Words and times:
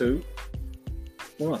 Two. 0.00 0.24
One. 1.36 1.60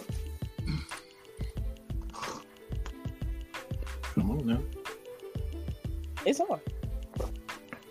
Come 4.14 4.30
on 4.30 4.46
now. 4.46 4.62
It's 6.24 6.40
on. 6.40 6.58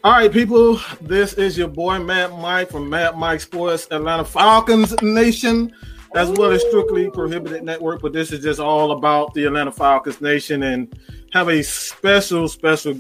All 0.04 0.12
right, 0.12 0.32
people. 0.32 0.82
This 1.02 1.34
is 1.34 1.56
your 1.56 1.68
boy 1.68 2.00
Matt 2.00 2.32
Mike 2.40 2.72
from 2.72 2.90
Matt 2.90 3.16
Mike 3.16 3.42
Sports 3.42 3.88
Atlanta 3.92 4.26
Falcons 4.26 5.00
Nation, 5.04 5.72
as 6.16 6.32
well 6.32 6.50
as 6.50 6.62
Strictly 6.62 7.12
Prohibited 7.12 7.62
Network. 7.62 8.02
But 8.02 8.14
this 8.14 8.32
is 8.32 8.40
just 8.42 8.60
all 8.60 8.94
about 8.94 9.36
the 9.36 9.46
Atlanta 9.46 9.72
Falcons 9.72 10.20
Nation 10.20 10.64
and 10.64 11.00
have 11.32 11.50
a 11.50 11.62
special, 11.62 12.48
special 12.48 12.96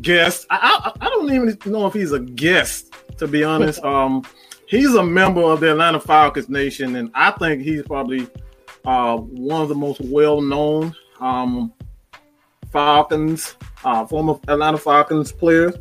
guest. 0.00 0.44
I, 0.50 0.92
I, 1.00 1.06
I 1.06 1.08
don't 1.08 1.32
even 1.32 1.56
know 1.66 1.86
if 1.86 1.94
he's 1.94 2.10
a 2.10 2.18
guest, 2.18 2.92
to 3.18 3.28
be 3.28 3.44
honest. 3.44 3.80
Um, 3.84 4.24
he's 4.66 4.94
a 4.94 5.02
member 5.02 5.42
of 5.42 5.60
the 5.60 5.72
Atlanta 5.72 6.00
Falcons 6.00 6.48
Nation, 6.48 6.96
and 6.96 7.10
I 7.14 7.30
think 7.32 7.62
he's 7.62 7.82
probably 7.82 8.28
uh, 8.84 9.16
one 9.16 9.62
of 9.62 9.68
the 9.68 9.74
most 9.74 10.00
well-known 10.00 10.94
um, 11.20 11.72
Falcons, 12.72 13.56
uh, 13.84 14.06
former 14.06 14.38
Atlanta 14.48 14.78
Falcons 14.78 15.32
players. 15.32 15.74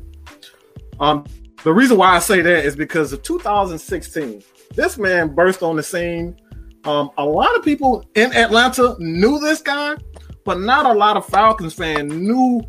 Um, 1.00 1.26
the 1.64 1.74
reason 1.74 1.98
why 1.98 2.16
I 2.16 2.20
say 2.20 2.42
that 2.42 2.66
is 2.66 2.76
because 2.76 3.14
of 3.14 3.24
2016. 3.24 4.44
This 4.76 4.98
man 4.98 5.34
burst 5.34 5.64
on 5.64 5.76
the 5.76 5.84
scene. 5.84 6.38
Um, 6.86 7.10
a 7.18 7.26
lot 7.26 7.56
of 7.56 7.64
people 7.64 8.04
in 8.16 8.34
Atlanta 8.34 8.96
knew 9.00 9.40
this 9.40 9.62
guy, 9.62 9.96
but 10.44 10.60
not 10.60 10.86
a 10.86 10.94
lot 10.94 11.16
of 11.16 11.26
Falcons 11.26 11.74
fans 11.74 12.14
knew 12.14 12.62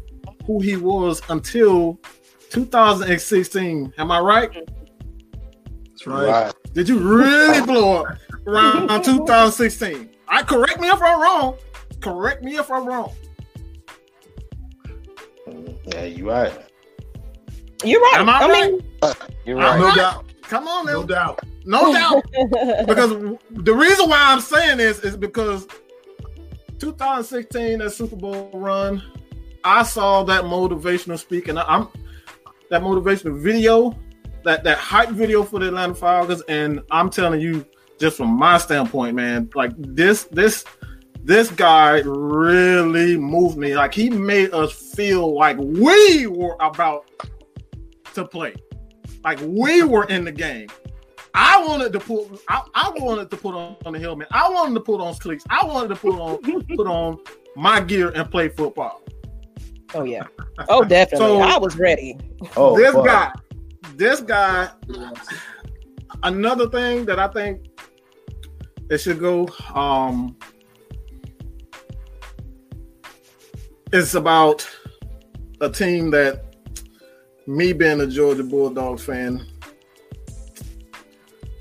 who 0.47 0.61
he 0.61 0.77
was 0.77 1.21
until 1.29 1.99
2016. 2.51 3.93
Am 3.99 4.11
I 4.11 4.21
right? 4.21 4.69
That's 6.05 6.07
right. 6.07 6.45
right. 6.45 6.55
Did 6.75 6.89
you 6.89 6.99
really 6.99 7.65
blow 7.65 8.05
up 8.05 8.19
around 8.47 9.05
2016? 9.05 10.11
I 10.29 10.43
correct 10.43 10.81
me 10.81 10.89
if 10.89 11.01
I'm 11.01 11.21
wrong. 11.21 11.57
Correct 12.01 12.43
me 12.43 12.57
if 12.57 12.71
I'm 12.71 12.87
wrong. 12.87 13.13
Yeah, 15.87 16.05
you 16.05 16.29
right. 16.29 16.53
You're 17.85 18.01
right. 18.01 18.21
Am 18.21 18.29
I, 18.29 18.39
I 18.39 18.49
right? 18.49 18.73
mean, 18.73 18.83
you're 19.45 19.57
right. 19.57 19.79
No 19.79 19.95
doubt. 19.95 20.25
Come 20.43 20.69
on, 20.69 20.87
no 20.87 21.05
doubt. 21.05 21.41
No 21.65 21.93
doubt. 21.93 22.23
because 22.87 23.11
the 23.51 23.75
reason 23.75 24.09
why 24.09 24.19
I'm 24.21 24.41
saying 24.41 24.79
this 24.79 25.01
is 25.01 25.17
because 25.17 25.67
2016, 26.79 27.79
that 27.79 27.91
Super 27.93 28.17
Bowl 28.17 28.51
run, 28.53 29.03
I 29.63 29.83
saw 29.83 30.23
that 30.25 30.45
motivational 30.45 31.19
speaking. 31.19 31.57
I'm 31.57 31.89
that 32.71 32.83
motivational 32.83 33.39
video, 33.39 33.97
that 34.45 34.65
that 34.65 34.79
hype 34.79 35.11
video 35.11 35.43
for 35.43 35.61
the 35.61 35.69
Atlanta 35.69 35.95
Falcons, 35.95 36.43
and 36.49 36.81
I'm 36.91 37.11
telling 37.11 37.41
you, 37.41 37.67
just 37.99 38.17
from 38.17 38.31
my 38.31 38.59
standpoint, 38.59 39.17
man, 39.17 39.51
like 39.55 39.73
this, 39.77 40.25
this, 40.25 40.65
this 41.23 41.51
guy 41.51 42.01
really 42.05 43.17
moved 43.17 43.57
me. 43.57 43.77
Like 43.77 43.95
he 43.95 44.11
made 44.11 44.53
us 44.53 44.73
feel 44.73 45.35
like 45.35 45.57
we 45.59 46.27
were 46.27 46.57
about 46.61 47.11
to 48.15 48.25
play, 48.25 48.55
like 49.25 49.41
we 49.43 49.83
were 49.83 50.05
in 50.05 50.25
the 50.25 50.33
game. 50.33 50.69
I 51.37 51.65
wanted 51.67 51.93
to 51.93 52.01
put 52.01 52.41
I, 52.49 52.63
I, 52.75 52.91
wanted 52.95 53.29
to 53.31 53.37
put 53.37 53.57
on, 53.57 53.77
on 53.85 53.93
the 53.93 53.99
helmet. 53.99 54.29
I 54.31 54.49
wanted 54.49 54.75
to 54.75 54.81
put 54.81 55.01
on 55.01 55.15
cleats. 55.17 55.45
I 55.51 55.67
wanted 55.67 55.89
to 55.89 55.97
put 55.97 56.15
on 56.15 56.39
put 56.77 56.87
on 56.87 57.19
my 57.57 57.81
gear 57.81 58.11
and 58.11 58.31
play 58.31 58.49
football. 58.49 59.03
Oh 59.95 60.05
yeah. 60.05 60.27
Oh 60.69 60.85
definitely. 60.85 61.27
So, 61.27 61.41
I 61.41 61.59
was 61.59 61.77
ready. 61.77 62.19
Oh 62.57 62.77
this 62.77 62.93
fuck. 62.93 63.05
guy, 63.05 63.33
this 63.97 64.21
guy 64.21 64.71
another 66.23 66.69
thing 66.69 67.05
that 67.05 67.19
I 67.19 67.29
think 67.29 67.67
it 68.91 68.99
should 68.99 69.21
go 69.21 69.49
um 69.75 70.37
it's 73.93 74.15
about 74.15 74.69
a 75.61 75.71
team 75.71 76.11
that 76.11 76.45
me 77.47 77.73
being 77.73 78.01
a 78.01 78.07
Georgia 78.07 78.43
Bulldogs 78.43 79.05
fan, 79.05 79.47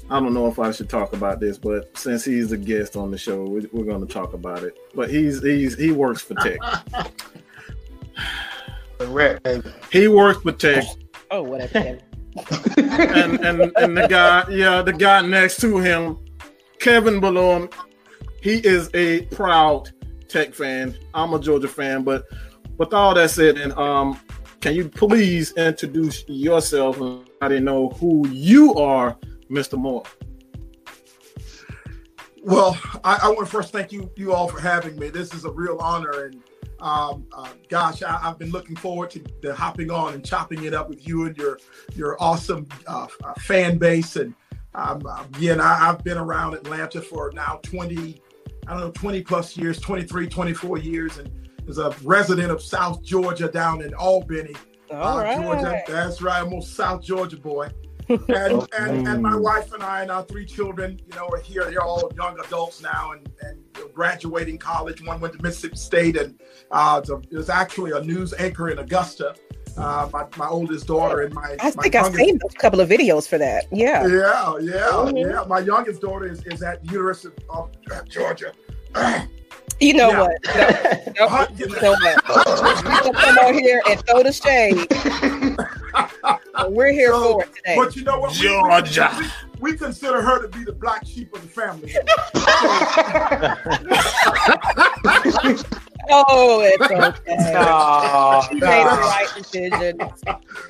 I 0.09 0.19
don't 0.19 0.33
know 0.33 0.47
if 0.47 0.57
I 0.59 0.71
should 0.71 0.89
talk 0.89 1.13
about 1.13 1.39
this, 1.39 1.57
but 1.57 1.95
since 1.97 2.25
he's 2.25 2.51
a 2.51 2.57
guest 2.57 2.95
on 2.95 3.11
the 3.11 3.17
show, 3.17 3.43
we, 3.43 3.65
are 3.65 3.85
going 3.85 4.05
to 4.05 4.11
talk 4.11 4.33
about 4.33 4.63
it. 4.63 4.77
But 4.93 5.09
he's 5.09 5.41
he's 5.41 5.77
he 5.77 5.91
works 5.91 6.21
for 6.21 6.35
Tech. 6.35 6.59
he 9.91 10.07
works 10.07 10.41
for 10.41 10.51
Tech. 10.51 10.85
Oh, 11.31 11.43
whatever. 11.43 11.99
And 12.77 13.45
and 13.45 13.71
and 13.77 13.97
the 13.97 14.07
guy, 14.09 14.45
yeah, 14.49 14.81
the 14.81 14.93
guy 14.93 15.21
next 15.21 15.59
to 15.61 15.77
him, 15.77 16.17
Kevin 16.79 17.21
Ballone, 17.21 17.71
he 18.41 18.55
is 18.65 18.89
a 18.93 19.21
proud 19.27 19.91
Tech 20.27 20.53
fan. 20.53 20.97
I'm 21.13 21.33
a 21.33 21.39
Georgia 21.39 21.67
fan, 21.67 22.03
but 22.03 22.25
with 22.77 22.93
all 22.93 23.13
that 23.13 23.29
said, 23.29 23.57
and 23.57 23.71
um, 23.73 24.19
can 24.61 24.73
you 24.75 24.89
please 24.89 25.53
introduce 25.53 26.23
yourself 26.27 26.99
I 27.41 27.49
didn't 27.49 27.65
know 27.65 27.89
who 27.89 28.27
you 28.29 28.73
are, 28.75 29.17
Mr. 29.49 29.77
Moore? 29.77 30.03
Well, 32.41 32.77
I, 33.03 33.19
I, 33.23 33.27
want 33.27 33.39
to 33.39 33.45
first 33.45 33.71
thank 33.71 33.91
you 33.91 34.09
you 34.15 34.33
all 34.33 34.47
for 34.47 34.59
having 34.59 34.97
me. 34.97 35.09
This 35.09 35.33
is 35.33 35.45
a 35.45 35.51
real 35.51 35.77
honor, 35.79 36.25
and 36.25 36.41
um, 36.79 37.27
uh, 37.35 37.49
gosh, 37.69 38.03
I, 38.03 38.17
have 38.17 38.39
been 38.39 38.51
looking 38.51 38.75
forward 38.75 39.09
to, 39.11 39.19
to, 39.19 39.53
hopping 39.53 39.91
on 39.91 40.13
and 40.13 40.25
chopping 40.25 40.63
it 40.63 40.73
up 40.73 40.89
with 40.89 41.07
you 41.07 41.25
and 41.25 41.37
your 41.37 41.59
your 41.95 42.21
awesome 42.21 42.67
uh, 42.87 43.07
uh 43.23 43.33
fan 43.35 43.77
base. 43.77 44.15
And 44.15 44.33
um, 44.75 45.01
again, 45.35 45.61
I, 45.61 45.75
have 45.75 46.03
been 46.03 46.17
around 46.17 46.55
Atlanta 46.55 47.01
for 47.01 47.31
now 47.33 47.59
20, 47.63 48.21
I 48.67 48.71
don't 48.71 48.79
know, 48.79 48.91
20 48.91 49.21
plus 49.21 49.55
years, 49.55 49.79
23, 49.79 50.27
24 50.27 50.77
years, 50.79 51.17
and 51.17 51.31
is 51.67 51.77
a 51.77 51.95
resident 52.03 52.51
of 52.51 52.61
South 52.61 53.03
Georgia 53.03 53.47
down 53.47 53.81
in 53.81 53.93
Albany, 53.93 54.55
All 54.91 55.19
uh, 55.19 55.23
right. 55.23 55.39
Georgia. 55.39 55.81
That's 55.87 56.21
right, 56.21 56.41
I'm 56.41 56.53
a 56.53 56.61
South 56.61 57.01
Georgia 57.01 57.37
boy. 57.37 57.69
And, 58.09 58.67
and, 58.77 59.07
and 59.07 59.21
my 59.21 59.35
wife 59.35 59.73
and 59.73 59.83
I 59.83 60.01
and 60.01 60.11
our 60.11 60.23
three 60.23 60.45
children, 60.45 60.99
you 61.07 61.15
know, 61.15 61.27
are 61.29 61.39
here. 61.39 61.63
They're 61.65 61.81
all 61.81 62.11
young 62.15 62.39
adults 62.39 62.81
now 62.81 63.11
and, 63.11 63.29
and 63.41 63.63
you 63.75 63.83
know, 63.83 63.87
graduating 63.89 64.57
college. 64.57 65.05
One 65.05 65.19
went 65.19 65.33
to 65.35 65.41
Mississippi 65.41 65.75
State 65.75 66.17
and 66.17 66.39
uh, 66.71 67.01
it 67.31 67.35
was 67.35 67.49
actually 67.49 67.91
a 67.91 68.01
news 68.01 68.33
anchor 68.33 68.69
in 68.69 68.79
Augusta. 68.79 69.35
Uh, 69.75 70.07
my, 70.13 70.25
my 70.37 70.47
oldest 70.47 70.85
daughter 70.85 71.21
and 71.21 71.33
my 71.33 71.57
I 71.59 71.71
think 71.71 71.95
I've 71.95 72.13
seen 72.13 72.39
a 72.43 72.53
couple 72.59 72.79
of 72.79 72.89
videos 72.89 73.27
for 73.27 73.39
that. 73.39 73.65
Yeah. 73.71 74.05
Yeah, 74.05 74.57
yeah, 74.59 74.87
mm-hmm. 74.91 75.17
yeah. 75.17 75.43
My 75.47 75.59
youngest 75.59 76.01
daughter 76.01 76.27
is, 76.27 76.45
is 76.45 76.61
at 76.61 76.85
University 76.85 77.33
of 77.49 77.71
Georgia. 78.07 78.51
You 79.79 79.93
know 79.93 80.09
yeah. 80.09 80.21
what? 80.21 80.31
No, 81.19 81.27
no, 81.27 81.47
you 81.57 81.81
know 81.81 81.91
what? 81.91 82.23
come 83.15 83.37
on 83.39 83.53
here 83.55 83.81
and 83.89 84.05
throw 84.05 84.23
the 84.23 84.31
shade. 84.31 84.87
We're 86.69 86.91
here 86.91 87.11
so, 87.11 87.33
for 87.33 87.43
it 87.43 87.55
today. 87.55 87.75
But 87.75 87.95
you 87.95 88.03
know 88.03 88.19
what? 88.19 88.33
Georgia. 88.33 89.11
We, 89.17 89.25
we, 89.59 89.71
we, 89.71 89.77
consider 89.77 90.21
her 90.21 90.41
to 90.41 90.47
be 90.47 90.63
the 90.63 90.73
black 90.73 91.05
sheep 91.05 91.33
of 91.33 91.41
the 91.41 91.47
family. 91.47 91.93
oh, 96.09 96.61
it's 96.63 96.81
okay. 96.83 97.53
No, 97.53 98.43
she 98.49 98.55
made 98.55 98.85
the 98.85 98.97
right 99.01 99.27
decision. 99.35 99.97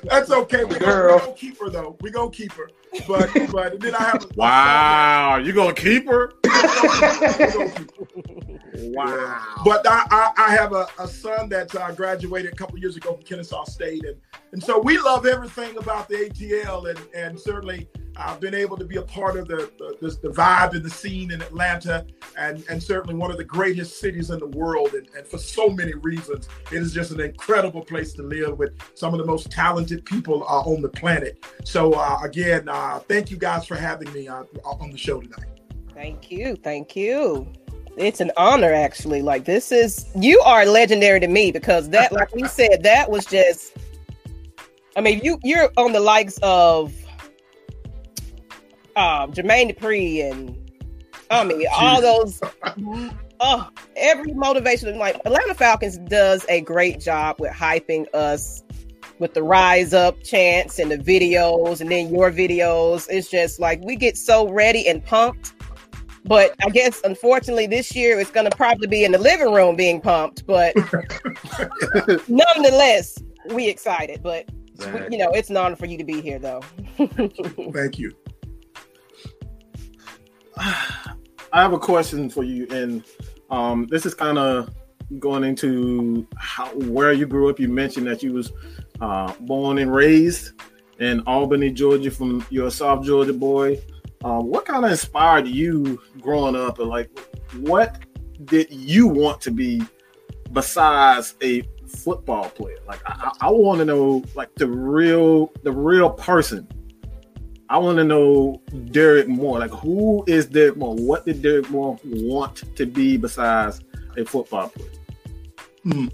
That's 0.04 0.30
okay. 0.30 0.64
We're 0.64 0.78
gonna, 0.78 1.14
we 1.14 1.20
gonna 1.20 1.32
keep 1.32 1.60
her 1.60 1.70
though. 1.70 1.96
We're 2.00 2.12
gonna 2.12 2.30
keep 2.30 2.52
her. 2.52 2.70
But 3.08 3.30
but 3.50 3.80
then 3.80 3.94
I 3.94 4.02
have 4.04 4.26
Wow, 4.36 5.36
you 5.36 5.52
gonna 5.52 5.74
keep 5.74 6.06
her? 6.08 6.32
Wow. 8.76 9.62
But 9.64 9.86
I, 9.88 10.04
I, 10.10 10.32
I 10.36 10.50
have 10.52 10.72
a, 10.72 10.86
a, 10.98 11.06
son 11.06 11.48
that 11.50 11.74
uh, 11.74 11.92
graduated 11.92 12.52
a 12.52 12.56
couple 12.56 12.78
years 12.78 12.96
ago 12.96 13.14
from 13.14 13.22
Kennesaw 13.22 13.64
State. 13.64 14.04
And, 14.04 14.16
and 14.52 14.62
so 14.62 14.78
we 14.80 14.98
love 14.98 15.26
everything 15.26 15.76
about 15.76 16.08
the 16.08 16.16
ATL. 16.16 16.90
And, 16.90 17.00
and 17.14 17.38
certainly 17.38 17.88
I've 18.16 18.40
been 18.40 18.54
able 18.54 18.76
to 18.76 18.84
be 18.84 18.96
a 18.96 19.02
part 19.02 19.36
of 19.36 19.48
the, 19.48 19.70
the, 19.78 20.08
the, 20.22 20.28
vibe 20.28 20.72
and 20.72 20.84
the 20.84 20.90
scene 20.90 21.32
in 21.32 21.42
Atlanta. 21.42 22.06
And, 22.36 22.64
and 22.68 22.82
certainly 22.82 23.14
one 23.14 23.30
of 23.30 23.36
the 23.36 23.44
greatest 23.44 24.00
cities 24.00 24.30
in 24.30 24.38
the 24.38 24.46
world. 24.46 24.94
And, 24.94 25.08
and 25.16 25.26
for 25.26 25.38
so 25.38 25.68
many 25.68 25.94
reasons, 25.94 26.48
it 26.70 26.82
is 26.82 26.92
just 26.92 27.10
an 27.10 27.20
incredible 27.20 27.82
place 27.82 28.12
to 28.14 28.22
live 28.22 28.58
with 28.58 28.72
some 28.94 29.14
of 29.14 29.18
the 29.18 29.26
most 29.26 29.50
talented 29.50 30.04
people 30.04 30.44
uh, 30.44 30.60
on 30.60 30.82
the 30.82 30.88
planet. 30.88 31.44
So 31.64 31.92
uh, 31.94 32.18
again, 32.22 32.68
uh, 32.68 33.00
thank 33.00 33.30
you 33.30 33.36
guys 33.36 33.66
for 33.66 33.76
having 33.76 34.12
me 34.12 34.28
uh, 34.28 34.44
on 34.64 34.90
the 34.90 34.98
show 34.98 35.20
tonight. 35.20 35.46
Thank 35.92 36.30
you. 36.30 36.56
Thank 36.56 36.96
you 36.96 37.52
it's 37.96 38.20
an 38.20 38.32
honor 38.36 38.72
actually. 38.72 39.22
Like 39.22 39.44
this 39.44 39.70
is 39.70 40.06
you 40.16 40.40
are 40.40 40.66
legendary 40.66 41.20
to 41.20 41.28
me 41.28 41.52
because 41.52 41.90
that, 41.90 42.12
like 42.12 42.34
we 42.34 42.46
said, 42.48 42.82
that 42.82 43.10
was 43.10 43.24
just. 43.24 43.76
I 44.96 45.00
mean, 45.00 45.20
you 45.24 45.38
you're 45.42 45.70
on 45.76 45.92
the 45.92 46.00
likes 46.00 46.38
of 46.42 46.92
uh, 48.96 49.26
Jermaine 49.28 49.76
Dupri 49.76 50.30
and 50.30 50.56
I 51.30 51.44
mean 51.44 51.66
all 51.74 52.00
those. 52.00 52.40
Oh, 53.40 53.68
every 53.96 54.32
motivation 54.32 54.96
like 54.98 55.16
Atlanta 55.24 55.54
Falcons 55.54 55.98
does 55.98 56.46
a 56.48 56.60
great 56.60 57.00
job 57.00 57.36
with 57.40 57.52
hyping 57.52 58.06
us 58.14 58.62
with 59.18 59.34
the 59.34 59.42
rise 59.42 59.92
up 59.92 60.22
chants 60.22 60.78
and 60.78 60.90
the 60.90 60.98
videos 60.98 61.80
and 61.80 61.90
then 61.90 62.12
your 62.12 62.30
videos. 62.30 63.06
It's 63.10 63.30
just 63.30 63.60
like 63.60 63.80
we 63.84 63.96
get 63.96 64.16
so 64.16 64.48
ready 64.50 64.86
and 64.88 65.04
pumped 65.04 65.54
But 66.24 66.54
I 66.64 66.70
guess 66.70 67.00
unfortunately 67.04 67.66
this 67.66 67.94
year 67.94 68.18
it's 68.18 68.30
going 68.30 68.48
to 68.48 68.56
probably 68.56 68.86
be 68.86 69.04
in 69.04 69.12
the 69.12 69.18
living 69.18 69.52
room 69.52 69.76
being 69.76 70.00
pumped. 70.00 70.46
But 70.46 70.74
nonetheless, 72.28 73.18
we 73.50 73.68
excited. 73.68 74.22
But 74.22 74.48
you 75.10 75.18
know, 75.18 75.30
it's 75.32 75.50
an 75.50 75.56
honor 75.56 75.76
for 75.76 75.86
you 75.86 75.98
to 75.98 76.04
be 76.04 76.20
here, 76.20 76.38
though. 76.38 76.62
Thank 76.96 77.98
you. 77.98 78.12
I 80.56 81.62
have 81.62 81.72
a 81.72 81.78
question 81.78 82.30
for 82.30 82.44
you, 82.44 82.66
and 82.70 83.04
um, 83.50 83.86
this 83.86 84.06
is 84.06 84.14
kind 84.14 84.38
of 84.38 84.74
going 85.18 85.44
into 85.44 86.26
how 86.36 86.66
where 86.74 87.12
you 87.12 87.26
grew 87.26 87.50
up. 87.50 87.60
You 87.60 87.68
mentioned 87.68 88.06
that 88.06 88.22
you 88.22 88.32
was 88.32 88.52
uh, 89.00 89.32
born 89.40 89.78
and 89.78 89.94
raised 89.94 90.52
in 91.00 91.20
Albany, 91.26 91.70
Georgia, 91.70 92.10
from 92.10 92.44
you're 92.50 92.68
a 92.68 92.70
South 92.70 93.04
Georgia 93.04 93.32
boy. 93.32 93.80
Um, 94.24 94.46
what 94.46 94.64
kind 94.64 94.84
of 94.84 94.90
inspired 94.90 95.46
you 95.46 96.00
growing 96.20 96.56
up, 96.56 96.78
and 96.78 96.88
like, 96.88 97.10
what 97.58 97.98
did 98.46 98.70
you 98.70 99.06
want 99.06 99.40
to 99.42 99.50
be 99.50 99.82
besides 100.52 101.34
a 101.42 101.62
football 101.86 102.48
player? 102.48 102.78
Like, 102.86 103.00
I, 103.06 103.32
I 103.42 103.50
want 103.50 103.80
to 103.80 103.84
know, 103.84 104.24
like, 104.34 104.54
the 104.54 104.66
real, 104.66 105.52
the 105.62 105.72
real 105.72 106.10
person. 106.10 106.66
I 107.68 107.78
want 107.78 107.96
to 107.98 108.04
know 108.04 108.60
Derrick 108.90 109.28
Moore. 109.28 109.58
Like, 109.58 109.70
who 109.70 110.24
is 110.26 110.46
Derrick 110.46 110.76
Moore? 110.76 110.94
What 110.94 111.24
did 111.24 111.42
Derrick 111.42 111.70
Moore 111.70 111.98
want 112.04 112.76
to 112.76 112.86
be 112.86 113.16
besides 113.16 113.80
a 114.16 114.24
football 114.24 114.68
player? 114.68 114.90
Hmm. 115.82 116.08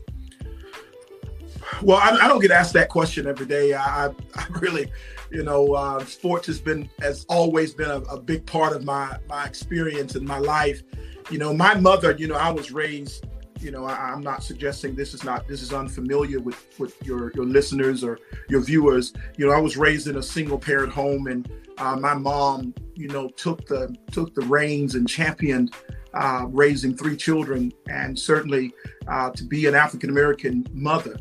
Well, 1.82 1.98
I, 1.98 2.24
I, 2.24 2.28
don't 2.28 2.40
get 2.40 2.50
asked 2.50 2.72
that 2.74 2.88
question 2.88 3.26
every 3.26 3.46
day. 3.46 3.74
I, 3.74 4.06
I 4.06 4.46
really, 4.60 4.90
you 5.30 5.42
know, 5.42 5.74
uh, 5.74 6.04
sports 6.04 6.46
has 6.46 6.60
been 6.60 6.90
has 7.00 7.24
always 7.28 7.72
been 7.72 7.90
a, 7.90 8.00
a, 8.00 8.20
big 8.20 8.44
part 8.44 8.74
of 8.74 8.84
my 8.84 9.16
my 9.28 9.44
experience 9.44 10.14
and 10.14 10.26
my 10.26 10.38
life. 10.38 10.82
You 11.30 11.38
know, 11.38 11.54
my 11.54 11.74
mother, 11.74 12.14
you 12.18 12.26
know, 12.26 12.34
I 12.34 12.50
was 12.50 12.72
raised. 12.72 13.24
You 13.60 13.70
know, 13.70 13.84
I, 13.84 14.12
am 14.12 14.22
not 14.22 14.42
suggesting 14.42 14.94
this 14.94 15.12
is 15.12 15.22
not 15.22 15.46
this 15.46 15.62
is 15.62 15.72
unfamiliar 15.72 16.40
with 16.40 16.66
with 16.78 16.96
your 17.04 17.32
your 17.34 17.44
listeners 17.44 18.02
or 18.02 18.18
your 18.48 18.60
viewers. 18.60 19.12
You 19.36 19.46
know, 19.46 19.52
I 19.52 19.60
was 19.60 19.76
raised 19.76 20.08
in 20.08 20.16
a 20.16 20.22
single 20.22 20.58
parent 20.58 20.92
home, 20.92 21.26
and 21.26 21.50
uh, 21.78 21.96
my 21.96 22.14
mom, 22.14 22.74
you 22.94 23.08
know, 23.08 23.28
took 23.28 23.66
the 23.66 23.94
took 24.10 24.34
the 24.34 24.42
reins 24.42 24.94
and 24.94 25.08
championed 25.08 25.74
uh, 26.14 26.46
raising 26.48 26.96
three 26.96 27.16
children, 27.16 27.72
and 27.88 28.18
certainly 28.18 28.72
uh, 29.08 29.30
to 29.30 29.44
be 29.44 29.66
an 29.66 29.74
African 29.74 30.10
American 30.10 30.66
mother, 30.72 31.18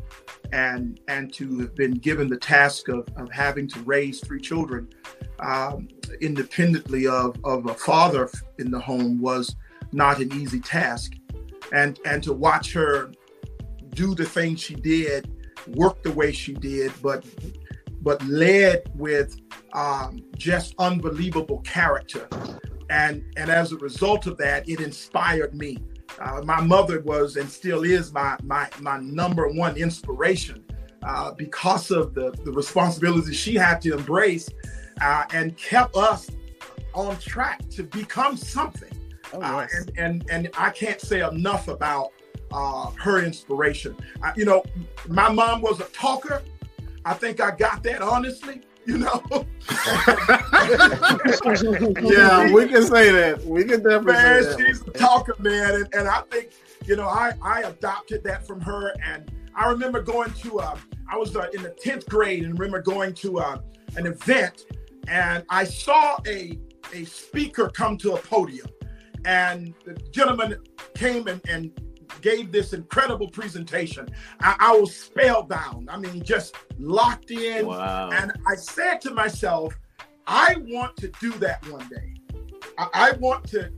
and 0.52 0.98
and 1.08 1.32
to 1.34 1.58
have 1.60 1.74
been 1.74 1.92
given 1.92 2.28
the 2.28 2.38
task 2.38 2.88
of, 2.88 3.06
of 3.16 3.30
having 3.30 3.68
to 3.68 3.80
raise 3.80 4.20
three 4.20 4.40
children 4.40 4.88
um, 5.40 5.88
independently 6.20 7.06
of, 7.06 7.36
of 7.44 7.66
a 7.66 7.74
father 7.74 8.30
in 8.58 8.70
the 8.70 8.78
home 8.78 9.20
was 9.20 9.56
not 9.92 10.20
an 10.20 10.32
easy 10.34 10.60
task, 10.60 11.12
and 11.72 11.98
and 12.04 12.22
to 12.22 12.32
watch 12.32 12.72
her 12.72 13.12
do 13.90 14.14
the 14.14 14.24
things 14.24 14.60
she 14.60 14.74
did, 14.74 15.30
work 15.68 16.02
the 16.02 16.12
way 16.12 16.32
she 16.32 16.52
did, 16.54 16.92
but 17.02 17.24
but 18.02 18.24
led 18.24 18.90
with 18.94 19.38
um, 19.72 20.22
just 20.36 20.74
unbelievable 20.78 21.60
character 21.60 22.28
and 22.90 23.24
and 23.36 23.48
as 23.50 23.72
a 23.72 23.76
result 23.76 24.26
of 24.26 24.36
that, 24.38 24.68
it 24.68 24.80
inspired 24.80 25.54
me. 25.54 25.78
Uh, 26.20 26.42
my 26.44 26.60
mother 26.60 27.00
was 27.00 27.36
and 27.36 27.48
still 27.48 27.84
is 27.84 28.12
my 28.12 28.36
my 28.42 28.68
my 28.80 28.98
number 28.98 29.48
one 29.48 29.76
inspiration 29.76 30.62
uh, 31.04 31.30
because 31.32 31.90
of 31.90 32.12
the 32.14 32.32
the 32.44 32.52
responsibilities 32.52 33.36
she 33.36 33.54
had 33.54 33.80
to 33.80 33.94
embrace 33.96 34.50
uh, 35.00 35.24
and 35.32 35.56
kept 35.56 35.96
us 35.96 36.28
on 36.94 37.16
track 37.18 37.66
to 37.70 37.84
become 37.84 38.36
something. 38.36 38.90
Oh, 39.32 39.40
uh, 39.40 39.66
and 39.74 39.92
and 39.96 40.30
and 40.30 40.50
I 40.56 40.70
can't 40.70 41.00
say 41.00 41.26
enough 41.26 41.68
about 41.68 42.12
uh, 42.52 42.90
her 42.98 43.22
inspiration. 43.24 43.96
you 44.36 44.44
know, 44.44 44.64
my 45.08 45.30
mom 45.30 45.60
was 45.60 45.80
a 45.80 45.84
talker. 45.84 46.42
I 47.04 47.14
think 47.14 47.40
I 47.40 47.54
got 47.56 47.82
that 47.84 48.02
honestly 48.02 48.62
you 48.90 48.98
know. 48.98 49.22
yeah, 52.10 52.52
we 52.52 52.66
can 52.66 52.82
say 52.82 53.10
that. 53.12 53.42
We 53.44 53.64
can 53.64 53.82
definitely. 53.82 54.12
Man, 54.14 54.56
she's 54.58 54.82
a 54.82 54.90
talker, 54.90 55.36
man, 55.38 55.74
and, 55.74 55.94
and 55.94 56.08
I 56.08 56.22
think 56.30 56.50
you 56.86 56.96
know 56.96 57.06
I 57.06 57.32
I 57.42 57.62
adopted 57.62 58.24
that 58.24 58.46
from 58.46 58.60
her, 58.62 58.94
and 59.04 59.30
I 59.54 59.68
remember 59.68 60.02
going 60.02 60.32
to 60.32 60.60
uh, 60.60 60.76
I 61.10 61.16
was 61.16 61.36
uh, 61.36 61.48
in 61.52 61.62
the 61.62 61.70
tenth 61.70 62.08
grade, 62.08 62.44
and 62.44 62.58
remember 62.58 62.82
going 62.82 63.14
to 63.14 63.38
uh, 63.38 63.58
an 63.96 64.06
event, 64.06 64.66
and 65.08 65.44
I 65.48 65.64
saw 65.64 66.18
a 66.26 66.58
a 66.94 67.04
speaker 67.04 67.68
come 67.68 67.96
to 67.98 68.14
a 68.14 68.18
podium, 68.18 68.68
and 69.24 69.74
the 69.84 69.94
gentleman 70.10 70.56
came 70.94 71.28
and, 71.28 71.40
and 71.48 71.72
gave 72.20 72.52
this 72.52 72.72
incredible 72.72 73.28
presentation. 73.28 74.08
I, 74.40 74.56
I 74.58 74.76
was 74.76 74.94
spellbound. 74.94 75.90
I 75.90 75.98
mean, 75.98 76.22
just 76.22 76.56
locked 76.78 77.30
in. 77.30 77.66
Wow. 77.66 78.10
And 78.10 78.32
I 78.46 78.54
said 78.56 79.00
to 79.02 79.10
myself, 79.14 79.78
I 80.26 80.56
want 80.68 80.96
to 80.98 81.08
do 81.20 81.32
that 81.34 81.66
one 81.68 81.88
day. 81.88 82.14
I, 82.78 82.88
I 82.94 83.12
want 83.12 83.48
to 83.50 83.70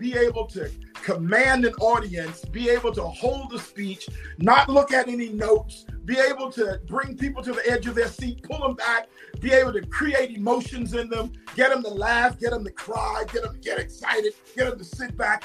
be 0.00 0.16
able 0.16 0.46
to 0.46 0.70
command 0.94 1.64
an 1.64 1.74
audience, 1.74 2.44
be 2.46 2.68
able 2.70 2.92
to 2.92 3.02
hold 3.02 3.52
a 3.52 3.58
speech, 3.58 4.08
not 4.38 4.68
look 4.68 4.92
at 4.92 5.06
any 5.06 5.28
notes, 5.28 5.84
be 6.04 6.18
able 6.18 6.50
to 6.50 6.80
bring 6.86 7.16
people 7.16 7.42
to 7.42 7.52
the 7.52 7.70
edge 7.70 7.86
of 7.86 7.94
their 7.94 8.08
seat, 8.08 8.42
pull 8.42 8.58
them 8.58 8.74
back, 8.74 9.08
be 9.40 9.52
able 9.52 9.72
to 9.72 9.82
create 9.86 10.36
emotions 10.36 10.94
in 10.94 11.08
them, 11.08 11.30
get 11.54 11.70
them 11.70 11.82
to 11.82 11.90
laugh, 11.90 12.38
get 12.40 12.50
them 12.50 12.64
to 12.64 12.72
cry, 12.72 13.22
get 13.32 13.42
them 13.42 13.54
to 13.54 13.60
get 13.60 13.78
excited, 13.78 14.32
get 14.56 14.70
them 14.70 14.78
to 14.78 14.84
sit 14.84 15.16
back 15.16 15.44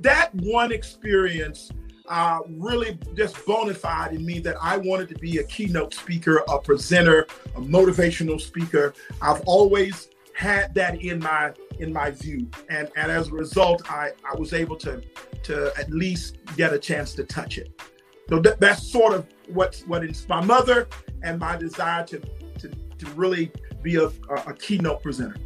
that 0.00 0.34
one 0.34 0.72
experience 0.72 1.70
uh, 2.08 2.40
really 2.48 2.98
just 3.14 3.44
bona 3.44 3.74
fide 3.74 4.14
in 4.14 4.24
me 4.24 4.38
that 4.38 4.56
I 4.62 4.78
wanted 4.78 5.08
to 5.10 5.14
be 5.16 5.38
a 5.38 5.44
keynote 5.44 5.92
speaker, 5.92 6.42
a 6.48 6.58
presenter, 6.58 7.26
a 7.54 7.60
motivational 7.60 8.40
speaker. 8.40 8.94
I've 9.20 9.42
always 9.42 10.08
had 10.38 10.72
that 10.72 11.02
in 11.02 11.18
my 11.18 11.52
in 11.80 11.92
my 11.92 12.12
view, 12.12 12.48
and 12.70 12.88
and 12.96 13.10
as 13.10 13.28
a 13.28 13.32
result, 13.32 13.82
I 13.90 14.12
I 14.24 14.36
was 14.36 14.52
able 14.52 14.76
to 14.76 15.02
to 15.42 15.72
at 15.76 15.90
least 15.90 16.38
get 16.56 16.72
a 16.72 16.78
chance 16.78 17.12
to 17.14 17.24
touch 17.24 17.58
it. 17.58 17.68
So 18.28 18.38
that, 18.40 18.60
that's 18.60 18.86
sort 18.86 19.14
of 19.14 19.26
what 19.48 19.82
what 19.88 20.04
is 20.04 20.28
my 20.28 20.40
mother 20.40 20.88
and 21.24 21.40
my 21.40 21.56
desire 21.56 22.04
to 22.04 22.20
to 22.60 22.68
to 22.68 23.06
really 23.16 23.50
be 23.82 23.96
a, 23.96 24.06
a, 24.06 24.34
a 24.46 24.54
keynote 24.54 25.02
presenter. 25.02 25.36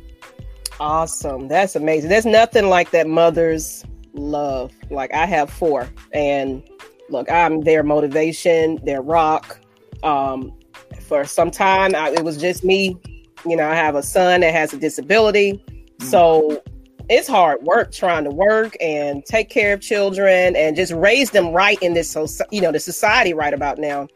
Awesome, 0.78 1.48
that's 1.48 1.74
amazing. 1.74 2.10
There's 2.10 2.26
nothing 2.26 2.68
like 2.68 2.90
that 2.90 3.06
mother's 3.06 3.86
love. 4.12 4.72
Like 4.90 5.14
I 5.14 5.24
have 5.24 5.48
four, 5.48 5.88
and 6.12 6.62
look, 7.08 7.30
I'm 7.30 7.62
their 7.62 7.82
motivation, 7.82 8.78
their 8.84 9.00
rock. 9.00 9.58
Um, 10.02 10.52
for 11.00 11.24
some 11.24 11.50
time, 11.50 11.94
I, 11.94 12.10
it 12.10 12.24
was 12.24 12.36
just 12.36 12.62
me. 12.62 12.98
You 13.46 13.56
know, 13.56 13.68
I 13.68 13.74
have 13.74 13.94
a 13.94 14.02
son 14.02 14.40
that 14.40 14.52
has 14.52 14.72
a 14.72 14.76
disability, 14.76 15.62
mm. 15.98 16.02
so 16.02 16.62
it's 17.08 17.28
hard 17.28 17.62
work 17.62 17.92
trying 17.92 18.24
to 18.24 18.30
work 18.30 18.76
and 18.80 19.24
take 19.26 19.50
care 19.50 19.74
of 19.74 19.80
children 19.80 20.56
and 20.56 20.76
just 20.76 20.92
raise 20.92 21.30
them 21.30 21.52
right 21.52 21.80
in 21.82 21.94
this, 21.94 22.10
so 22.10 22.26
you 22.50 22.60
know, 22.60 22.72
the 22.72 22.80
society 22.80 23.34
right 23.34 23.54
about 23.54 23.78
now. 23.78 24.08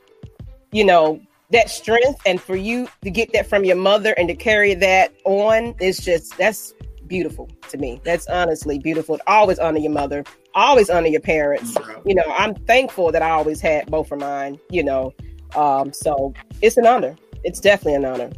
You 0.73 0.85
know, 0.85 1.21
that 1.51 1.71
strength 1.71 2.21
and 2.27 2.41
for 2.41 2.57
you 2.57 2.89
to 3.03 3.11
get 3.11 3.33
that 3.33 3.47
from 3.47 3.65
your 3.65 3.77
mother 3.77 4.15
and 4.19 4.29
to 4.29 4.35
carry 4.35 4.75
that 4.75 5.13
on 5.25 5.75
is 5.81 5.99
just 5.99 6.37
that's 6.37 6.75
beautiful 7.07 7.49
to 7.69 7.79
me. 7.79 8.01
That's 8.05 8.27
honestly 8.27 8.79
beautiful. 8.79 9.19
Always 9.27 9.59
honor 9.59 9.79
your 9.79 9.93
mother. 9.93 10.25
Always 10.55 10.91
honor 10.91 11.09
your 11.09 11.21
parents. 11.21 11.77
You 12.05 12.15
know, 12.15 12.25
I'm 12.37 12.55
thankful 12.55 13.13
that 13.13 13.23
I 13.23 13.31
always 13.31 13.61
had 13.61 13.91
both 13.91 14.11
of 14.11 14.19
mine. 14.19 14.59
You 14.71 14.83
know, 14.83 15.15
um, 15.55 15.93
so 15.93 16.35
it's 16.63 16.77
an 16.77 16.87
honor. 16.87 17.17
It's 17.45 17.61
definitely 17.61 17.95
an 17.95 18.05
honor. 18.05 18.31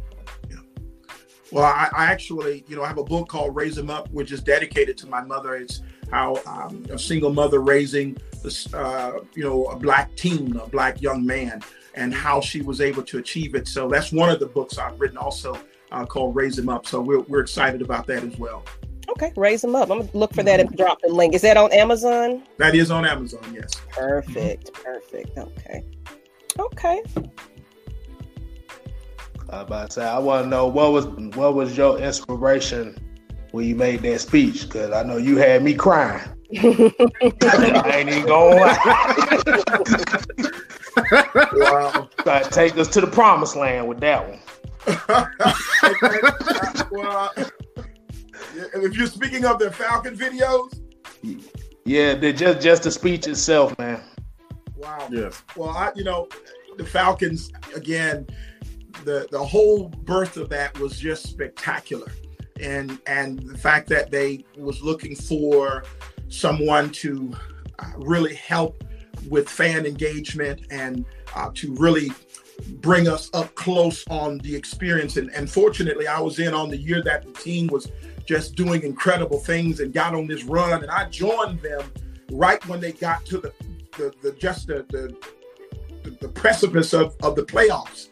Well, 1.51 1.63
I, 1.63 1.89
I, 1.95 2.05
actually, 2.05 2.63
you 2.67 2.75
know, 2.75 2.83
I 2.83 2.87
have 2.87 2.97
a 2.97 3.03
book 3.03 3.27
called 3.27 3.55
"Raise 3.55 3.75
Them 3.75 3.89
Up," 3.89 4.09
which 4.11 4.31
is 4.31 4.41
dedicated 4.41 4.97
to 4.99 5.07
my 5.07 5.21
mother. 5.21 5.55
It's 5.55 5.81
how 6.11 6.41
um, 6.45 6.85
a 6.91 6.99
single 6.99 7.33
mother 7.33 7.59
raising 7.61 8.17
this, 8.43 8.71
uh, 8.73 9.19
you 9.33 9.43
know, 9.43 9.65
a 9.65 9.75
black 9.75 10.15
teen, 10.15 10.55
a 10.57 10.67
black 10.67 11.01
young 11.01 11.25
man, 11.25 11.61
and 11.95 12.13
how 12.13 12.41
she 12.41 12.61
was 12.61 12.81
able 12.81 13.03
to 13.03 13.17
achieve 13.17 13.55
it. 13.55 13.67
So 13.67 13.87
that's 13.87 14.11
one 14.11 14.29
of 14.29 14.39
the 14.39 14.47
books 14.47 14.77
I've 14.77 14.99
written 14.99 15.17
also 15.17 15.57
uh, 15.91 16.05
called 16.05 16.35
Raise 16.35 16.55
Them 16.55 16.69
Up. 16.69 16.85
So 16.85 17.01
we're, 17.01 17.21
we're 17.21 17.41
excited 17.41 17.81
about 17.81 18.07
that 18.07 18.23
as 18.23 18.37
well. 18.37 18.63
Okay, 19.09 19.33
Raise 19.35 19.61
Them 19.61 19.75
Up. 19.75 19.89
I'm 19.89 19.97
going 19.97 20.09
to 20.09 20.17
look 20.17 20.33
for 20.33 20.43
that 20.43 20.59
and 20.59 20.69
drop 20.77 21.01
the 21.01 21.09
link. 21.09 21.33
Is 21.33 21.41
that 21.41 21.57
on 21.57 21.71
Amazon? 21.73 22.43
That 22.57 22.75
is 22.75 22.91
on 22.91 23.05
Amazon, 23.05 23.41
yes. 23.53 23.71
Perfect, 23.89 24.71
perfect. 24.73 25.37
Okay. 25.37 25.83
Okay. 26.59 27.03
Uh, 29.51 29.55
I 29.55 29.61
about 29.61 29.89
to 29.89 29.93
say, 29.93 30.05
I 30.05 30.19
want 30.19 30.45
to 30.45 30.49
know 30.49 30.67
what 30.67 30.91
was 30.91 31.07
what 31.35 31.55
was 31.55 31.75
your 31.75 31.99
inspiration 31.99 32.95
when 33.51 33.67
you 33.67 33.75
made 33.75 34.01
that 34.01 34.21
speech? 34.21 34.63
Because 34.63 34.91
I 34.91 35.03
know 35.03 35.17
you 35.17 35.37
had 35.37 35.63
me 35.63 35.73
crying. 35.73 36.21
I 36.57 37.93
ain't 37.95 38.09
even 38.09 38.25
going. 38.25 38.57
wow. 41.53 42.09
take 42.51 42.77
us 42.77 42.87
to 42.89 43.01
the 43.01 43.09
promised 43.11 43.55
land 43.55 43.87
with 43.87 43.99
that 43.99 44.27
one 44.27 44.39
well, 46.91 47.31
if 48.55 48.97
you're 48.97 49.07
speaking 49.07 49.45
of 49.45 49.59
the 49.59 49.71
Falcon 49.71 50.17
videos, 50.17 50.81
yeah, 51.85 52.15
they're 52.15 52.33
just 52.33 52.61
just 52.61 52.83
the 52.83 52.91
speech 52.91 53.27
itself, 53.27 53.77
man. 53.77 54.01
Wow. 54.75 55.07
Yes. 55.11 55.43
Well, 55.55 55.69
I, 55.69 55.91
you 55.95 56.03
know, 56.03 56.27
the 56.77 56.85
Falcons 56.85 57.51
again. 57.75 58.25
The 59.05 59.27
the 59.31 59.43
whole 59.43 59.89
birth 59.89 60.37
of 60.37 60.49
that 60.49 60.77
was 60.79 60.99
just 60.99 61.23
spectacular, 61.27 62.11
and 62.59 62.99
and 63.07 63.39
the 63.39 63.57
fact 63.57 63.87
that 63.89 64.11
they 64.11 64.45
was 64.57 64.81
looking 64.81 65.15
for 65.15 65.83
someone 66.27 66.91
to 66.91 67.33
uh, 67.79 67.91
really 67.97 68.35
help 68.35 68.83
with 69.29 69.49
fan 69.49 69.85
engagement 69.85 70.61
and 70.71 71.05
uh, 71.35 71.49
to 71.55 71.73
really 71.75 72.11
bring 72.81 73.07
us 73.07 73.29
up 73.33 73.53
close 73.55 74.05
on 74.09 74.37
the 74.39 74.55
experience. 74.55 75.17
And, 75.17 75.29
and 75.33 75.49
fortunately, 75.49 76.07
I 76.07 76.19
was 76.19 76.39
in 76.39 76.53
on 76.53 76.69
the 76.69 76.77
year 76.77 77.01
that 77.03 77.25
the 77.25 77.31
team 77.33 77.67
was 77.67 77.91
just 78.25 78.55
doing 78.55 78.83
incredible 78.83 79.39
things 79.39 79.79
and 79.79 79.93
got 79.93 80.13
on 80.13 80.27
this 80.27 80.43
run. 80.43 80.83
And 80.83 80.91
I 80.91 81.09
joined 81.09 81.61
them 81.61 81.91
right 82.31 82.65
when 82.67 82.79
they 82.79 82.91
got 82.91 83.25
to 83.27 83.39
the, 83.39 83.53
the, 83.97 84.13
the 84.21 84.31
just 84.33 84.67
the, 84.67 84.85
the, 84.89 86.15
the 86.21 86.29
precipice 86.29 86.93
of, 86.93 87.15
of 87.23 87.35
the 87.35 87.43
playoffs 87.43 88.08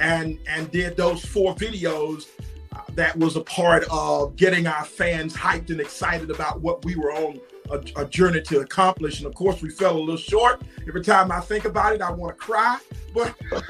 and, 0.00 0.38
and 0.48 0.70
did 0.70 0.96
those 0.96 1.24
four 1.24 1.54
videos 1.54 2.28
uh, 2.72 2.80
that 2.94 3.16
was 3.16 3.36
a 3.36 3.42
part 3.42 3.84
of 3.90 4.34
getting 4.36 4.66
our 4.66 4.84
fans 4.84 5.36
hyped 5.36 5.70
and 5.70 5.80
excited 5.80 6.30
about 6.30 6.60
what 6.60 6.84
we 6.84 6.96
were 6.96 7.12
on 7.12 7.40
a, 7.70 7.80
a, 7.96 8.04
journey 8.06 8.40
to 8.42 8.60
accomplish. 8.60 9.18
And 9.18 9.26
of 9.26 9.34
course, 9.34 9.60
we 9.62 9.70
fell 9.70 9.96
a 9.96 9.98
little 9.98 10.16
short. 10.16 10.62
Every 10.88 11.02
time 11.02 11.30
I 11.30 11.40
think 11.40 11.66
about 11.66 11.94
it, 11.94 12.02
I 12.02 12.10
want 12.10 12.36
to 12.36 12.42
cry. 12.42 12.78
But 13.12 13.34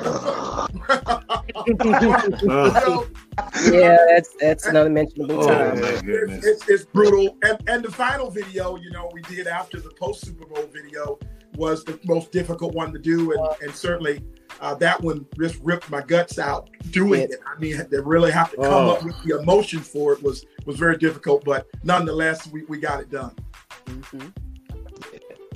yeah, 3.72 3.96
that's 4.08 4.34
that's 4.38 4.66
another 4.66 4.90
mentionable 4.90 5.46
time. 5.46 5.76
Oh, 5.76 6.00
it's, 6.04 6.46
it's, 6.46 6.68
it's, 6.68 6.84
brutal. 6.84 7.38
And 7.42 7.58
and 7.68 7.82
the 7.82 7.90
final 7.90 8.30
video, 8.30 8.76
you 8.76 8.90
know, 8.90 9.10
we 9.12 9.22
did 9.22 9.46
after 9.46 9.80
the 9.80 9.88
post 9.90 10.26
Super 10.26 10.44
Bowl 10.44 10.68
video 10.72 11.18
was 11.56 11.84
the 11.84 11.98
most 12.04 12.32
difficult 12.32 12.74
one 12.74 12.92
to 12.92 12.98
do, 12.98 13.32
and, 13.32 13.62
and 13.62 13.74
certainly 13.74 14.22
uh, 14.60 14.74
that 14.76 15.00
one 15.00 15.26
just 15.38 15.58
ripped 15.62 15.90
my 15.90 16.02
guts 16.02 16.38
out 16.38 16.70
doing 16.90 17.22
it. 17.22 17.40
I 17.46 17.58
mean, 17.58 17.80
they 17.90 18.00
really 18.00 18.30
have 18.30 18.50
to 18.50 18.56
come 18.56 18.66
oh. 18.66 18.90
up 18.90 19.04
with 19.04 19.20
the 19.24 19.38
emotion 19.38 19.80
for 19.80 20.12
it 20.12 20.22
was 20.22 20.44
was 20.66 20.76
very 20.76 20.96
difficult, 20.96 21.44
but 21.44 21.66
nonetheless, 21.82 22.46
we, 22.48 22.64
we 22.64 22.78
got 22.78 23.00
it 23.00 23.10
done. 23.10 23.34
Mm-hmm. 23.86 24.28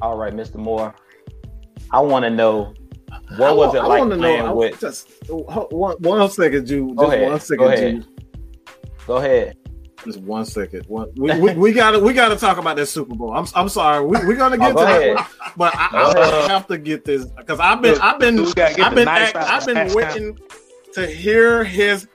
All 0.00 0.16
right, 0.16 0.32
Mr. 0.32 0.56
Moore. 0.56 0.94
I 1.90 2.00
want 2.00 2.24
to 2.24 2.30
know 2.30 2.74
what 3.36 3.50
I, 3.50 3.52
was 3.52 3.74
it 3.74 3.78
I 3.78 3.86
like 3.86 4.18
playing 4.18 4.44
know, 4.44 4.54
with? 4.54 4.80
Just 4.80 5.08
one, 5.28 5.96
one 6.00 6.30
second, 6.30 6.66
Jude. 6.66 6.96
Go 6.96 7.10
ahead. 7.10 7.28
one 7.30 7.40
second, 7.40 7.64
Go 7.64 7.72
ahead. 7.72 7.94
Jude. 7.94 8.08
Go 9.06 9.16
ahead. 9.16 9.56
Just 10.04 10.20
one 10.20 10.44
second. 10.44 10.84
One, 10.86 11.10
we, 11.16 11.38
we, 11.40 11.54
we 11.54 11.72
gotta 11.72 11.98
we 11.98 12.12
gotta 12.12 12.36
talk 12.36 12.58
about 12.58 12.76
this 12.76 12.90
Super 12.90 13.14
Bowl. 13.14 13.32
I'm 13.32 13.46
I'm 13.54 13.68
sorry. 13.68 14.04
We, 14.04 14.18
we're 14.26 14.36
gonna 14.36 14.58
get 14.58 14.72
oh, 14.72 14.74
go 14.74 14.80
to 14.80 14.86
ahead. 14.86 15.16
that 15.16 15.30
one, 15.38 15.52
but 15.56 15.74
I, 15.76 15.88
I 15.92 16.12
uh, 16.12 16.48
have 16.48 16.66
to 16.68 16.78
get 16.78 17.04
this 17.04 17.24
because 17.26 17.60
I've 17.60 17.80
been 17.80 17.98
I've 18.00 18.18
been 18.18 18.38
I've 18.40 18.94
been 18.94 19.04
nice 19.04 19.34
I've 19.34 19.66
been 19.66 19.94
waiting 19.94 20.38
to 20.92 21.06
hear 21.06 21.64
his. 21.64 22.06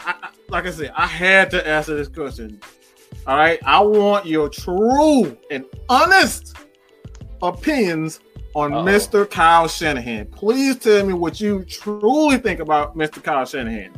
I, 0.00 0.30
like 0.48 0.66
I 0.66 0.70
said, 0.70 0.92
I 0.96 1.06
had 1.06 1.50
to 1.52 1.66
answer 1.66 1.96
this 1.96 2.08
question. 2.08 2.60
All 3.26 3.36
right, 3.36 3.60
I 3.64 3.80
want 3.80 4.26
your 4.26 4.48
true 4.48 5.36
and 5.50 5.64
honest 5.88 6.56
opinions 7.42 8.20
on 8.54 8.72
Uh-oh. 8.72 8.84
Mr. 8.84 9.30
Kyle 9.30 9.68
Shanahan. 9.68 10.26
Please 10.26 10.76
tell 10.76 11.04
me 11.04 11.12
what 11.12 11.40
you 11.40 11.64
truly 11.64 12.38
think 12.38 12.60
about 12.60 12.96
Mr. 12.96 13.22
Kyle 13.22 13.44
Shanahan. 13.44 13.92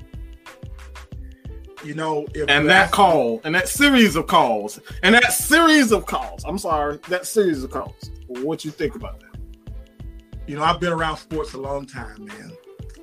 You 1.84 1.94
know, 1.94 2.26
and 2.48 2.68
that 2.68 2.92
call, 2.92 3.40
and 3.44 3.54
that 3.54 3.68
series 3.68 4.14
of 4.14 4.26
calls, 4.28 4.78
and 5.02 5.14
that 5.14 5.32
series 5.32 5.90
of 5.90 6.06
calls. 6.06 6.44
I'm 6.44 6.58
sorry, 6.58 6.98
that 7.08 7.26
series 7.26 7.64
of 7.64 7.70
calls. 7.70 8.10
What 8.28 8.64
you 8.64 8.70
think 8.70 8.94
about 8.94 9.20
that? 9.20 9.40
You 10.46 10.56
know, 10.56 10.62
I've 10.62 10.80
been 10.80 10.92
around 10.92 11.16
sports 11.16 11.54
a 11.54 11.58
long 11.58 11.86
time, 11.86 12.24
man, 12.24 12.52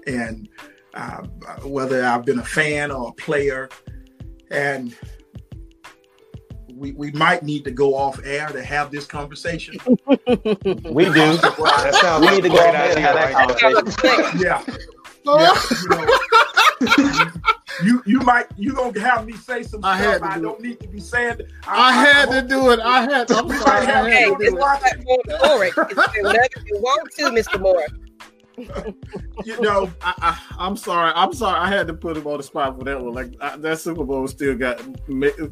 and 0.08 0.50
uh, 0.94 1.24
whether 1.64 2.06
I've 2.06 2.26
been 2.26 2.40
a 2.40 2.46
fan 2.46 2.92
or 2.92 3.10
a 3.10 3.14
player, 3.14 3.70
and 4.50 4.96
we, 6.80 6.94
we 6.94 7.12
might 7.12 7.44
need 7.44 7.66
to 7.66 7.72
go 7.72 7.94
off 7.94 8.20
air 8.24 8.48
to 8.48 8.64
have 8.64 8.92
this 8.92 9.06
conversation. 9.06 9.78
we 9.86 10.06
do. 10.06 10.16
we 10.88 11.06
need 11.10 11.42
to 11.42 11.54
go 11.58 11.66
off 11.66 11.86
air 11.86 12.94
to 12.94 13.02
have 13.02 13.16
that 13.16 13.58
conversation. 13.60 14.40
Yeah. 14.40 14.64
yeah. 15.26 15.54
You, 16.98 17.14
know, 17.14 17.32
you 17.84 18.02
you 18.06 18.20
might 18.22 18.48
you 18.58 18.74
gonna 18.74 19.00
have 19.00 19.26
me 19.26 19.34
say 19.34 19.64
some 19.64 19.84
I 19.84 20.02
stuff 20.02 20.24
I 20.24 20.40
don't 20.40 20.60
it. 20.60 20.64
need 20.64 20.80
to 20.82 20.88
be 20.88 21.00
saying. 21.00 21.42
I, 21.68 21.90
I 21.90 21.92
had 21.94 22.30
I, 22.30 22.42
to 22.42 22.48
do 22.48 22.72
it. 22.72 22.80
I 22.80 23.02
had 23.04 23.28
to. 23.30 23.38
I'm 23.38 23.50
sorry. 23.50 23.88
I 23.88 24.10
had 24.10 24.26
to 24.26 24.36
do 24.38 24.46
it. 24.46 24.54
Whatever 24.54 26.48
you 26.66 26.80
want 26.80 27.12
to, 27.12 27.24
Mr. 27.26 27.60
Moore. 27.60 27.86
you 29.46 29.62
know, 29.62 29.90
I, 30.02 30.38
am 30.60 30.76
sorry. 30.76 31.14
I'm 31.16 31.34
sorry. 31.34 31.60
I 31.60 31.70
had 31.70 31.88
to 31.88 31.94
put 31.94 32.18
him 32.18 32.28
on 32.28 32.38
the 32.38 32.44
spot 32.44 32.78
for 32.78 32.84
that 32.84 33.00
one. 33.00 33.14
Like 33.14 33.34
I, 33.40 33.56
that 33.58 33.80
Super 33.80 34.04
Bowl 34.04 34.28
still 34.28 34.56
got 34.56 34.82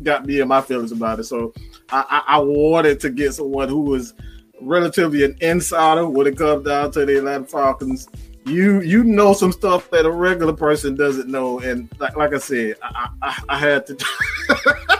got 0.04 0.26
me 0.26 0.42
and 0.42 0.50
my 0.50 0.62
feelings 0.62 0.92
about 0.92 1.20
it. 1.20 1.24
So 1.24 1.54
I, 1.90 2.24
I, 2.28 2.40
wanted 2.40 3.00
to 3.02 3.10
get 3.10 3.34
someone 3.34 3.70
who 3.70 3.82
was 3.82 4.14
relatively 4.62 5.24
an 5.24 5.38
insider 5.40 6.08
when 6.08 6.28
it 6.28 6.38
comes 6.38 6.66
down 6.66 6.92
to 6.92 7.06
the 7.06 7.20
Atlanta 7.20 7.46
Falcons. 7.46 8.10
You 8.48 8.82
you 8.82 9.04
know 9.04 9.34
some 9.34 9.52
stuff 9.52 9.90
that 9.92 10.06
a 10.06 10.12
regular 10.12 10.54
person 10.54 10.96
doesn't 10.96 11.30
know, 11.30 11.60
and 11.60 11.94
like, 12.00 12.16
like 12.16 12.34
I 12.34 12.38
said, 12.38 12.76
I, 12.82 13.10
I, 13.22 13.44
I 13.50 13.58
had 13.58 13.86
to. 13.88 14.06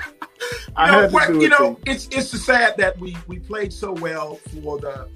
I 0.76 0.86
you 0.86 0.92
know, 0.92 1.18
had 1.18 1.28
to 1.28 1.34
do 1.34 1.40
you 1.42 1.50
know, 1.50 1.74
too. 1.74 1.80
it's 1.86 2.08
it's 2.12 2.30
sad 2.46 2.78
that 2.78 3.00
we 3.00 3.18
we 3.28 3.40
played 3.40 3.74
so 3.74 3.94
well 3.94 4.36
for 4.52 4.80
the 4.80 5.08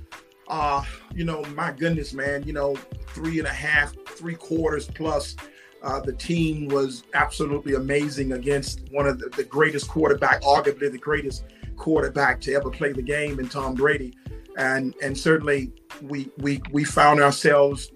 uh, 0.51 0.83
you 1.15 1.23
know, 1.23 1.41
my 1.55 1.71
goodness, 1.71 2.13
man, 2.13 2.43
you 2.43 2.51
know, 2.51 2.75
three 3.07 3.39
and 3.39 3.47
a 3.47 3.53
half, 3.53 3.95
three 4.05 4.35
quarters 4.35 4.85
plus. 4.85 5.35
Uh, 5.81 5.99
the 5.99 6.13
team 6.13 6.67
was 6.67 7.03
absolutely 7.13 7.73
amazing 7.73 8.33
against 8.33 8.81
one 8.91 9.07
of 9.07 9.17
the, 9.17 9.29
the, 9.29 9.43
greatest 9.43 9.87
quarterback, 9.87 10.39
arguably 10.43 10.91
the 10.91 10.97
greatest 10.97 11.45
quarterback 11.75 12.39
to 12.39 12.53
ever 12.53 12.69
play 12.69 12.91
the 12.91 13.01
game 13.01 13.39
in 13.39 13.47
Tom 13.47 13.73
Brady. 13.73 14.15
And 14.57 14.93
and 15.01 15.17
certainly 15.17 15.71
we 16.01 16.29
we 16.37 16.61
we 16.71 16.83
found 16.83 17.21
ourselves 17.21 17.89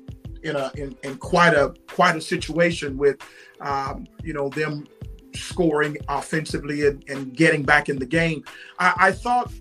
in 0.45 0.55
a 0.55 0.71
in, 0.75 0.95
in 1.03 1.17
quite 1.17 1.53
a 1.53 1.73
quite 1.87 2.15
a 2.15 2.21
situation 2.21 2.97
with 2.97 3.17
um, 3.61 4.07
you 4.23 4.33
know 4.33 4.49
them 4.49 4.87
scoring 5.33 5.97
offensively 6.07 6.87
and, 6.87 7.03
and 7.09 7.35
getting 7.35 7.63
back 7.63 7.89
in 7.89 7.99
the 7.99 8.05
game. 8.05 8.43
I, 8.79 8.93
I 8.97 9.11
thought, 9.11 9.51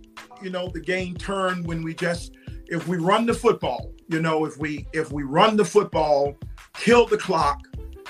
you 0.43 0.51
know, 0.51 0.69
the 0.69 0.81
game 0.81 1.17
turned 1.17 1.67
when 1.67 1.83
we 1.83 1.95
just 1.95 2.37
if 2.67 2.87
we 2.87 2.97
run 2.97 3.27
the 3.27 3.35
football, 3.35 3.93
you 4.09 4.21
know, 4.21 4.45
if 4.45 4.57
we 4.59 4.87
if 4.93 5.11
we 5.11 5.23
run 5.23 5.57
the 5.57 5.65
football, 5.65 6.37
kill 6.75 7.07
the 7.07 7.19
clock, 7.19 7.63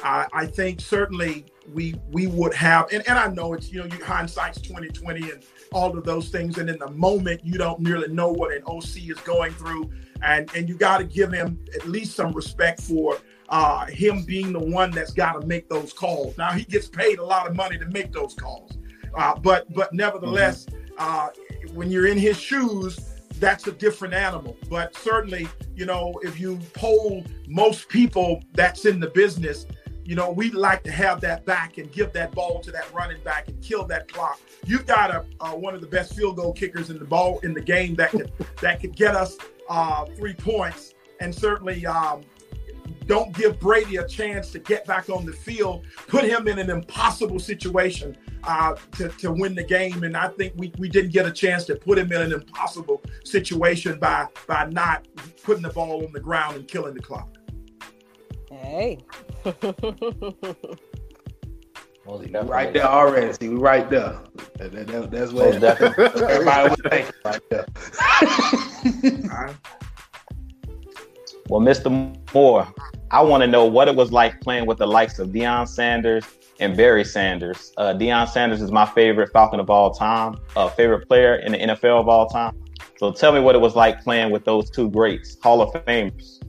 uh, 0.02 0.26
I 0.32 0.46
think 0.46 0.80
certainly 0.80 1.46
we 1.72 1.94
we 2.10 2.26
would 2.26 2.54
have. 2.54 2.92
And, 2.92 3.06
and 3.08 3.18
I 3.18 3.28
know 3.28 3.54
it's 3.54 3.72
you 3.72 3.80
know 3.80 3.86
you 3.86 4.04
hindsight's 4.04 4.60
twenty 4.60 4.88
twenty 4.88 5.30
and 5.30 5.42
all 5.72 5.96
of 5.96 6.04
those 6.04 6.28
things. 6.28 6.58
And 6.58 6.68
in 6.68 6.78
the 6.78 6.90
moment, 6.90 7.44
you 7.44 7.58
don't 7.58 7.82
really 7.82 8.12
know 8.12 8.30
what 8.32 8.52
an 8.52 8.62
OC 8.66 9.08
is 9.08 9.20
going 9.24 9.52
through, 9.52 9.90
and 10.22 10.50
and 10.54 10.68
you 10.68 10.76
got 10.76 10.98
to 10.98 11.04
give 11.04 11.32
him 11.32 11.58
at 11.74 11.88
least 11.88 12.14
some 12.14 12.32
respect 12.32 12.80
for 12.80 13.18
uh, 13.48 13.86
him 13.86 14.24
being 14.24 14.52
the 14.52 14.58
one 14.58 14.90
that's 14.90 15.12
got 15.12 15.40
to 15.40 15.46
make 15.46 15.68
those 15.68 15.92
calls. 15.92 16.36
Now 16.38 16.52
he 16.52 16.64
gets 16.64 16.88
paid 16.88 17.18
a 17.18 17.24
lot 17.24 17.48
of 17.48 17.54
money 17.54 17.78
to 17.78 17.86
make 17.86 18.12
those 18.12 18.34
calls, 18.34 18.78
uh, 19.16 19.34
but 19.38 19.72
but 19.72 19.92
nevertheless, 19.92 20.66
mm-hmm. 20.66 20.80
Uh, 20.96 21.26
when 21.72 21.90
you're 21.90 22.06
in 22.06 22.16
his 22.16 22.38
shoes 22.38 23.14
that's 23.40 23.66
a 23.66 23.72
different 23.72 24.14
animal. 24.14 24.56
But 24.68 24.96
certainly, 24.96 25.48
you 25.74 25.86
know, 25.86 26.14
if 26.22 26.38
you 26.38 26.58
poll 26.72 27.24
most 27.46 27.88
people 27.88 28.42
that's 28.52 28.84
in 28.84 29.00
the 29.00 29.08
business, 29.08 29.66
you 30.04 30.14
know, 30.14 30.30
we'd 30.30 30.54
like 30.54 30.82
to 30.84 30.92
have 30.92 31.20
that 31.22 31.44
back 31.46 31.78
and 31.78 31.90
give 31.90 32.12
that 32.12 32.32
ball 32.32 32.60
to 32.60 32.70
that 32.70 32.92
running 32.92 33.22
back 33.22 33.48
and 33.48 33.60
kill 33.62 33.84
that 33.86 34.12
clock. 34.12 34.38
You've 34.66 34.86
got 34.86 35.10
a 35.10 35.24
uh, 35.40 35.54
one 35.54 35.74
of 35.74 35.80
the 35.80 35.86
best 35.86 36.14
field 36.14 36.36
goal 36.36 36.52
kickers 36.52 36.90
in 36.90 36.98
the 36.98 37.04
ball 37.04 37.38
in 37.40 37.54
the 37.54 37.60
game 37.60 37.94
that 37.96 38.10
could 38.10 38.30
that 38.60 38.80
could 38.80 38.94
get 38.94 39.14
us 39.14 39.36
uh, 39.68 40.04
three 40.16 40.34
points, 40.34 40.94
and 41.20 41.34
certainly 41.34 41.84
um, 41.86 42.22
don't 43.06 43.34
give 43.36 43.58
Brady 43.60 43.96
a 43.96 44.06
chance 44.06 44.50
to 44.52 44.58
get 44.58 44.86
back 44.86 45.10
on 45.10 45.26
the 45.26 45.32
field. 45.32 45.84
Put 46.08 46.24
him 46.24 46.48
in 46.48 46.58
an 46.58 46.70
impossible 46.70 47.38
situation 47.38 48.16
uh, 48.44 48.74
to, 48.92 49.08
to 49.08 49.32
win 49.32 49.54
the 49.54 49.64
game. 49.64 50.04
And 50.04 50.16
I 50.16 50.28
think 50.28 50.54
we, 50.56 50.72
we 50.78 50.88
didn't 50.88 51.12
get 51.12 51.26
a 51.26 51.30
chance 51.30 51.64
to 51.64 51.76
put 51.76 51.98
him 51.98 52.12
in 52.12 52.22
an 52.22 52.32
impossible 52.32 53.02
situation 53.24 53.98
by 53.98 54.28
by 54.46 54.66
not 54.66 55.06
putting 55.42 55.62
the 55.62 55.70
ball 55.70 56.04
on 56.04 56.12
the 56.12 56.20
ground 56.20 56.56
and 56.56 56.66
killing 56.66 56.94
the 56.94 57.02
clock. 57.02 57.28
Hey. 58.50 58.98
well, 62.06 62.22
right 62.44 62.72
there 62.72 62.84
already. 62.84 63.32
See, 63.32 63.48
we 63.48 63.56
right 63.56 63.88
there. 63.88 64.18
That, 64.58 64.72
that, 64.72 65.10
that's 65.10 65.32
what 65.32 65.62
everybody 66.30 66.70
was 66.70 66.80
thinking 66.90 67.12
right 67.24 67.42
there. 67.50 67.66
Well, 71.50 71.60
Mr. 71.60 72.16
Moore, 72.32 72.66
I 73.10 73.20
want 73.20 73.42
to 73.42 73.46
know 73.46 73.66
what 73.66 73.86
it 73.86 73.94
was 73.94 74.10
like 74.10 74.40
playing 74.40 74.66
with 74.66 74.78
the 74.78 74.86
likes 74.86 75.18
of 75.18 75.28
Deion 75.28 75.68
Sanders 75.68 76.24
and 76.58 76.74
Barry 76.74 77.04
Sanders. 77.04 77.72
Uh, 77.76 77.92
Deion 77.92 78.26
Sanders 78.28 78.62
is 78.62 78.72
my 78.72 78.86
favorite 78.86 79.30
Falcon 79.30 79.60
of 79.60 79.68
all 79.68 79.90
time, 79.92 80.36
uh, 80.56 80.70
favorite 80.70 81.06
player 81.06 81.36
in 81.36 81.52
the 81.52 81.58
NFL 81.58 82.00
of 82.00 82.08
all 82.08 82.26
time. 82.28 82.56
So 82.96 83.12
tell 83.12 83.32
me 83.32 83.40
what 83.40 83.54
it 83.54 83.60
was 83.60 83.76
like 83.76 84.02
playing 84.02 84.30
with 84.32 84.44
those 84.44 84.70
two 84.70 84.88
greats, 84.88 85.36
Hall 85.42 85.60
of 85.60 85.72
Famers. 85.84 86.40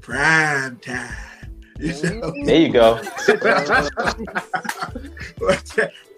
Prime 0.00 0.76
time. 0.78 1.31
There 1.76 2.60
you 2.60 2.72
go. 2.72 3.00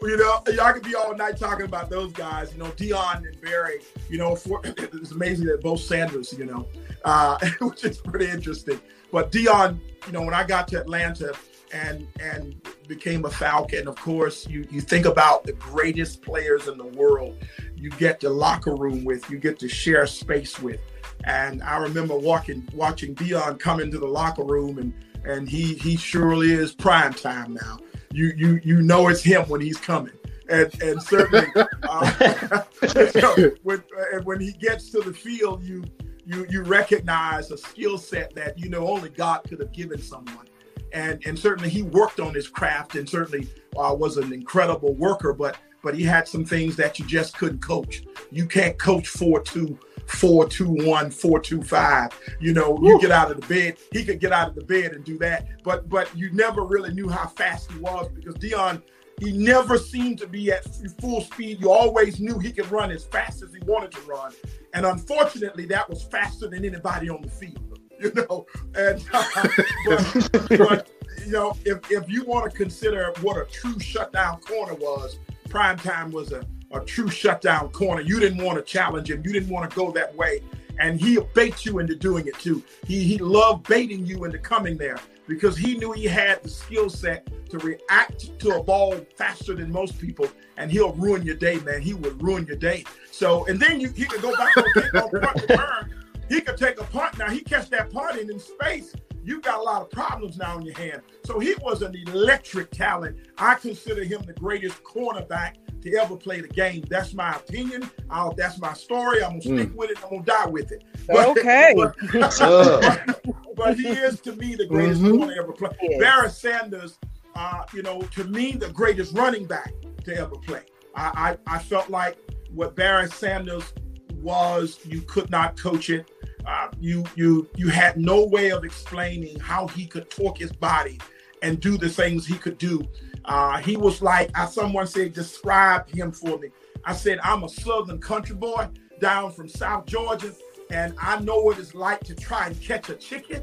you 0.03 0.17
know, 0.17 0.43
y'all 0.53 0.73
could 0.73 0.83
be 0.83 0.95
all 0.95 1.15
night 1.15 1.39
talking 1.39 1.65
about 1.65 1.91
those 1.91 2.13
guys. 2.13 2.53
You 2.53 2.59
know, 2.59 2.71
Deion 2.73 3.27
and 3.27 3.41
Barry. 3.41 3.81
You 4.09 4.19
know, 4.19 4.37
for, 4.37 4.61
it's 4.65 5.13
amazing 5.13 5.47
that 5.47 5.63
both 5.63 5.81
Sanders. 5.81 6.33
You 6.37 6.47
know, 6.47 6.69
uh, 7.05 7.39
which 7.61 7.85
is 7.85 7.99
pretty 7.99 8.29
interesting. 8.29 8.81
But 9.13 9.31
Deion, 9.31 9.79
you 10.07 10.13
know, 10.13 10.23
when 10.23 10.35
I 10.35 10.45
got 10.45 10.69
to 10.69 10.81
Atlanta 10.81 11.33
and 11.73 12.07
and 12.21 12.61
became 12.87 13.25
a 13.25 13.31
Falcon, 13.31 13.89
of 13.89 13.97
course, 13.97 14.47
you 14.47 14.67
you 14.71 14.81
think 14.81 15.07
about 15.07 15.45
the 15.45 15.53
greatest 15.55 16.23
players 16.23 16.69
in 16.69 16.77
the 16.79 16.87
world. 16.87 17.37
You 17.77 17.91
get 17.91 18.21
the 18.21 18.31
locker 18.31 18.75
room 18.75 19.05
with, 19.05 19.29
you 19.31 19.39
get 19.39 19.59
to 19.61 19.69
share 19.69 20.07
space 20.07 20.61
with. 20.61 20.81
And 21.25 21.63
I 21.63 21.79
remember 21.79 22.17
walking, 22.17 22.69
watching 22.75 23.15
Deion 23.15 23.59
come 23.59 23.81
into 23.81 23.99
the 23.99 24.07
locker 24.07 24.45
room, 24.45 24.79
and 24.79 24.93
and 25.25 25.49
he 25.49 25.75
he 25.75 25.97
surely 25.97 26.53
is 26.53 26.75
prime 26.75 27.13
time 27.13 27.55
now. 27.55 27.79
You 28.13 28.33
you 28.37 28.61
you 28.63 28.83
know 28.83 29.09
it's 29.09 29.23
him 29.23 29.43
when 29.49 29.61
he's 29.61 29.79
coming 29.79 30.15
and 30.49 30.83
and 30.83 31.03
certainly 31.03 31.47
uh, 31.83 33.51
when 33.63 33.83
when 34.25 34.41
he 34.41 34.53
gets 34.53 34.91
to 34.91 35.01
the 35.01 35.13
field, 35.13 35.63
you 35.63 35.85
you 36.25 36.47
you 36.49 36.63
recognize 36.63 37.51
a 37.51 37.59
skill 37.59 37.99
set 37.99 38.35
that 38.35 38.59
you 38.59 38.69
know 38.69 38.89
only 38.89 39.11
God 39.11 39.43
could 39.49 39.61
have 39.61 39.73
given 39.73 40.01
someone. 40.01 40.47
And 40.93 41.23
and 41.27 41.39
certainly 41.39 41.71
he 41.71 41.83
worked 41.83 42.21
on 42.21 42.35
his 42.35 42.49
craft 42.49 42.95
and 42.95 43.09
certainly 43.09 43.49
uh, 43.77 43.95
was 43.99 44.17
an 44.17 44.33
incredible 44.33 44.95
worker, 44.95 45.33
but 45.33 45.57
but 45.85 45.95
he 45.95 46.03
had 46.03 46.27
some 46.27 46.45
things 46.45 46.75
that 46.77 46.99
you 46.99 47.05
just 47.05 47.37
couldn't 47.37 47.61
coach. 47.61 48.03
You 48.33 48.47
can't 48.47 48.77
coach 48.79 49.07
four 49.07 49.41
two, 49.41 49.79
four 50.07 50.49
two 50.49 50.71
one, 50.71 51.11
four 51.11 51.39
two 51.39 51.63
five. 51.63 52.11
You 52.41 52.55
know, 52.55 52.79
you 52.83 52.99
get 53.01 53.13
out 53.13 53.31
of 53.31 53.41
the 53.41 53.47
bed. 53.47 53.77
He 53.93 54.05
could 54.05 54.19
get 54.19 54.33
out 54.33 54.49
of 54.49 54.55
the 54.55 54.65
bed 54.65 54.93
and 54.93 55.05
do 55.05 55.19
that, 55.19 55.63
but 55.63 55.89
but 55.89 56.17
you 56.17 56.33
never 56.33 56.65
really 56.65 56.93
knew 56.93 57.09
how 57.09 57.29
fast 57.29 57.71
he 57.71 57.79
was 57.79 58.09
because 58.09 58.35
Deion, 58.37 58.83
he 59.21 59.31
never 59.33 59.79
seemed 59.79 60.19
to 60.19 60.27
be 60.27 60.51
at 60.51 60.65
full 61.01 61.21
speed. 61.21 61.61
You 61.61 61.71
always 61.71 62.19
knew 62.19 62.39
he 62.39 62.51
could 62.51 62.71
run 62.71 62.91
as 62.91 63.05
fast 63.05 63.43
as 63.43 63.53
he 63.53 63.61
wanted 63.67 63.93
to 63.93 64.01
run. 64.03 64.33
And 64.73 64.87
unfortunately, 64.87 65.67
that 65.67 65.89
was 65.89 66.03
faster 66.03 66.49
than 66.49 66.65
anybody 66.65 67.09
on 67.11 67.23
the 67.23 67.29
field, 67.29 67.79
you 68.01 68.13
know. 68.15 68.47
And 68.75 69.05
uh, 69.13 69.49
but, 69.87 70.49
but, 70.49 70.91
you 71.25 71.31
know, 71.33 71.57
if, 71.65 71.79
if 71.91 72.09
you 72.09 72.25
want 72.25 72.51
to 72.51 72.57
consider 72.57 73.13
what 73.21 73.37
a 73.37 73.45
true 73.45 73.79
shutdown 73.79 74.41
corner 74.41 74.75
was, 74.75 75.19
prime 75.55 75.79
time 75.79 76.11
was 76.11 76.33
a, 76.33 76.45
a 76.73 76.81
true 76.81 77.09
shutdown 77.09 77.69
corner. 77.69 78.01
You 78.01 78.19
didn't 78.19 78.43
want 78.43 78.59
to 78.59 78.65
challenge 78.65 79.09
him. 79.09 79.23
You 79.25 79.33
didn't 79.33 79.51
want 79.51 79.71
to 79.71 79.77
go 79.77 79.93
that 79.93 80.13
way. 80.17 80.41
And 80.81 81.01
he'll 81.01 81.29
bait 81.33 81.65
you 81.65 81.79
into 81.79 81.95
doing 81.95 82.27
it 82.27 82.37
too. 82.41 82.61
He 82.85 83.05
he 83.05 83.19
loved 83.19 83.69
baiting 83.69 84.05
you 84.05 84.25
into 84.25 84.39
coming 84.39 84.77
there 84.77 84.99
because 85.29 85.57
he 85.57 85.77
knew 85.79 85.93
he 85.93 86.07
had 86.07 86.43
the 86.43 86.49
skill 86.49 86.91
set 86.91 87.29
to 87.51 87.59
react 87.59 88.37
to 88.41 88.57
a 88.57 88.63
ball 88.65 88.97
faster 89.17 89.55
than 89.55 89.71
most 89.71 89.97
people, 90.01 90.27
and 90.57 90.73
he'll 90.73 90.93
ruin 90.95 91.23
your 91.23 91.37
day, 91.37 91.61
man. 91.61 91.81
He 91.81 91.95
would 91.95 92.21
ruin 92.21 92.45
your 92.47 92.57
day. 92.57 92.83
So, 93.13 93.47
and 93.47 93.61
then 93.61 93.79
you 93.79 93.91
he 93.91 94.07
could 94.07 94.23
go 94.23 94.35
back 94.35 94.57
on, 94.57 94.65
punt 95.11 95.13
return. 95.13 95.95
He 96.29 96.41
could 96.41 96.57
take 96.57 96.81
a 96.81 96.85
punt. 96.85 97.17
Now 97.17 97.31
he 97.31 97.43
catch 97.43 97.71
that 97.71 97.93
punt 97.93 98.19
in 98.19 98.41
space. 98.41 98.93
You 99.25 99.41
got 99.41 99.59
a 99.59 99.63
lot 99.63 99.81
of 99.81 99.91
problems 99.91 100.37
now 100.37 100.59
in 100.59 100.67
your 100.67 100.77
hand. 100.77 101.03
So 101.25 101.39
he 101.39 101.55
was 101.63 101.81
an 101.81 101.97
electric 102.09 102.71
talent. 102.71 103.17
I 103.39 103.55
consider 103.55 104.05
him 104.05 104.23
the 104.27 104.35
greatest 104.35 104.83
cornerback 104.85 105.55
to 105.81 105.97
ever 105.97 106.17
play 106.17 106.43
the 106.43 106.49
game. 106.49 106.85
That's 106.91 107.15
my 107.15 107.37
opinion. 107.37 107.91
I'll, 108.11 108.35
that's 108.35 108.59
my 108.59 108.75
story. 108.75 109.25
I'm 109.25 109.41
gonna 109.41 109.43
stick 109.43 109.71
mm. 109.71 109.75
with 109.75 109.91
it. 109.91 109.99
I'm 110.05 110.11
gonna 110.11 110.25
die 110.25 110.47
with 110.47 110.73
it. 110.73 110.85
But, 111.07 111.29
okay. 111.29 111.75
But, 111.77 111.95
but, 112.13 113.21
but, 113.57 113.79
he 113.79 113.89
is 113.89 114.21
to 114.23 114.35
me 114.37 114.55
the 114.55 114.65
greatest 114.65 115.03
mm-hmm. 115.03 115.19
corner 115.19 115.35
ever 115.39 115.53
play. 115.53 115.69
Yes. 115.83 116.01
Barry 116.01 116.31
Sanders, 116.31 116.99
uh, 117.35 117.65
you 117.75 117.83
know, 117.83 118.01
to 118.01 118.25
me 118.25 118.53
the 118.53 118.71
greatest 118.71 119.15
running 119.15 119.45
back 119.45 119.75
to 120.05 120.17
ever 120.17 120.37
play. 120.37 120.63
I, 120.95 121.37
I, 121.47 121.57
I 121.57 121.59
felt 121.59 121.91
like 121.91 122.17
what 122.51 122.75
Barry 122.75 123.09
Sanders 123.09 123.75
was, 124.15 124.79
you 124.87 125.03
could 125.03 125.31
not 125.31 125.61
coach 125.61 125.91
it. 125.91 126.11
Uh, 126.47 126.69
you 126.79 127.05
you 127.15 127.49
you 127.57 127.69
had 127.69 127.97
no 127.97 128.25
way 128.25 128.51
of 128.51 128.65
explaining 128.65 129.39
how 129.41 129.67
he 129.69 129.87
could 129.87 130.11
torque 130.11 130.39
his 130.39 130.53
body 130.53 130.99
and 131.43 131.61
do 131.61 131.79
the 131.79 131.89
things 131.89 132.27
he 132.27 132.37
could 132.37 132.59
do 132.59 132.87
uh, 133.25 133.59
he 133.59 133.77
was 133.77 134.03
like, 134.03 134.31
as 134.35 134.53
someone 134.53 134.87
said, 134.87 135.13
describe 135.13 135.89
him 135.89 136.13
for 136.13 136.39
me. 136.39 136.49
I 136.85 136.95
said, 136.95 137.19
I'm 137.23 137.45
a 137.45 137.49
Southern 137.49 138.01
country 138.01 138.37
boy 138.37 138.69
down 139.01 139.33
from 139.33 139.49
South 139.49 139.87
Georgia, 139.87 140.33
and 140.71 140.95
I 141.01 141.21
know 141.21 141.41
what 141.41 141.59
it's 141.59 141.75
like 141.75 142.01
to 142.05 142.15
try 142.15 142.47
and 142.47 142.61
catch 142.61 142.91
a 142.91 142.95
chicken. 142.95 143.43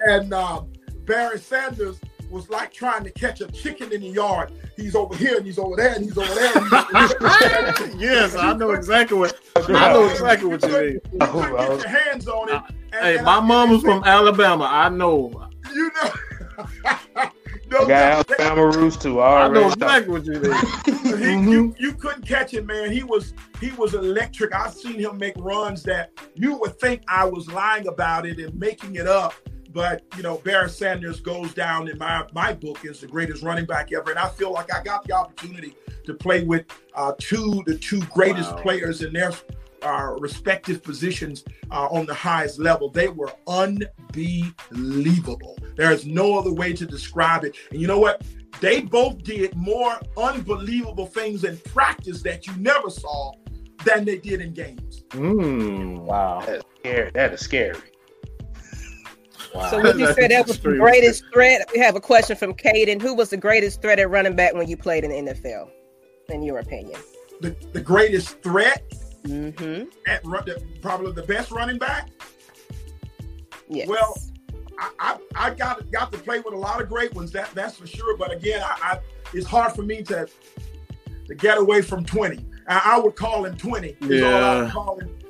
And 0.00 0.32
uh, 0.34 0.62
Barry 1.04 1.38
Sanders 1.38 2.00
was 2.30 2.48
like 2.50 2.72
trying 2.72 3.04
to 3.04 3.10
catch 3.10 3.40
a 3.40 3.46
chicken 3.48 3.92
in 3.92 4.00
the 4.00 4.08
yard. 4.08 4.52
He's 4.76 4.94
over 4.94 5.16
here 5.16 5.36
and 5.36 5.46
he's 5.46 5.58
over 5.58 5.76
there 5.76 5.94
and 5.94 6.04
he's 6.04 6.16
over 6.16 6.34
there. 6.34 6.52
yes, 7.96 8.34
I 8.36 8.54
know 8.54 8.70
exactly 8.70 9.18
what 9.18 9.38
I 9.56 9.92
know 9.92 10.08
exactly 10.10 10.48
what 10.48 10.62
you 10.62 10.68
mean. 10.68 11.00
You 11.12 11.18
oh, 11.20 11.56
get 11.56 11.80
your 11.80 11.88
hands 11.88 12.28
on 12.28 12.48
it. 12.48 12.62
And, 12.92 12.94
hey, 12.94 13.16
and 13.16 13.24
my 13.24 13.40
mom 13.40 13.70
was 13.70 13.82
from 13.82 14.04
Alabama. 14.04 14.68
I 14.70 14.88
know. 14.88 15.48
You 15.74 15.90
know. 16.02 16.10
No, 17.70 17.78
I 17.84 17.88
got 17.88 18.30
Alabama 18.30 18.66
roots 18.66 18.96
too. 18.96 19.20
I, 19.20 19.44
I 19.44 19.48
know 19.48 19.68
exactly 19.68 20.12
what 20.12 20.24
you 20.24 20.32
mean. 20.32 20.42
mm-hmm. 20.42 21.48
you, 21.48 21.74
you 21.78 21.92
couldn't 21.92 22.26
catch 22.26 22.54
it, 22.54 22.66
man. 22.66 22.90
He 22.90 23.02
was 23.02 23.34
he 23.60 23.70
was 23.72 23.94
electric. 23.94 24.54
I've 24.54 24.74
seen 24.74 24.98
him 24.98 25.18
make 25.18 25.34
runs 25.36 25.82
that 25.84 26.10
you 26.34 26.56
would 26.58 26.78
think 26.80 27.02
I 27.08 27.24
was 27.24 27.48
lying 27.48 27.88
about 27.88 28.26
it 28.26 28.38
and 28.38 28.54
making 28.58 28.96
it 28.96 29.06
up. 29.06 29.34
But 29.78 30.02
you 30.16 30.24
know, 30.24 30.38
Barry 30.38 30.68
Sanders 30.68 31.20
goes 31.20 31.54
down 31.54 31.86
in 31.86 31.96
my 31.98 32.26
my 32.32 32.52
book 32.52 32.84
as 32.84 33.00
the 33.00 33.06
greatest 33.06 33.44
running 33.44 33.64
back 33.64 33.92
ever, 33.92 34.10
and 34.10 34.18
I 34.18 34.28
feel 34.28 34.52
like 34.52 34.74
I 34.74 34.82
got 34.82 35.04
the 35.04 35.12
opportunity 35.12 35.76
to 36.02 36.14
play 36.14 36.42
with 36.42 36.66
uh, 36.96 37.12
two 37.20 37.62
the 37.64 37.78
two 37.78 38.00
greatest 38.06 38.50
wow. 38.50 38.62
players 38.62 39.02
in 39.02 39.12
their 39.12 39.30
uh, 39.82 40.16
respective 40.18 40.82
positions 40.82 41.44
uh, 41.70 41.86
on 41.92 42.06
the 42.06 42.14
highest 42.14 42.58
level. 42.58 42.90
They 42.90 43.06
were 43.06 43.32
unbelievable. 43.46 45.56
There 45.76 45.92
is 45.92 46.04
no 46.04 46.36
other 46.36 46.52
way 46.52 46.72
to 46.72 46.84
describe 46.84 47.44
it. 47.44 47.54
And 47.70 47.80
you 47.80 47.86
know 47.86 48.00
what? 48.00 48.24
They 48.60 48.80
both 48.80 49.22
did 49.22 49.54
more 49.54 49.96
unbelievable 50.16 51.06
things 51.06 51.44
in 51.44 51.56
practice 51.58 52.20
that 52.22 52.48
you 52.48 52.56
never 52.56 52.90
saw 52.90 53.30
than 53.84 54.04
they 54.04 54.18
did 54.18 54.40
in 54.40 54.54
games. 54.54 55.04
Mm, 55.10 56.00
wow. 56.00 56.42
That's 56.44 56.64
scary. 56.80 57.12
That 57.12 57.32
is 57.32 57.40
scary. 57.42 57.78
Wow. 59.54 59.70
So 59.70 59.82
would 59.82 59.98
you 59.98 60.12
say 60.14 60.28
that 60.28 60.46
was 60.46 60.60
the 60.60 60.76
greatest 60.76 61.24
threat? 61.32 61.68
We 61.72 61.80
have 61.80 61.96
a 61.96 62.00
question 62.00 62.36
from 62.36 62.54
Caden. 62.54 63.00
Who 63.00 63.14
was 63.14 63.30
the 63.30 63.36
greatest 63.36 63.82
threat 63.82 63.98
at 63.98 64.10
running 64.10 64.36
back 64.36 64.54
when 64.54 64.68
you 64.68 64.76
played 64.76 65.04
in 65.04 65.10
the 65.10 65.32
NFL, 65.32 65.70
in 66.28 66.42
your 66.42 66.58
opinion? 66.58 67.00
The, 67.40 67.56
the 67.72 67.80
greatest 67.80 68.42
threat? 68.42 68.82
Mm-hmm. 69.24 69.84
At 70.06 70.22
the, 70.22 70.62
probably 70.80 71.12
the 71.12 71.22
best 71.22 71.50
running 71.50 71.78
back. 71.78 72.08
Yes. 73.68 73.88
Well, 73.88 74.16
I, 74.78 74.90
I, 74.98 75.18
I, 75.34 75.50
got 75.54 75.90
got 75.90 76.12
to 76.12 76.18
play 76.18 76.40
with 76.40 76.54
a 76.54 76.56
lot 76.56 76.80
of 76.80 76.88
great 76.88 77.14
ones. 77.14 77.32
That 77.32 77.50
that's 77.54 77.76
for 77.76 77.86
sure. 77.86 78.16
But 78.16 78.32
again, 78.32 78.62
I, 78.62 78.76
I 78.82 79.00
it's 79.34 79.46
hard 79.46 79.72
for 79.72 79.82
me 79.82 80.02
to 80.04 80.28
to 81.26 81.34
get 81.34 81.58
away 81.58 81.82
from 81.82 82.04
twenty. 82.04 82.46
I, 82.68 82.94
I 82.96 82.98
would 82.98 83.16
call 83.16 83.44
him 83.44 83.56
twenty. 83.56 83.96
Yeah. 84.00 84.70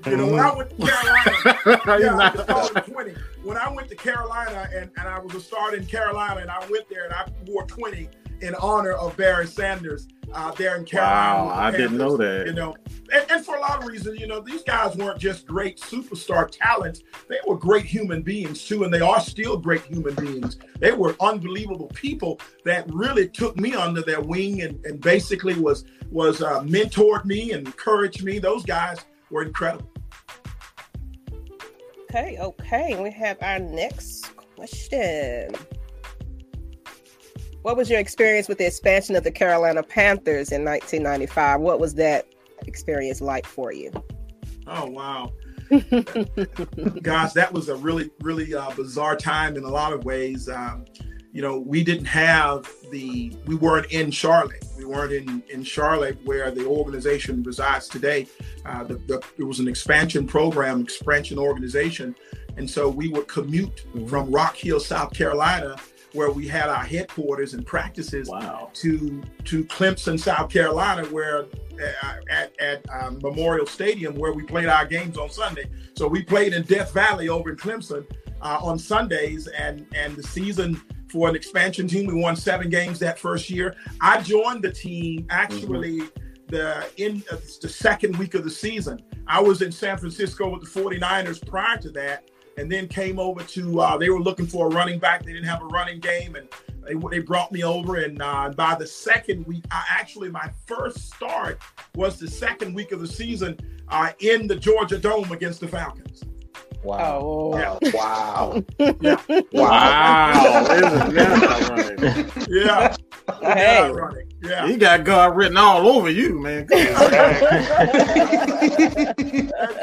You 0.07 0.17
know, 0.17 0.27
when 0.27 0.41
I 0.41 0.55
went 0.55 0.71
to 0.71 0.87
Carolina, 0.87 2.05
yeah, 2.05 2.17
I 2.17 2.45
call 2.45 2.69
him 2.69 2.83
twenty. 2.85 3.15
When 3.49 3.57
I 3.57 3.73
went 3.73 3.89
to 3.89 3.97
Carolina 3.97 4.69
and, 4.75 4.91
and 4.99 5.09
I 5.09 5.19
was 5.19 5.35
a 5.35 5.41
starter 5.41 5.79
in 5.79 5.87
Carolina, 5.87 6.43
and 6.43 6.51
I 6.51 6.59
went 6.69 6.87
there 6.91 7.07
and 7.07 7.15
I 7.15 7.27
wore 7.47 7.65
twenty 7.65 8.11
in 8.43 8.55
honor 8.57 8.93
of 8.93 9.17
Barry 9.17 9.47
Sanders 9.47 10.07
uh, 10.35 10.51
there 10.51 10.77
in 10.77 10.85
Carolina. 10.85 11.47
Wow, 11.47 11.55
I 11.55 11.71
didn't 11.71 11.97
know 11.97 12.19
that. 12.19 12.47
You 12.47 12.53
know, 12.53 12.77
and, 13.11 13.25
and, 13.31 13.47
for 13.47 13.57
a 13.57 13.61
lot 13.61 13.79
of 13.79 13.89
reasons, 13.89 14.21
you 14.21 14.27
know, 14.27 14.41
these 14.41 14.63
guys 14.65 14.97
weren't 14.97 15.19
just 15.19 15.47
great 15.47 15.81
superstar 15.81 16.51
talents; 16.51 17.05
they 17.31 17.39
were 17.47 17.57
great 17.57 17.87
human 17.87 18.21
beings 18.21 18.67
too, 18.67 18.85
and 18.85 18.93
they 18.93 19.01
are 19.01 19.19
still 19.19 19.57
great 19.57 19.81
human 19.81 20.15
beings. 20.17 20.59
They 20.79 20.93
were 20.93 21.17
unbelievable 21.19 21.89
people 21.95 22.43
that 22.67 22.85
really 22.93 23.31
took 23.31 23.59
me 23.59 23.73
under 23.73 24.03
their 24.03 24.21
wing 24.21 24.61
and, 24.61 24.85
and 24.85 25.01
basically 25.01 25.59
was 25.59 25.87
was 26.11 26.43
uh, 26.43 26.61
mentored 26.65 27.25
me 27.25 27.53
and 27.53 27.67
encouraged 27.67 28.23
me. 28.23 28.41
Those 28.41 28.67
guys 28.67 28.99
were 29.31 29.43
incredible. 29.43 29.91
Okay, 32.11 32.38
okay, 32.40 33.03
we 33.03 33.11
have 33.11 33.37
our 33.42 33.59
next 33.59 34.35
question. 34.57 35.55
What 37.61 37.77
was 37.77 37.90
your 37.90 38.01
experience 38.01 38.49
with 38.49 38.57
the 38.57 38.66
expansion 38.66 39.14
of 39.14 39.25
the 39.25 39.31
Carolina 39.31 39.83
Panthers 39.83 40.51
in 40.51 40.64
1995? 40.64 41.61
What 41.61 41.79
was 41.79 41.97
that 41.97 42.27
experience 42.66 43.21
like 43.21 43.44
for 43.44 43.73
you? 43.73 43.92
Oh 44.66 44.87
wow! 44.87 45.33
Gosh, 47.03 47.35
that 47.35 47.51
was 47.53 47.68
a 47.68 47.77
really, 47.77 48.11
really 48.23 48.55
uh, 48.55 48.71
bizarre 48.71 49.14
time 49.14 49.57
in 49.57 49.64
a 49.64 49.68
lot 49.68 49.92
of 49.92 50.07
ways. 50.07 50.49
Um, 50.49 50.87
you 51.38 51.42
know, 51.42 51.57
we 51.57 51.85
didn't 51.85 52.07
have 52.07 52.68
the, 52.90 53.33
we 53.46 53.55
weren't 53.55 53.92
in 53.92 54.11
Charlotte. 54.11 54.64
We 54.77 54.85
weren't 54.85 55.12
in, 55.12 55.40
in 55.48 55.62
Charlotte 55.62 56.18
where 56.24 56.51
the 56.51 56.66
organization 56.66 57.44
resides 57.44 57.87
today. 57.87 58.27
Uh, 58.66 58.83
the, 58.83 58.94
the, 59.07 59.22
it 59.37 59.44
was 59.44 59.61
an 59.61 59.68
expansion 59.68 60.27
program, 60.27 60.81
expansion 60.81 61.38
organization. 61.38 62.16
And 62.57 62.68
so 62.68 62.88
we 62.88 63.09
would 63.11 63.29
commute 63.29 63.87
mm-hmm. 63.87 64.09
from 64.09 64.33
Rock 64.33 64.57
Hill, 64.57 64.81
South 64.81 65.14
Carolina, 65.14 65.77
where 66.12 66.33
we 66.33 66.48
had 66.48 66.70
our 66.70 66.83
headquarters 66.83 67.55
and 67.55 67.64
practices, 67.64 68.29
wow. 68.29 68.70
to 68.74 69.22
to 69.44 69.64
Clemson, 69.66 70.18
South 70.18 70.51
Carolina, 70.51 71.05
where 71.05 71.44
uh, 71.81 72.14
at, 72.29 72.61
at 72.61 72.85
um, 72.90 73.20
Memorial 73.22 73.66
Stadium, 73.66 74.16
where 74.16 74.33
we 74.33 74.42
played 74.42 74.66
our 74.66 74.87
games 74.87 75.16
on 75.16 75.31
Sunday. 75.31 75.70
So 75.94 76.09
we 76.09 76.24
played 76.24 76.53
in 76.53 76.64
Death 76.64 76.92
Valley 76.92 77.29
over 77.29 77.51
in 77.51 77.57
Clemson 77.57 78.05
uh, 78.42 78.59
on 78.61 78.77
Sundays, 78.77 79.46
and 79.46 79.87
and 79.94 80.16
the 80.16 80.24
season 80.24 80.83
for 81.11 81.29
an 81.29 81.37
expansion 81.37 81.88
team. 81.88 82.07
We 82.07 82.14
won 82.14 82.37
seven 82.37 82.68
games 82.68 82.99
that 83.01 83.18
first 83.18 83.51
year. 83.51 83.75
I 84.01 84.21
joined 84.23 84.62
the 84.62 84.73
team 84.73 85.27
actually 85.31 86.01
mm-hmm. 86.01 86.47
the 86.49 86.87
in 86.97 87.23
uh, 87.31 87.37
the 87.61 87.68
second 87.68 88.16
week 88.16 88.35
of 88.35 88.44
the 88.44 88.51
season. 88.51 89.03
I 89.27 89.40
was 89.40 89.62
in 89.62 89.73
San 89.73 89.99
Francisco 89.99 90.49
with 90.49 90.62
the 90.62 90.81
49ers 90.81 91.47
prior 91.47 91.77
to 91.79 91.90
that, 91.90 92.31
and 92.57 92.71
then 92.71 92.88
came 92.88 93.18
over 93.18 93.42
to. 93.42 93.81
Uh, 93.81 93.97
they 93.97 94.11
were 94.11 94.21
looking 94.21 94.47
for 94.47 94.66
a 94.66 94.71
running 94.71 94.99
back. 94.99 95.25
They 95.25 95.33
didn't 95.33 95.49
have 95.49 95.62
a 95.62 95.66
running 95.66 96.01
game, 96.01 96.37
and 96.37 96.49
they, 96.87 96.94
they 97.11 97.21
brought 97.21 97.53
me 97.53 97.64
over. 97.64 97.97
And 97.97 98.21
uh, 98.21 98.51
by 98.51 98.75
the 98.75 98.87
second 98.87 99.47
week, 99.47 99.64
I 99.71 99.85
actually 99.90 100.31
my 100.31 100.51
first 100.66 101.12
start 101.12 101.61
was 101.94 102.18
the 102.18 102.29
second 102.29 102.75
week 102.75 102.92
of 102.92 103.01
the 103.01 103.09
season 103.09 103.59
uh, 103.88 104.12
in 104.21 104.47
the 104.47 104.57
Georgia 104.57 104.99
Dome 104.99 105.31
against 105.33 105.61
the 105.61 105.68
Falcons. 105.68 106.25
Wow. 106.85 107.21
Oh. 107.23 107.59
Yeah. 107.59 107.79
Wow. 107.93 108.62
Yeah. 109.01 109.21
Wow. 109.53 110.67
yeah. 112.49 112.97
Hey. 113.43 113.91
Running. 113.91 114.33
Yeah. 114.43 114.69
He 114.69 114.77
got 114.77 115.03
God 115.05 115.37
written 115.37 115.57
all 115.57 115.88
over 115.88 116.09
you, 116.09 116.38
man. 116.38 116.67
That's 116.71 117.01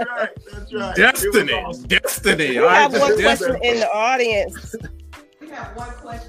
right. 0.06 0.30
That's 0.52 0.74
right. 0.74 0.96
Destiny. 0.96 1.52
It 1.52 1.68
was 1.68 1.78
awesome. 1.78 1.88
Destiny. 1.88 2.50
We 2.50 2.58
All 2.60 2.66
right, 2.66 2.78
have 2.78 2.94
one 3.00 3.18
destiny. 3.18 3.60
question 3.60 3.74
in 3.74 3.80
the 3.82 3.92
audience. 3.92 4.76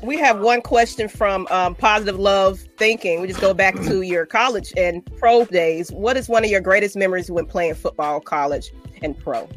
We 0.02 0.18
have 0.18 0.40
one 0.40 0.61
question 0.61 1.09
from 1.09 1.46
um, 1.50 1.74
Positive 1.74 2.18
Love 2.18 2.61
Thinking. 2.76 3.20
We 3.20 3.26
just 3.29 3.40
go 3.40 3.55
back 3.55 3.74
to 3.83 4.02
your 4.02 4.26
college 4.26 4.72
and 4.76 5.05
pro 5.18 5.44
days. 5.44 5.90
What 5.90 6.16
is 6.16 6.29
one 6.29 6.44
of 6.44 6.50
your 6.50 6.61
greatest 6.61 6.96
memories 6.96 7.31
when 7.31 7.46
playing 7.46 7.74
football, 7.74 8.20
college, 8.20 8.72
and 9.02 9.18
pro? 9.18 9.48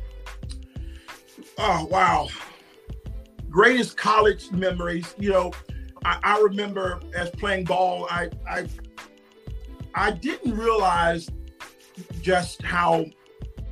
Oh 1.61 1.85
wow. 1.91 2.29
Greatest 3.49 3.97
college 3.97 4.49
memories. 4.51 5.13
You 5.17 5.31
know, 5.31 5.51
I, 6.05 6.19
I 6.23 6.41
remember 6.41 7.01
as 7.13 7.29
playing 7.31 7.65
ball, 7.65 8.07
I 8.09 8.29
I 8.49 8.67
I 9.93 10.11
didn't 10.11 10.55
realize 10.55 11.29
just 12.21 12.61
how 12.61 13.05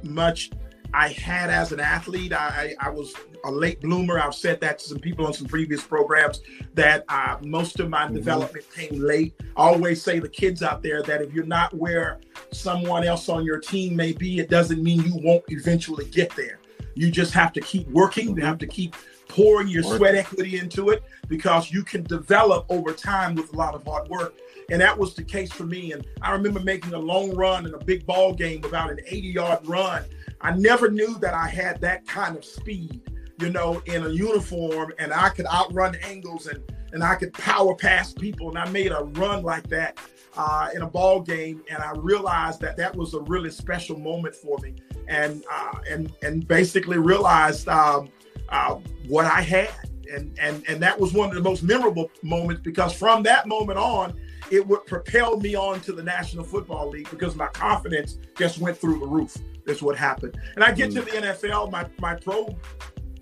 much 0.04 0.52
I 0.94 1.10
had 1.10 1.50
as 1.50 1.72
an 1.72 1.80
athlete. 1.80 2.34
I, 2.34 2.76
I 2.80 2.90
was 2.90 3.14
a 3.46 3.52
late 3.52 3.80
bloomer. 3.82 4.20
I've 4.20 4.36
said 4.36 4.60
that 4.62 4.80
to 4.80 4.86
some 4.86 5.00
people 5.00 5.26
on 5.26 5.34
some 5.34 5.48
previous 5.48 5.82
programs 5.84 6.42
that 6.74 7.06
uh, 7.08 7.38
most 7.42 7.80
of 7.80 7.90
my 7.90 8.08
Mhm. 8.08 8.16
development 8.16 8.66
came 8.74 9.00
late. 9.02 9.34
I 9.56 9.64
always 9.64 10.02
say 10.02 10.20
to 10.20 10.28
kids 10.28 10.64
out 10.64 10.82
there 10.82 11.04
that 11.04 11.22
if 11.22 11.34
you're 11.34 11.46
not 11.46 11.74
where 11.74 12.20
someone 12.52 13.04
else 13.04 13.30
on 13.30 13.46
your 13.46 13.60
team 13.60 13.96
may 13.96 14.12
be, 14.12 14.40
it 14.40 14.50
doesn't 14.50 14.82
mean 14.82 15.04
you 15.04 15.16
won't 15.24 15.44
eventually 15.50 16.06
get 16.06 16.36
there. 16.36 16.60
You 16.98 17.12
just 17.12 17.34
have 17.34 17.54
to 17.54 17.62
keep 17.62 17.88
working. 17.90 18.36
You 18.36 18.44
have 18.44 18.58
to 18.58 18.68
keep 18.68 18.96
pouring 19.28 19.68
your 19.68 19.84
sweat 19.84 20.16
equity 20.16 20.58
into 20.58 20.90
it 20.90 21.04
because 21.28 21.72
you 21.72 21.84
can 21.84 22.04
develop 22.04 22.66
over 22.70 22.92
time 22.92 23.36
with 23.36 23.54
a 23.54 23.56
lot 23.56 23.76
of 23.76 23.86
hard 23.86 24.08
work. 24.08 24.34
And 24.72 24.82
that 24.82 24.98
was 24.98 25.14
the 25.14 25.24
case 25.24 25.52
for 25.52 25.64
me. 25.64 25.92
And 25.92 26.06
I 26.22 26.32
remember 26.32 26.60
making 26.60 26.94
a 26.94 27.00
long 27.00 27.36
run 27.36 27.68
in 27.68 27.74
a 27.74 27.78
big 27.78 28.06
ball 28.06 28.34
game, 28.34 28.64
about 28.66 28.90
an 28.90 29.00
80 29.06 29.28
yard 29.28 29.68
run. 29.68 30.06
I 30.42 30.56
never 30.56 30.90
knew 30.90 31.18
that 31.20 31.34
I 31.34 31.48
had 31.48 31.80
that 31.82 32.08
kind 32.08 32.36
of 32.36 32.44
speed, 32.44 33.02
you 33.40 33.52
know, 33.52 33.82
in 33.86 34.04
a 34.04 34.10
uniform 34.10 34.92
and 34.98 35.14
I 35.14 35.30
could 35.30 35.46
outrun 35.48 35.96
angles 36.04 36.48
and, 36.48 36.64
and 36.94 37.04
I 37.04 37.16
could 37.16 37.34
power 37.34 37.76
past 37.76 38.20
people. 38.20 38.50
And 38.50 38.58
I 38.58 38.68
made 38.70 38.92
a 38.92 39.04
run 39.04 39.44
like 39.44 39.68
that 39.70 40.00
uh, 40.38 40.70
in 40.74 40.82
a 40.84 40.88
ball 40.88 41.22
game. 41.22 41.64
And 41.70 41.82
I 41.82 41.92
realized 41.96 42.62
that 42.62 42.78
that 42.78 42.96
was 42.96 43.14
a 43.14 43.22
really 43.22 43.52
special 43.52 43.98
moment 43.98 44.36
for 44.36 44.58
me. 44.60 44.76
And, 45.08 45.44
uh, 45.52 45.80
and, 45.90 46.12
and 46.22 46.48
basically 46.48 46.98
realized 46.98 47.68
um, 47.68 48.10
uh, 48.50 48.76
what 49.08 49.26
I 49.26 49.42
had. 49.42 49.74
And, 50.14 50.38
and, 50.40 50.64
and 50.70 50.82
that 50.82 50.98
was 50.98 51.14
one 51.14 51.30
of 51.30 51.36
the 51.36 51.42
most 51.42 51.64
memorable 51.64 52.10
moments 52.24 52.62
because 52.62 52.94
from 52.94 53.24
that 53.24 53.48
moment 53.48 53.78
on, 53.78 54.18
it 54.52 54.66
would 54.66 54.86
propel 54.86 55.38
me 55.38 55.56
on 55.56 55.82
to 55.82 55.92
the 55.92 56.04
National 56.04 56.44
Football 56.44 56.90
League 56.90 57.10
because 57.10 57.36
my 57.36 57.48
confidence 57.48 58.18
just 58.38 58.60
went 58.60 58.78
through 58.78 59.00
the 59.00 59.06
roof. 59.06 59.38
That's 59.66 59.82
what 59.82 59.98
happened. 59.98 60.40
And 60.56 60.64
I 60.64 60.72
get 60.72 60.92
to 60.92 61.02
the 61.02 61.12
NFL, 61.12 61.72
my 61.72 61.86
my 62.00 62.16
pro, 62.16 62.56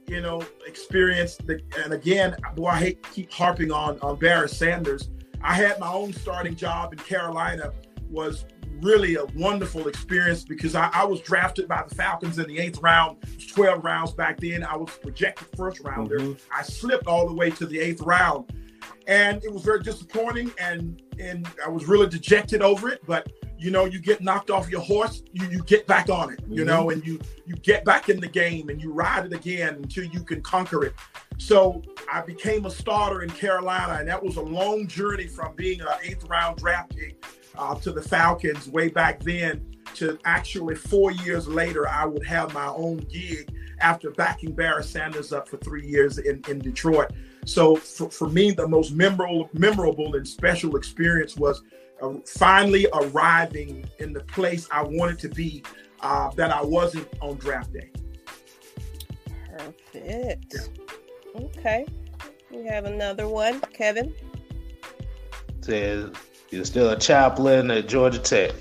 you 0.08 0.22
know, 0.22 0.44
experience. 0.68 1.38
The, 1.38 1.60
and 1.84 1.94
again, 1.94 2.36
boy, 2.56 2.68
I 2.68 2.80
hate 2.80 3.12
keep 3.12 3.32
harping 3.32 3.72
on 3.72 4.00
on 4.02 4.18
Barry 4.18 4.50
Sanders. 4.50 5.10
I 5.42 5.54
had 5.54 5.80
my 5.80 5.92
own 5.92 6.14
starting 6.14 6.56
job 6.56 6.94
in 6.94 7.00
Carolina. 7.00 7.72
Was 8.10 8.46
really 8.82 9.16
a 9.16 9.26
wonderful 9.36 9.88
experience 9.88 10.44
because 10.44 10.76
I, 10.76 10.90
I 10.94 11.06
was 11.06 11.22
drafted 11.22 11.68
by 11.68 11.84
the 11.88 11.96
Falcons 11.96 12.38
in 12.40 12.48
the 12.48 12.60
eighth 12.60 12.80
round. 12.82 13.18
Twelve 13.54 13.84
rounds 13.84 14.12
back 14.14 14.40
then. 14.40 14.64
I 14.64 14.76
was 14.76 14.92
projected 15.02 15.48
first 15.58 15.80
rounder. 15.82 16.20
Mhm. 16.20 16.40
I 16.54 16.62
slipped 16.62 17.08
all 17.08 17.28
the 17.28 17.34
way 17.34 17.50
to 17.52 17.66
the 17.66 17.80
eighth 17.80 18.02
round, 18.02 18.52
and 19.08 19.44
it 19.44 19.52
was 19.52 19.64
very 19.64 19.82
disappointing. 19.82 20.52
And 20.60 21.02
and 21.20 21.48
I 21.66 21.70
was 21.70 21.86
really 21.86 22.08
dejected 22.08 22.62
over 22.62 22.90
it. 22.90 23.02
But 23.06 23.32
you 23.58 23.72
know, 23.72 23.86
you 23.86 24.00
get 24.00 24.22
knocked 24.22 24.50
off 24.50 24.70
your 24.70 24.82
horse, 24.82 25.24
you 25.34 25.48
you 25.50 25.64
get 25.64 25.88
back 25.88 26.10
on 26.10 26.34
it. 26.34 26.40
You 26.48 26.64
Mhm. 26.64 26.68
know, 26.68 26.90
and 26.90 27.06
you 27.06 27.20
you 27.46 27.56
get 27.56 27.86
back 27.86 28.10
in 28.10 28.20
the 28.20 28.28
game 28.28 28.70
and 28.70 28.82
you 28.82 28.92
ride 28.92 29.26
it 29.26 29.34
again 29.34 29.76
until 29.76 30.04
you 30.06 30.24
can 30.24 30.42
conquer 30.42 30.84
it. 30.84 30.94
So 31.38 31.82
I 32.12 32.22
became 32.22 32.66
a 32.66 32.72
starter 32.72 33.22
in 33.22 33.30
Carolina, 33.30 33.98
and 34.00 34.08
that 34.08 34.22
was 34.22 34.38
a 34.38 34.42
long 34.42 34.88
journey 34.88 35.28
from 35.28 35.56
being 35.56 35.82
an 35.82 35.88
eighth 36.04 36.26
round 36.26 36.58
draft 36.58 36.96
pick 36.96 37.24
uh, 37.58 37.76
to 37.76 37.92
the 37.92 38.02
Falcons 38.02 38.68
way 38.68 38.90
back 38.90 39.22
then 39.24 39.66
to 39.96 40.18
actually 40.26 40.76
four 40.76 41.12
years 41.12 41.48
later, 41.48 41.88
I 41.88 42.06
would 42.06 42.26
have 42.26 42.54
my 42.54 42.68
own 42.68 42.98
gig 42.98 43.50
after 43.80 44.12
backing 44.12 44.52
Barry 44.54 44.84
Sanders 44.84 45.32
up 45.32 45.48
for 45.48 45.58
three 45.58 45.86
years 45.88 46.18
in, 46.18 46.42
in 46.50 46.60
Detroit. 46.60 47.12
So 47.46 47.76
for, 47.76 48.10
for 48.10 48.30
me, 48.30 48.52
the 48.52 48.68
most 48.68 48.92
memorable, 48.92 49.50
memorable 49.54 50.16
and 50.16 50.28
special 50.28 50.76
experience 50.76 51.36
was 51.36 51.62
uh, 52.02 52.14
finally 52.26 52.88
arriving 52.94 53.88
in 54.00 54.14
the 54.14 54.22
place 54.22 54.68
I 54.72 54.82
wanted 54.84 55.20
to 55.20 55.30
be 55.30 55.64
uh, 56.02 56.30
that 56.32 56.52
I 56.52 56.62
wasn't 56.64 57.08
on 57.22 57.36
draft 57.38 57.72
day. 57.74 57.92
Perfect. 59.58 60.70
Okay. 61.36 61.86
We 62.52 62.66
have 62.66 62.86
another 62.86 63.28
one, 63.28 63.60
Kevin. 63.74 64.14
Says 65.62 66.12
you're 66.50 66.66
still 66.66 66.90
a 66.90 67.00
chaplain 67.00 67.72
at 67.72 67.88
Georgia 67.88 68.20
Tech. 68.20 68.54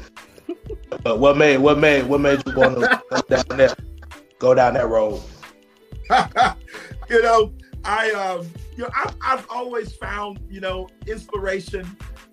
but 1.03 1.18
what 1.18 1.37
made 1.37 1.59
what 1.59 1.79
made 1.79 2.05
what 2.05 2.20
made 2.20 2.42
you 2.47 2.55
want 2.57 2.77
to 2.77 3.03
go 3.11 3.20
down 3.29 3.59
that 3.59 3.79
go 4.38 4.55
down 4.55 4.75
that 4.75 4.88
road? 4.88 5.23
you 7.11 7.23
know, 7.23 7.53
I 7.85 8.11
um, 8.12 8.47
you 8.77 8.85
know, 8.85 8.91
I've, 8.95 9.17
I've 9.21 9.47
always 9.51 9.95
found 9.95 10.41
you 10.49 10.61
know 10.61 10.89
inspiration, 11.07 11.87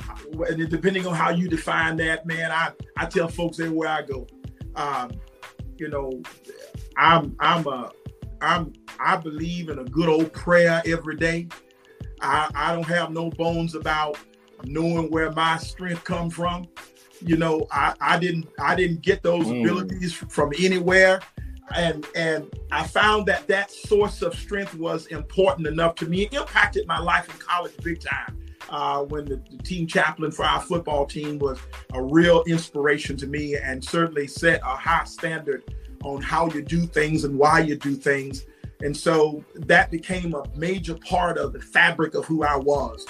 uh, 0.09 0.43
and 0.43 0.69
depending 0.69 1.05
on 1.07 1.13
how 1.13 1.29
you 1.29 1.47
define 1.47 1.97
that, 1.97 2.25
man, 2.25 2.51
I 2.51 2.71
I 2.97 3.05
tell 3.05 3.27
folks 3.27 3.59
everywhere 3.59 3.89
I 3.89 4.01
go, 4.01 4.27
um, 4.75 5.11
you 5.77 5.87
know, 5.89 6.21
I'm 6.97 7.35
I'm 7.39 7.65
a 7.67 7.91
I'm 8.41 8.73
I 8.99 9.17
believe 9.17 9.69
in 9.69 9.79
a 9.79 9.83
good 9.85 10.09
old 10.09 10.33
prayer 10.33 10.81
every 10.85 11.15
day. 11.17 11.47
I 12.21 12.49
I 12.55 12.73
don't 12.73 12.87
have 12.87 13.11
no 13.11 13.29
bones 13.29 13.75
about 13.75 14.17
knowing 14.65 15.09
where 15.09 15.31
my 15.31 15.57
strength 15.57 16.03
come 16.03 16.29
from. 16.29 16.67
You 17.23 17.37
know, 17.37 17.67
I 17.71 17.93
I 18.01 18.17
didn't 18.19 18.47
I 18.59 18.75
didn't 18.75 19.01
get 19.01 19.21
those 19.21 19.47
Mm. 19.47 19.61
abilities 19.61 20.13
from 20.13 20.53
anywhere 20.59 21.19
and 21.75 22.05
and 22.15 22.53
I 22.71 22.85
found 22.85 23.25
that 23.27 23.47
that 23.47 23.71
source 23.71 24.21
of 24.21 24.35
strength 24.35 24.75
was 24.75 25.07
important 25.07 25.67
enough 25.67 25.95
to 25.95 26.05
me. 26.05 26.23
It 26.23 26.33
impacted 26.33 26.87
my 26.87 26.99
life 26.99 27.29
in 27.29 27.37
college 27.39 27.73
big 27.83 28.01
time. 28.01 28.37
Uh, 28.69 29.03
when 29.03 29.25
the, 29.25 29.41
the 29.51 29.57
team 29.63 29.85
chaplain 29.85 30.31
for 30.31 30.45
our 30.45 30.61
football 30.61 31.05
team 31.05 31.39
was 31.39 31.59
a 31.93 32.01
real 32.01 32.43
inspiration 32.43 33.17
to 33.17 33.27
me, 33.27 33.55
and 33.57 33.83
certainly 33.83 34.27
set 34.27 34.61
a 34.61 34.75
high 34.75 35.03
standard 35.03 35.75
on 36.03 36.21
how 36.21 36.47
you 36.51 36.61
do 36.61 36.85
things 36.85 37.23
and 37.23 37.37
why 37.37 37.59
you 37.59 37.75
do 37.75 37.95
things. 37.95 38.45
And 38.81 38.95
so 38.95 39.43
that 39.55 39.91
became 39.91 40.33
a 40.33 40.43
major 40.55 40.95
part 40.95 41.37
of 41.37 41.53
the 41.53 41.59
fabric 41.59 42.15
of 42.15 42.25
who 42.25 42.43
I 42.43 42.55
was. 42.55 43.05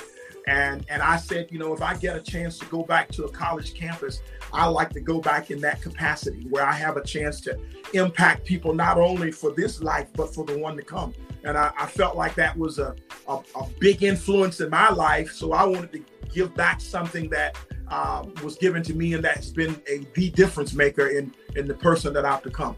And 0.52 0.86
and 0.90 1.02
I 1.02 1.16
said, 1.16 1.48
you 1.50 1.60
know, 1.60 1.74
if 1.74 1.82
I 1.82 1.96
get 1.96 2.18
a 2.18 2.20
chance 2.20 2.60
to 2.60 2.66
go 2.66 2.84
back 2.84 3.08
to 3.14 3.24
a 3.24 3.32
college 3.32 3.74
campus, 3.74 4.20
I 4.52 4.66
like 4.66 4.90
to 4.90 5.00
go 5.00 5.22
back 5.22 5.50
in 5.50 5.62
that 5.62 5.82
capacity 5.82 6.46
where 6.50 6.66
I 6.66 6.74
have 6.74 6.98
a 6.98 7.04
chance 7.04 7.40
to 7.42 7.58
impact 7.94 8.46
people 8.46 8.74
not 8.74 8.98
only 8.98 9.32
for 9.32 9.54
this 9.54 9.82
life 9.82 10.10
but 10.14 10.34
for 10.36 10.44
the 10.44 10.58
one 10.58 10.76
to 10.76 10.84
come. 10.84 11.14
And 11.46 11.58
I, 11.58 11.72
I 11.80 11.86
felt 11.86 12.18
like 12.18 12.36
that 12.36 12.58
was 12.58 12.80
a, 12.80 12.94
a, 13.30 13.40
a 13.56 13.66
big 13.80 14.04
influence 14.04 14.60
in 14.60 14.70
my 14.70 14.90
life. 14.90 15.32
So 15.32 15.54
I 15.54 15.64
wanted 15.64 15.94
to 15.94 16.04
give 16.34 16.54
back 16.54 16.82
something 16.82 17.30
that 17.30 17.56
um, 17.88 18.34
was 18.44 18.58
given 18.58 18.84
to 18.84 18.94
me 18.94 19.14
and 19.14 19.24
that's 19.24 19.52
been 19.52 19.82
a 19.88 20.00
the 20.16 20.32
difference 20.32 20.74
maker 20.74 21.08
in 21.08 21.34
in 21.56 21.66
the 21.66 21.76
person 21.76 22.12
that 22.14 22.26
I've 22.26 22.44
become. 22.44 22.76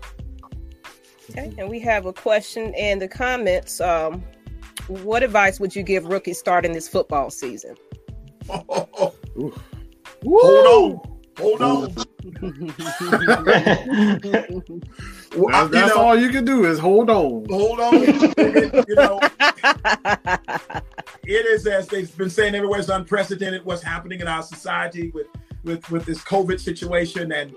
Okay, 1.32 1.52
and 1.58 1.68
we 1.68 1.80
have 1.80 2.06
a 2.06 2.14
question 2.14 2.72
in 2.76 3.00
the 3.00 3.08
comments. 3.08 3.82
Um, 3.82 4.24
what 4.88 5.24
advice 5.24 5.60
would 5.60 5.76
you 5.76 5.84
give 5.84 6.06
rookies 6.06 6.40
starting 6.40 6.74
this 6.74 6.88
football 6.88 7.30
season? 7.30 7.76
Oh, 8.50 9.14
hold 10.24 10.68
on, 10.68 11.02
hold 11.38 11.62
on. 11.62 11.94
well, 15.36 15.68
that's 15.68 15.96
know, 15.96 16.02
all 16.02 16.18
you 16.18 16.30
can 16.30 16.46
do 16.46 16.66
is 16.66 16.80
hold 16.80 17.10
on. 17.10 17.46
Hold 17.50 17.80
on. 17.80 17.94
you 17.94 18.96
know, 18.96 19.20
it 21.24 21.46
is 21.46 21.68
as 21.68 21.88
they've 21.88 22.16
been 22.18 22.30
saying 22.30 22.56
everywhere. 22.56 22.80
It's 22.80 22.90
unprecedented 22.90 23.66
what's 23.66 23.82
happening 23.82 24.22
in 24.22 24.28
our 24.28 24.44
society 24.44 25.12
with 25.12 25.28
with 25.64 25.90
with 25.90 26.06
this 26.06 26.20
COVID 26.20 26.60
situation, 26.60 27.32
and 27.32 27.56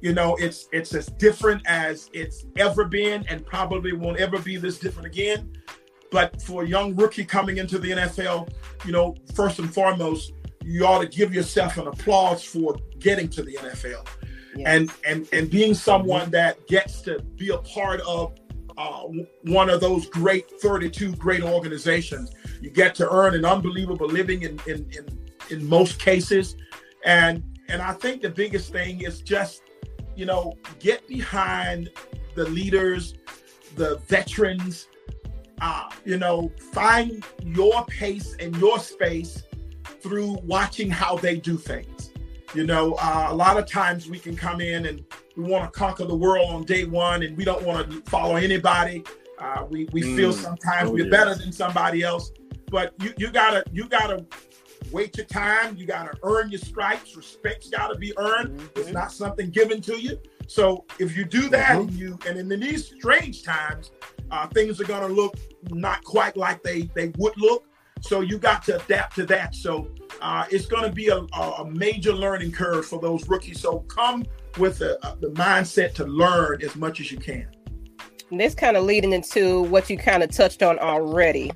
you 0.00 0.14
know, 0.14 0.36
it's 0.36 0.68
it's 0.72 0.94
as 0.94 1.06
different 1.06 1.62
as 1.66 2.10
it's 2.12 2.46
ever 2.56 2.84
been, 2.84 3.24
and 3.28 3.44
probably 3.44 3.92
won't 3.92 4.18
ever 4.18 4.38
be 4.38 4.56
this 4.56 4.78
different 4.78 5.06
again. 5.06 5.52
But 6.10 6.40
for 6.42 6.64
a 6.64 6.66
young 6.66 6.94
rookie 6.96 7.24
coming 7.24 7.58
into 7.58 7.78
the 7.78 7.90
NFL, 7.90 8.50
you 8.84 8.92
know, 8.92 9.16
first 9.34 9.58
and 9.58 9.72
foremost, 9.72 10.32
you 10.64 10.86
ought 10.86 11.00
to 11.00 11.08
give 11.08 11.34
yourself 11.34 11.76
an 11.78 11.86
applause 11.86 12.42
for 12.42 12.76
getting 12.98 13.28
to 13.30 13.42
the 13.42 13.54
NFL. 13.54 14.06
And 14.64 14.90
and 15.06 15.28
and 15.32 15.48
being 15.48 15.74
someone 15.74 16.30
that 16.30 16.66
gets 16.66 17.00
to 17.02 17.20
be 17.36 17.50
a 17.50 17.58
part 17.58 18.00
of 18.00 18.34
uh, 18.76 19.02
one 19.42 19.68
of 19.68 19.80
those 19.80 20.06
great 20.06 20.50
32 20.60 21.14
great 21.16 21.42
organizations. 21.42 22.32
You 22.60 22.70
get 22.70 22.94
to 22.96 23.10
earn 23.10 23.34
an 23.34 23.44
unbelievable 23.44 24.06
living 24.06 24.42
in, 24.42 24.60
in, 24.66 24.88
in, 24.90 25.28
in 25.50 25.68
most 25.68 26.00
cases. 26.00 26.56
And 27.04 27.42
and 27.68 27.82
I 27.82 27.92
think 27.92 28.22
the 28.22 28.30
biggest 28.30 28.72
thing 28.72 29.02
is 29.02 29.20
just, 29.20 29.62
you 30.16 30.26
know, 30.26 30.54
get 30.78 31.06
behind 31.06 31.90
the 32.34 32.48
leaders, 32.48 33.14
the 33.76 33.98
veterans, 34.08 34.88
uh, 35.60 35.90
you 36.04 36.18
know, 36.18 36.50
find 36.72 37.24
your 37.44 37.84
pace 37.86 38.34
and 38.40 38.56
your 38.56 38.78
space 38.78 39.42
through 40.00 40.38
watching 40.44 40.90
how 40.90 41.16
they 41.16 41.36
do 41.36 41.56
things. 41.56 42.12
You 42.54 42.64
know, 42.64 42.94
uh, 42.94 43.26
a 43.28 43.34
lot 43.34 43.58
of 43.58 43.66
times 43.66 44.08
we 44.08 44.18
can 44.18 44.34
come 44.34 44.60
in 44.60 44.86
and 44.86 45.04
we 45.36 45.44
want 45.44 45.70
to 45.70 45.78
conquer 45.78 46.04
the 46.04 46.14
world 46.14 46.50
on 46.50 46.64
day 46.64 46.84
one 46.84 47.22
and 47.22 47.36
we 47.36 47.44
don't 47.44 47.62
want 47.62 47.90
to 47.90 48.10
follow 48.10 48.36
anybody. 48.36 49.04
Uh, 49.38 49.66
we 49.68 49.88
we 49.92 50.02
mm. 50.02 50.16
feel 50.16 50.32
sometimes 50.32 50.90
oh, 50.90 50.92
we're 50.92 51.04
yes. 51.04 51.10
better 51.10 51.34
than 51.34 51.52
somebody 51.52 52.02
else, 52.02 52.32
but 52.70 52.94
you 53.02 53.12
you 53.18 53.30
gotta 53.30 53.62
you 53.72 53.88
gotta 53.88 54.24
wait 54.90 55.16
your 55.16 55.26
time. 55.26 55.76
You 55.76 55.86
gotta 55.86 56.16
earn 56.22 56.50
your 56.50 56.58
stripes. 56.58 57.16
Respect's 57.16 57.68
gotta 57.68 57.96
be 57.96 58.16
earned. 58.18 58.58
Mm-hmm. 58.58 58.80
It's 58.80 58.92
not 58.92 59.12
something 59.12 59.50
given 59.50 59.80
to 59.82 60.00
you. 60.00 60.18
So 60.48 60.86
if 60.98 61.16
you 61.16 61.24
do 61.24 61.48
that 61.50 61.72
mm-hmm. 61.72 61.88
and 61.88 61.92
you 61.92 62.18
and 62.26 62.38
in 62.38 62.60
these 62.60 62.86
strange 62.86 63.42
times, 63.42 63.92
uh, 64.30 64.46
things 64.48 64.80
are 64.80 64.84
going 64.84 65.06
to 65.06 65.14
look 65.14 65.36
not 65.70 66.02
quite 66.04 66.36
like 66.36 66.62
they 66.62 66.82
they 66.94 67.12
would 67.18 67.36
look. 67.36 67.64
So 68.00 68.20
you 68.20 68.38
got 68.38 68.62
to 68.64 68.76
adapt 68.82 69.16
to 69.16 69.26
that. 69.26 69.54
So 69.54 69.90
uh, 70.20 70.44
it's 70.50 70.66
going 70.66 70.84
to 70.84 70.92
be 70.92 71.08
a, 71.08 71.18
a, 71.18 71.68
major 71.68 72.12
learning 72.12 72.52
curve 72.52 72.86
for 72.86 73.00
those 73.00 73.28
rookies. 73.28 73.60
So 73.60 73.80
come 73.80 74.24
with 74.56 74.78
the, 74.78 75.04
uh, 75.04 75.16
the 75.16 75.28
mindset 75.28 75.94
to 75.94 76.04
learn 76.04 76.62
as 76.62 76.76
much 76.76 77.00
as 77.00 77.10
you 77.10 77.18
can. 77.18 77.48
And 78.30 78.40
this 78.40 78.54
kind 78.54 78.76
of 78.76 78.84
leading 78.84 79.12
into 79.12 79.62
what 79.64 79.88
you 79.90 79.96
kind 79.96 80.22
of 80.22 80.30
touched 80.30 80.62
on 80.62 80.78
already. 80.78 81.50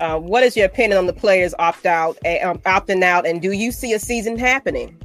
Uh, 0.00 0.18
what 0.18 0.42
is 0.42 0.56
your 0.56 0.66
opinion 0.66 0.98
on 0.98 1.06
the 1.06 1.12
players 1.12 1.54
opt 1.58 1.86
out, 1.86 2.18
um, 2.42 2.58
opting 2.58 3.02
out, 3.04 3.26
and 3.26 3.40
do 3.40 3.52
you 3.52 3.70
see 3.70 3.92
a 3.92 3.98
season 3.98 4.36
happening? 4.36 5.00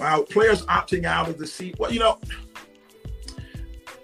Wow, 0.00 0.24
players 0.28 0.64
opting 0.66 1.04
out 1.04 1.28
of 1.28 1.38
the 1.38 1.46
seat. 1.46 1.76
Well, 1.78 1.92
you 1.92 2.00
know, 2.00 2.18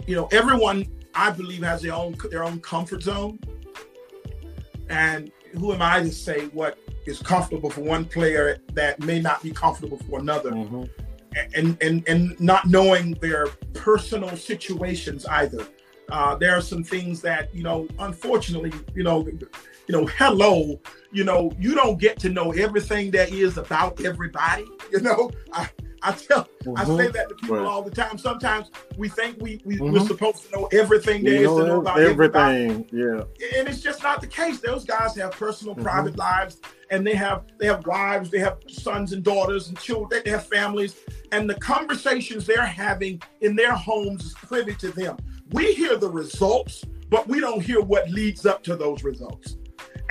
you 0.07 0.17
know, 0.17 0.29
everyone 0.33 0.87
I 1.15 1.31
believe 1.31 1.63
has 1.63 1.83
their 1.83 1.95
own 1.95 2.17
their 2.31 2.45
own 2.45 2.61
comfort 2.61 3.03
zone. 3.03 3.39
And 4.89 5.31
who 5.59 5.73
am 5.73 5.83
I 5.83 6.01
to 6.01 6.13
say 6.13 6.47
what 6.49 6.79
is 7.07 7.21
comfortable 7.21 7.71
for 7.71 7.83
one 7.83 8.05
player 8.05 8.59
that 8.75 9.01
may 9.01 9.21
not 9.21 9.43
be 9.43 9.51
comfortable 9.51 9.99
for 10.09 10.21
another? 10.21 10.53
Mm-hmm. 10.53 10.85
And, 11.55 11.83
and 11.83 12.07
and 12.09 12.39
not 12.41 12.67
knowing 12.67 13.13
their 13.15 13.47
personal 13.73 14.37
situations 14.37 15.25
either. 15.27 15.67
Uh, 16.11 16.35
there 16.35 16.55
are 16.55 16.61
some 16.61 16.85
things 16.85 17.23
that 17.23 17.55
you 17.55 17.63
know, 17.63 17.89
unfortunately, 17.99 18.71
you 18.95 19.03
know, 19.03 19.27
you 19.27 19.49
know, 19.89 20.05
hello, 20.07 20.79
you 21.11 21.25
know, 21.25 21.51
you 21.59 21.75
don't 21.75 21.99
get 21.99 22.19
to 22.21 22.29
know 22.29 22.53
everything 22.53 23.11
that 23.13 23.33
is 23.33 23.57
about 23.57 24.05
everybody. 24.05 24.65
You 24.93 25.01
know, 25.01 25.31
I, 25.55 25.71
I 26.05 26.13
tell, 26.13 26.49
mm-hmm. 26.65 26.77
I 26.77 26.85
say 26.85 26.91
mm-hmm. 26.91 27.13
that 27.13 27.29
to 27.29 27.35
people 27.37 27.57
right. 27.57 27.67
all 27.67 27.83
the 27.83 27.91
time. 27.91 28.19
Sometimes 28.19 28.71
we 28.97 29.09
think 29.09 29.41
we, 29.41 29.61
we 29.65 29.77
mm-hmm. 29.77 29.93
we're 29.93 30.07
supposed 30.07 30.45
to 30.45 30.51
know 30.51 30.69
everything 30.73 31.23
there 31.23 31.35
is 31.35 31.49
to 31.49 31.67
know 31.67 31.81
about 31.81 32.01
everything. 32.01 32.89
Yeah, 32.91 33.23
and 33.57 33.69
it's 33.69 33.81
just 33.81 34.03
not 34.03 34.21
the 34.21 34.27
case. 34.27 34.61
Those 34.61 34.85
guys 34.85 35.15
have 35.17 35.33
personal, 35.33 35.75
mm-hmm. 35.75 35.85
private 35.85 36.17
lives, 36.17 36.61
and 36.91 37.07
they 37.07 37.15
have 37.15 37.45
they 37.59 37.67
have 37.67 37.87
wives, 37.87 38.31
they 38.31 38.41
have 38.41 38.59
sons 38.69 39.13
and 39.13 39.23
daughters 39.23 39.69
and 39.69 39.79
children, 39.79 40.23
they 40.25 40.31
have 40.31 40.47
families, 40.47 40.97
and 41.31 41.49
the 41.49 41.55
conversations 41.55 42.47
they're 42.47 42.67
having 42.67 43.23
in 43.41 43.55
their 43.55 43.73
homes 43.73 44.25
is 44.25 44.35
privy 44.35 44.75
to 44.77 44.91
them. 44.91 45.17
We 45.53 45.73
hear 45.75 45.97
the 45.97 46.11
results, 46.11 46.85
but 47.11 47.29
we 47.29 47.39
don't 47.39 47.63
hear 47.63 47.81
what 47.81 48.11
leads 48.11 48.45
up 48.45 48.65
to 48.65 48.77
those 48.77 49.05
results. 49.05 49.57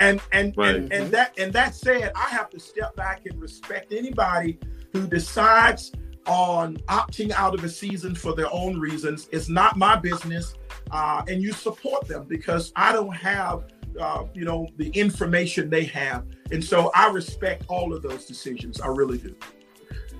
And 0.00 0.20
and 0.32 0.56
right. 0.56 0.76
and, 0.76 0.92
and 0.92 1.10
that 1.12 1.38
and 1.38 1.52
that 1.52 1.74
said, 1.74 2.12
I 2.16 2.28
have 2.30 2.48
to 2.50 2.58
step 2.58 2.96
back 2.96 3.26
and 3.26 3.40
respect 3.40 3.92
anybody 3.92 4.58
who 4.92 5.06
decides 5.06 5.92
on 6.26 6.76
opting 6.88 7.32
out 7.32 7.54
of 7.54 7.64
a 7.64 7.68
season 7.68 8.14
for 8.14 8.34
their 8.34 8.52
own 8.52 8.78
reasons. 8.78 9.28
It's 9.32 9.48
not 9.48 9.76
my 9.76 9.96
business. 9.96 10.54
Uh, 10.90 11.22
and 11.28 11.42
you 11.42 11.52
support 11.52 12.06
them 12.06 12.24
because 12.28 12.72
I 12.76 12.92
don't 12.92 13.14
have, 13.14 13.64
uh, 14.00 14.24
you 14.34 14.44
know, 14.44 14.68
the 14.76 14.90
information 14.90 15.70
they 15.70 15.84
have. 15.84 16.24
And 16.50 16.62
so 16.62 16.90
I 16.94 17.10
respect 17.10 17.64
all 17.68 17.94
of 17.94 18.02
those 18.02 18.26
decisions. 18.26 18.80
I 18.80 18.88
really 18.88 19.18
do. 19.18 19.34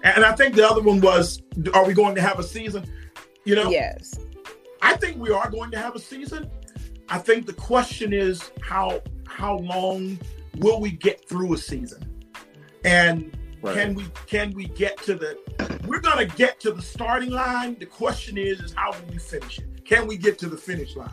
And 0.02 0.24
I 0.24 0.32
think 0.34 0.56
the 0.56 0.68
other 0.68 0.82
one 0.82 1.00
was, 1.00 1.42
are 1.74 1.86
we 1.86 1.94
going 1.94 2.14
to 2.16 2.22
have 2.22 2.38
a 2.38 2.42
season? 2.42 2.84
You 3.44 3.54
know, 3.54 3.70
yes. 3.70 4.18
I 4.80 4.96
think 4.96 5.18
we 5.18 5.30
are 5.30 5.48
going 5.50 5.70
to 5.72 5.78
have 5.78 5.94
a 5.94 6.00
season. 6.00 6.50
I 7.08 7.18
think 7.18 7.46
the 7.46 7.52
question 7.52 8.12
is 8.12 8.50
how 8.62 9.02
how 9.26 9.58
long 9.58 10.18
will 10.58 10.80
we 10.80 10.90
get 10.90 11.28
through 11.28 11.54
a 11.54 11.58
season? 11.58 12.02
And 12.84 13.36
Right. 13.62 13.76
Can 13.76 13.94
we 13.94 14.04
can 14.26 14.52
we 14.54 14.66
get 14.66 14.98
to 15.04 15.14
the 15.14 15.38
we're 15.86 16.00
gonna 16.00 16.26
get 16.26 16.58
to 16.60 16.72
the 16.72 16.82
starting 16.82 17.30
line. 17.30 17.76
The 17.78 17.86
question 17.86 18.36
is 18.36 18.60
is 18.60 18.74
how 18.74 18.90
do 18.90 18.98
we 19.10 19.18
finish 19.18 19.60
it? 19.60 19.84
Can 19.84 20.06
we 20.06 20.16
get 20.16 20.38
to 20.40 20.48
the 20.48 20.56
finish 20.56 20.96
line? 20.96 21.10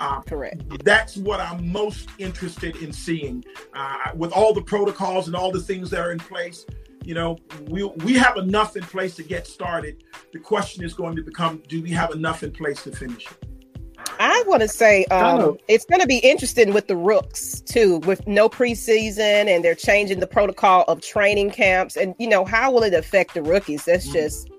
Uh, 0.00 0.20
Correct. 0.22 0.62
That's 0.84 1.16
what 1.16 1.40
I'm 1.40 1.70
most 1.70 2.08
interested 2.18 2.76
in 2.76 2.92
seeing. 2.92 3.44
Uh, 3.74 4.12
with 4.14 4.32
all 4.32 4.54
the 4.54 4.62
protocols 4.62 5.26
and 5.26 5.36
all 5.36 5.50
the 5.50 5.60
things 5.60 5.90
that 5.90 6.00
are 6.00 6.12
in 6.12 6.18
place, 6.18 6.64
you 7.04 7.14
know, 7.14 7.36
we 7.66 7.84
we 7.84 8.14
have 8.14 8.36
enough 8.36 8.76
in 8.76 8.82
place 8.82 9.16
to 9.16 9.22
get 9.22 9.46
started. 9.46 10.04
The 10.32 10.38
question 10.38 10.84
is 10.84 10.94
going 10.94 11.16
to 11.16 11.22
become: 11.22 11.62
Do 11.68 11.82
we 11.82 11.90
have 11.90 12.12
enough 12.12 12.42
in 12.42 12.52
place 12.52 12.82
to 12.84 12.92
finish 12.92 13.26
it? 13.26 13.47
I 14.18 14.42
want 14.46 14.62
to 14.62 14.68
say 14.68 15.04
um, 15.06 15.58
it's 15.68 15.84
going 15.84 16.00
to 16.00 16.06
be 16.06 16.18
interesting 16.18 16.72
with 16.72 16.88
the 16.88 16.96
rooks 16.96 17.60
too, 17.60 17.98
with 17.98 18.26
no 18.26 18.48
preseason 18.48 19.46
and 19.46 19.64
they're 19.64 19.74
changing 19.74 20.20
the 20.20 20.26
protocol 20.26 20.84
of 20.88 21.00
training 21.00 21.50
camps. 21.50 21.96
And 21.96 22.14
you 22.18 22.28
know, 22.28 22.44
how 22.44 22.70
will 22.70 22.82
it 22.82 22.94
affect 22.94 23.34
the 23.34 23.42
rookies? 23.42 23.84
That's 23.84 24.04
mm-hmm. 24.06 24.14
just 24.14 24.50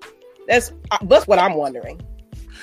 that's 0.48 0.72
uh, 0.90 0.98
that's 1.02 1.26
what 1.26 1.38
I'm 1.38 1.54
wondering. 1.54 2.00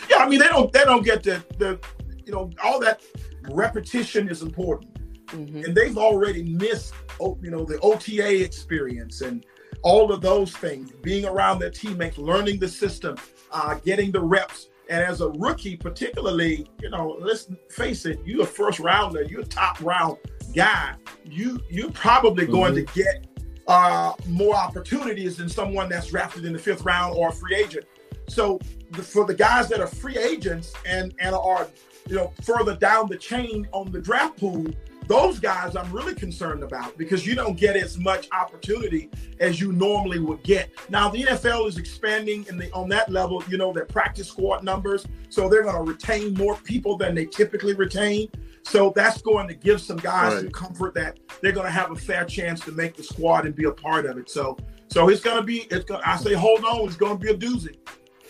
Yeah, 0.09 0.17
I 0.17 0.29
mean, 0.29 0.39
they 0.39 0.47
don't 0.47 0.71
they 0.71 0.83
don't 0.83 1.03
get 1.03 1.23
the 1.23 1.43
the 1.57 1.79
you 2.25 2.31
know 2.31 2.51
all 2.63 2.79
that 2.81 3.01
repetition 3.49 4.29
is 4.29 4.41
important, 4.41 4.93
mm-hmm. 5.27 5.63
and 5.63 5.75
they've 5.75 5.97
already 5.97 6.43
missed 6.43 6.93
oh, 7.19 7.37
you 7.41 7.51
know 7.51 7.63
the 7.65 7.79
OTA 7.79 8.43
experience 8.43 9.21
and 9.21 9.45
all 9.83 10.11
of 10.11 10.21
those 10.21 10.55
things, 10.55 10.91
being 11.01 11.25
around 11.25 11.59
their 11.59 11.69
teammates, 11.69 12.17
learning 12.17 12.59
the 12.59 12.67
system, 12.67 13.15
uh, 13.51 13.75
getting 13.85 14.11
the 14.11 14.19
reps 14.19 14.69
and 14.89 15.03
as 15.03 15.21
a 15.21 15.29
rookie, 15.29 15.75
particularly, 15.75 16.67
you 16.81 16.89
know, 16.89 17.17
let's 17.19 17.47
face 17.69 18.05
it, 18.05 18.19
you're 18.25 18.43
a 18.43 18.45
first 18.45 18.79
rounder, 18.79 19.23
you're 19.23 19.41
a 19.41 19.45
top 19.45 19.79
round 19.81 20.17
guy. 20.55 20.93
You 21.25 21.59
you're 21.69 21.91
probably 21.91 22.45
mm-hmm. 22.45 22.53
going 22.53 22.75
to 22.75 22.83
get 22.93 23.27
uh, 23.67 24.13
more 24.27 24.55
opportunities 24.55 25.37
than 25.37 25.49
someone 25.49 25.89
that's 25.89 26.07
drafted 26.07 26.45
in 26.45 26.53
the 26.53 26.59
fifth 26.59 26.83
round 26.83 27.15
or 27.17 27.29
a 27.29 27.31
free 27.31 27.55
agent. 27.55 27.85
So 28.29 28.59
the, 28.91 29.03
for 29.03 29.25
the 29.25 29.35
guys 29.35 29.69
that 29.69 29.79
are 29.79 29.87
free 29.87 30.17
agents 30.17 30.73
and 30.85 31.13
and 31.19 31.35
are 31.35 31.67
you 32.07 32.15
know 32.15 32.33
further 32.43 32.75
down 32.75 33.07
the 33.09 33.17
chain 33.17 33.67
on 33.73 33.91
the 33.91 34.01
draft 34.01 34.39
pool, 34.39 34.65
those 35.07 35.39
guys 35.39 35.75
I'm 35.75 35.91
really 35.91 36.13
concerned 36.13 36.63
about 36.63 36.97
because 36.97 37.25
you 37.25 37.35
don't 37.35 37.57
get 37.57 37.75
as 37.75 37.97
much 37.97 38.27
opportunity 38.31 39.09
as 39.39 39.59
you 39.59 39.71
normally 39.71 40.19
would 40.19 40.43
get. 40.43 40.69
Now 40.89 41.09
the 41.09 41.23
NFL 41.23 41.67
is 41.67 41.77
expanding 41.77 42.45
in 42.49 42.57
the 42.57 42.71
on 42.73 42.89
that 42.89 43.09
level, 43.09 43.43
you 43.49 43.57
know, 43.57 43.71
their 43.71 43.85
practice 43.85 44.27
squad 44.27 44.63
numbers, 44.63 45.05
so 45.29 45.47
they're 45.49 45.63
going 45.63 45.75
to 45.75 45.89
retain 45.89 46.33
more 46.33 46.55
people 46.57 46.97
than 46.97 47.15
they 47.15 47.25
typically 47.25 47.73
retain. 47.73 48.29
So 48.63 48.91
that's 48.95 49.21
going 49.21 49.47
to 49.47 49.53
give 49.53 49.79
some 49.79 49.97
guys 49.97 50.33
right. 50.33 50.41
some 50.41 50.51
comfort 50.51 50.93
that 50.95 51.19
they're 51.41 51.53
going 51.53 51.65
to 51.65 51.71
have 51.71 51.91
a 51.91 51.95
fair 51.95 52.25
chance 52.25 52.59
to 52.61 52.71
make 52.73 52.97
the 52.97 53.03
squad 53.03 53.45
and 53.45 53.55
be 53.55 53.63
a 53.63 53.71
part 53.71 54.05
of 54.05 54.17
it. 54.17 54.29
So 54.29 54.57
so 54.87 55.09
it's 55.09 55.21
going 55.21 55.37
to 55.37 55.43
be 55.43 55.67
it's 55.71 55.85
going 55.85 56.01
I 56.05 56.17
say 56.17 56.33
hold 56.33 56.65
on, 56.65 56.87
it's 56.87 56.97
going 56.97 57.17
to 57.17 57.23
be 57.23 57.31
a 57.31 57.37
doozy. 57.37 57.77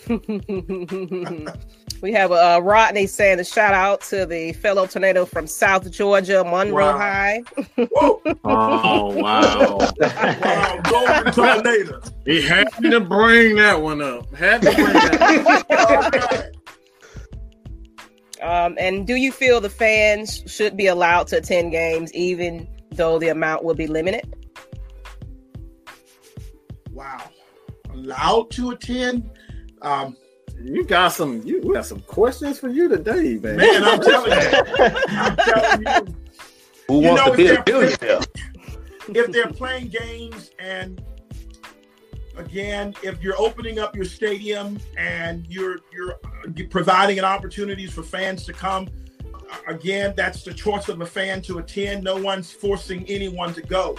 we 2.02 2.12
have 2.14 2.32
uh, 2.32 2.60
Rodney 2.64 3.08
saying 3.08 3.40
a 3.40 3.44
shout 3.44 3.74
out 3.74 4.02
to 4.02 4.26
the 4.26 4.54
fellow 4.54 4.86
tornado 4.86 5.26
from 5.26 5.48
South 5.48 5.90
Georgia, 5.92 6.44
Monroe 6.44 6.86
wow. 6.86 6.98
High. 6.98 7.44
oh 8.44 9.14
wow! 9.16 9.78
wow, 10.00 10.82
golden 10.84 11.34
tornado. 11.34 12.02
He 12.26 12.42
had 12.42 12.68
to 12.82 13.00
bring 13.00 13.56
that 13.56 13.82
one 13.82 14.02
up. 14.02 14.34
Had 14.36 14.62
to 14.62 14.74
bring 14.74 14.94
that. 14.94 16.52
um, 18.42 18.76
and 18.80 19.08
do 19.08 19.16
you 19.16 19.32
feel 19.32 19.60
the 19.60 19.70
fans 19.70 20.44
should 20.46 20.78
be 20.78 20.88
allowed 20.88 21.28
to 21.28 21.38
attend 21.38 21.72
games, 21.72 22.14
even 22.14 22.68
though 22.92 23.18
the 23.18 23.30
amount 23.30 23.64
will 23.64 23.76
be 23.76 23.88
limited? 23.88 24.34
Wow, 26.92 27.30
allowed 27.92 28.52
to 28.52 28.72
attend 28.72 29.30
um, 29.82 30.16
you 30.64 30.84
got 30.84 31.10
some. 31.10 31.42
You 31.46 31.74
got 31.74 31.86
some 31.86 32.02
questions 32.02 32.60
for 32.60 32.70
you 32.70 32.88
today, 32.88 33.38
man. 33.38 33.58
Man, 33.58 33.84
I'm 33.84 34.02
telling 34.02 34.32
you. 34.32 34.38
I'm 35.10 35.36
telling 35.36 35.82
you. 35.82 36.16
Who 36.88 37.02
you 37.02 37.08
wants 37.10 37.26
know, 37.26 37.32
to 37.32 37.38
be 37.38 37.48
a 37.48 37.64
billionaire? 37.64 38.20
If 39.10 39.32
they're 39.32 39.48
playing 39.48 39.90
games, 39.90 40.52
and 40.58 41.04
again, 42.36 42.96
if 43.04 43.22
you're 43.22 43.40
opening 43.40 43.80
up 43.80 43.96
your 43.96 44.06
stadium 44.06 44.80
and 44.98 45.46
you're 45.48 45.80
you're 45.92 46.14
uh, 46.14 46.64
providing 46.70 47.20
an 47.20 47.26
opportunities 47.26 47.94
for 47.94 48.04
fans 48.04 48.46
to 48.46 48.54
come, 48.54 48.88
again, 49.68 50.14
that's 50.16 50.44
the 50.44 50.54
choice 50.54 50.90
of 50.90 51.02
a 51.02 51.06
fan 51.06 51.42
to 51.44 51.60
attend. 51.60 52.04
No 52.04 52.18
one's 52.18 52.52
forcing 52.52 53.06
anyone 53.06 53.54
to 53.54 53.62
go. 53.62 53.98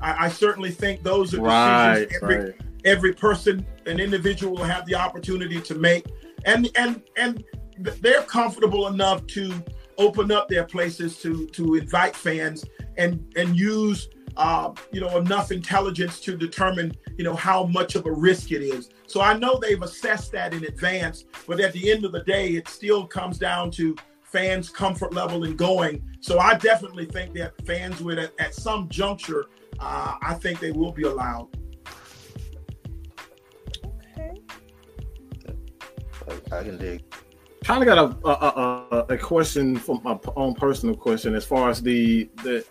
I, 0.00 0.26
I 0.26 0.28
certainly 0.28 0.70
think 0.70 1.02
those 1.02 1.34
are 1.34 1.40
right, 1.40 1.94
decisions 1.94 2.22
every 2.22 2.36
right 2.36 2.54
every 2.88 3.12
person, 3.12 3.66
an 3.86 4.00
individual 4.00 4.54
will 4.56 4.64
have 4.64 4.86
the 4.86 4.94
opportunity 4.94 5.60
to 5.60 5.74
make. 5.74 6.06
And 6.44 6.68
and 6.74 7.02
and 7.16 7.44
they're 7.78 8.22
comfortable 8.22 8.88
enough 8.88 9.26
to 9.28 9.62
open 9.98 10.32
up 10.32 10.48
their 10.48 10.64
places 10.64 11.18
to 11.18 11.46
to 11.48 11.74
invite 11.74 12.16
fans 12.16 12.64
and 12.96 13.12
and 13.36 13.56
use 13.56 14.08
uh, 14.36 14.72
you 14.92 15.00
know 15.00 15.18
enough 15.18 15.50
intelligence 15.52 16.20
to 16.20 16.36
determine 16.36 16.92
you 17.16 17.24
know 17.24 17.34
how 17.34 17.64
much 17.66 17.94
of 17.94 18.06
a 18.06 18.12
risk 18.12 18.52
it 18.52 18.62
is. 18.62 18.90
So 19.06 19.20
I 19.20 19.36
know 19.36 19.58
they've 19.58 19.82
assessed 19.82 20.32
that 20.32 20.54
in 20.54 20.64
advance, 20.64 21.24
but 21.46 21.60
at 21.60 21.72
the 21.72 21.90
end 21.90 22.04
of 22.04 22.12
the 22.12 22.22
day, 22.24 22.50
it 22.50 22.68
still 22.68 23.06
comes 23.06 23.38
down 23.38 23.70
to 23.72 23.96
fans' 24.22 24.68
comfort 24.68 25.12
level 25.14 25.44
in 25.44 25.56
going. 25.56 26.02
So 26.20 26.38
I 26.38 26.54
definitely 26.54 27.06
think 27.06 27.34
that 27.34 27.54
fans 27.66 28.00
would 28.02 28.18
at, 28.18 28.32
at 28.38 28.54
some 28.54 28.88
juncture, 28.88 29.46
uh, 29.80 30.16
I 30.20 30.34
think 30.34 30.60
they 30.60 30.72
will 30.72 30.92
be 30.92 31.04
allowed. 31.04 31.48
I, 36.52 36.62
can 36.62 36.78
dig. 36.78 37.02
Kind 37.64 37.82
of 37.82 37.86
got 37.86 37.98
a, 37.98 38.28
a, 38.28 38.86
a, 38.90 39.14
a 39.14 39.18
question 39.18 39.76
from 39.76 40.00
my 40.04 40.18
own 40.36 40.54
personal 40.54 40.94
question 40.94 41.34
as 41.34 41.44
far 41.44 41.70
as 41.70 41.82
the 41.82 42.30
the 42.44 42.64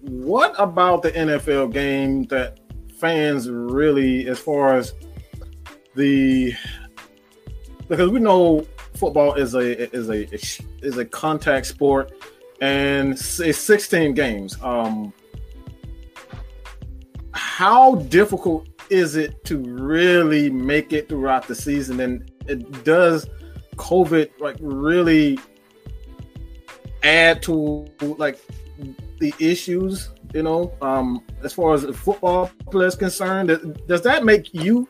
what 0.00 0.54
about 0.58 1.02
the 1.02 1.12
NFL 1.12 1.72
game 1.72 2.24
that 2.24 2.60
fans 2.98 3.48
really, 3.48 4.28
as 4.28 4.38
far 4.38 4.74
as 4.76 4.94
the 5.94 6.52
because 7.88 8.10
we 8.10 8.20
know 8.20 8.66
football 8.94 9.34
is 9.34 9.54
a 9.54 9.94
is 9.94 10.08
a 10.10 10.32
is 10.84 10.98
a 10.98 11.04
contact 11.04 11.66
sport 11.66 12.12
and 12.60 13.12
it's 13.12 13.58
16 13.58 14.14
games. 14.14 14.60
Um, 14.62 15.12
how 17.32 17.96
difficult 17.96 18.68
is 18.90 19.16
it 19.16 19.44
to 19.44 19.58
really 19.58 20.50
make 20.50 20.92
it 20.92 21.08
throughout 21.08 21.46
the 21.46 21.54
season 21.54 22.00
and 22.00 22.30
it 22.48 22.84
does 22.84 23.28
COVID 23.76 24.30
like 24.40 24.56
really 24.60 25.38
add 27.02 27.42
to 27.44 27.86
like 28.00 28.38
the 29.18 29.32
issues, 29.38 30.10
you 30.34 30.42
know, 30.42 30.72
um, 30.82 31.22
as 31.42 31.52
far 31.52 31.74
as 31.74 31.82
the 31.82 31.92
football 31.92 32.50
players 32.70 32.96
concerned. 32.96 33.48
Does 33.86 34.02
that 34.02 34.24
make 34.24 34.52
you 34.52 34.88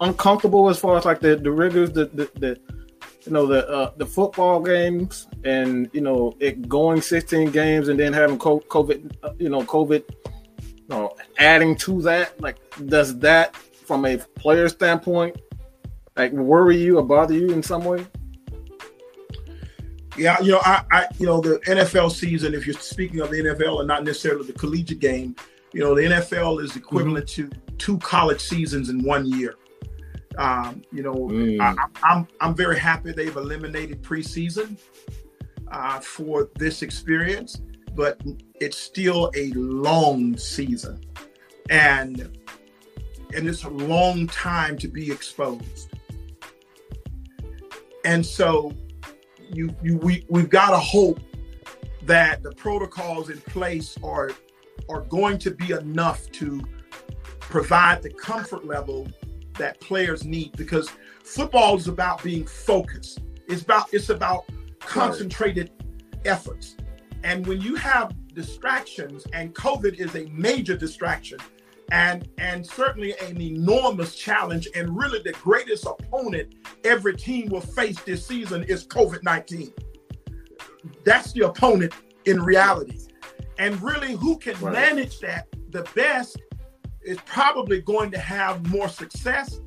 uncomfortable 0.00 0.68
as 0.68 0.78
far 0.78 0.96
as 0.96 1.04
like 1.04 1.20
the 1.20 1.36
the 1.36 1.50
rigors, 1.50 1.92
the 1.92 2.06
the, 2.06 2.30
the 2.34 2.60
you 3.24 3.32
know 3.32 3.46
the 3.46 3.68
uh, 3.68 3.92
the 3.96 4.06
football 4.06 4.60
games, 4.60 5.26
and 5.44 5.88
you 5.92 6.00
know 6.00 6.34
it 6.40 6.68
going 6.68 7.00
16 7.00 7.50
games 7.50 7.88
and 7.88 7.98
then 7.98 8.12
having 8.12 8.38
COVID, 8.38 9.16
uh, 9.22 9.32
you 9.38 9.48
know, 9.48 9.62
COVID, 9.62 10.04
you 10.08 10.88
know, 10.88 11.14
adding 11.38 11.76
to 11.76 12.00
that? 12.02 12.40
Like, 12.40 12.56
does 12.86 13.18
that 13.18 13.56
from 13.56 14.04
a 14.04 14.18
player 14.18 14.68
standpoint 14.68 15.36
like 16.18 16.32
worry 16.32 16.76
you 16.76 16.98
or 16.98 17.02
bother 17.04 17.34
you 17.34 17.50
in 17.50 17.62
some 17.62 17.84
way? 17.84 18.04
Yeah, 20.16 20.40
you 20.40 20.50
know, 20.50 20.60
I, 20.64 20.82
I, 20.90 21.06
you 21.18 21.26
know, 21.26 21.40
the 21.40 21.60
NFL 21.60 22.10
season. 22.10 22.52
If 22.52 22.66
you're 22.66 22.74
speaking 22.74 23.20
of 23.20 23.30
the 23.30 23.36
NFL 23.36 23.78
and 23.78 23.86
not 23.86 24.02
necessarily 24.02 24.44
the 24.44 24.52
collegiate 24.52 24.98
game, 24.98 25.36
you 25.72 25.80
know, 25.80 25.94
the 25.94 26.02
NFL 26.02 26.62
is 26.62 26.74
equivalent 26.74 27.26
mm-hmm. 27.26 27.50
to 27.50 27.76
two 27.78 27.98
college 27.98 28.40
seasons 28.40 28.88
in 28.88 29.04
one 29.04 29.26
year. 29.26 29.54
Um, 30.36 30.82
you 30.92 31.02
know, 31.02 31.14
mm. 31.14 31.60
I, 31.60 31.70
am 31.70 31.78
I'm, 32.02 32.28
I'm 32.40 32.54
very 32.54 32.78
happy 32.78 33.12
they've 33.12 33.36
eliminated 33.36 34.02
preseason 34.02 34.76
uh, 35.70 36.00
for 36.00 36.50
this 36.56 36.82
experience, 36.82 37.60
but 37.94 38.20
it's 38.60 38.76
still 38.76 39.30
a 39.36 39.52
long 39.52 40.36
season, 40.36 41.00
and 41.70 42.36
and 43.34 43.48
it's 43.48 43.64
a 43.64 43.68
long 43.68 44.26
time 44.28 44.78
to 44.78 44.88
be 44.88 45.10
exposed. 45.10 45.87
And 48.08 48.24
so 48.24 48.72
you 49.52 49.68
you 49.82 49.98
we 49.98 50.24
we've 50.30 50.48
got 50.48 50.70
to 50.70 50.78
hope 50.78 51.20
that 52.04 52.42
the 52.42 52.52
protocols 52.52 53.28
in 53.28 53.38
place 53.42 53.98
are 54.02 54.30
are 54.88 55.02
going 55.02 55.36
to 55.40 55.50
be 55.50 55.72
enough 55.72 56.30
to 56.32 56.62
provide 57.38 58.02
the 58.02 58.08
comfort 58.08 58.64
level 58.64 59.06
that 59.58 59.78
players 59.80 60.24
need 60.24 60.56
because 60.56 60.88
football 61.22 61.76
is 61.76 61.86
about 61.86 62.22
being 62.22 62.46
focused. 62.46 63.20
It's 63.46 63.60
about 63.60 63.92
it's 63.92 64.08
about 64.08 64.46
concentrated 64.80 65.70
efforts. 66.24 66.76
And 67.24 67.46
when 67.46 67.60
you 67.60 67.74
have 67.74 68.14
distractions 68.32 69.26
and 69.34 69.54
COVID 69.54 69.96
is 69.96 70.14
a 70.14 70.24
major 70.30 70.78
distraction, 70.78 71.40
and 71.90 72.28
and 72.38 72.66
certainly 72.66 73.14
an 73.20 73.40
enormous 73.40 74.14
challenge 74.14 74.68
and 74.74 74.96
really 74.96 75.20
the 75.22 75.32
greatest 75.32 75.86
opponent 75.86 76.54
every 76.84 77.16
team 77.16 77.48
will 77.48 77.60
face 77.60 77.98
this 78.00 78.26
season 78.26 78.64
is 78.64 78.86
COVID-19. 78.86 79.72
That's 81.04 81.32
the 81.32 81.46
opponent 81.46 81.94
in 82.26 82.42
reality. 82.42 82.98
And 83.58 83.80
really 83.82 84.12
who 84.12 84.38
can 84.38 84.58
right. 84.60 84.72
manage 84.72 85.18
that 85.20 85.46
the 85.70 85.82
best 85.94 86.40
is 87.02 87.18
probably 87.24 87.80
going 87.80 88.10
to 88.10 88.18
have 88.18 88.66
more 88.68 88.88
success 88.88 89.60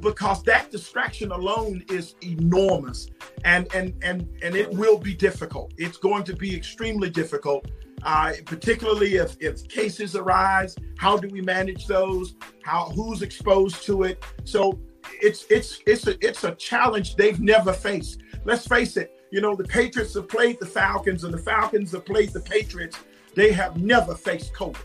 because 0.00 0.42
that 0.42 0.70
distraction 0.70 1.30
alone 1.32 1.84
is 1.88 2.14
enormous 2.22 3.08
and 3.44 3.72
and 3.74 3.94
and 4.02 4.28
and 4.42 4.56
it 4.56 4.70
will 4.72 4.98
be 4.98 5.14
difficult 5.14 5.72
it's 5.78 5.96
going 5.96 6.24
to 6.24 6.34
be 6.34 6.54
extremely 6.54 7.08
difficult 7.08 7.66
uh, 8.04 8.32
particularly 8.44 9.16
if, 9.16 9.36
if 9.40 9.66
cases 9.68 10.14
arise. 10.14 10.76
How 10.98 11.16
do 11.16 11.28
we 11.28 11.40
manage 11.40 11.86
those? 11.86 12.34
How 12.62 12.90
who's 12.90 13.22
exposed 13.22 13.84
to 13.86 14.02
it? 14.04 14.22
So 14.44 14.78
it's 15.22 15.46
it's 15.50 15.80
it's 15.86 16.06
a 16.06 16.16
it's 16.26 16.44
a 16.44 16.54
challenge 16.54 17.16
they've 17.16 17.40
never 17.40 17.72
faced. 17.72 18.22
Let's 18.44 18.66
face 18.66 18.96
it. 18.96 19.10
You 19.30 19.40
know 19.40 19.56
the 19.56 19.64
Patriots 19.64 20.14
have 20.14 20.28
played 20.28 20.60
the 20.60 20.66
Falcons, 20.66 21.24
and 21.24 21.32
the 21.32 21.38
Falcons 21.38 21.92
have 21.92 22.04
played 22.04 22.30
the 22.30 22.40
Patriots. 22.40 22.98
They 23.34 23.52
have 23.52 23.78
never 23.78 24.14
faced 24.14 24.52
COVID. 24.52 24.76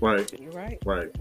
Right. 0.00 0.40
You're 0.40 0.52
right. 0.52 0.78
Right. 0.84 1.14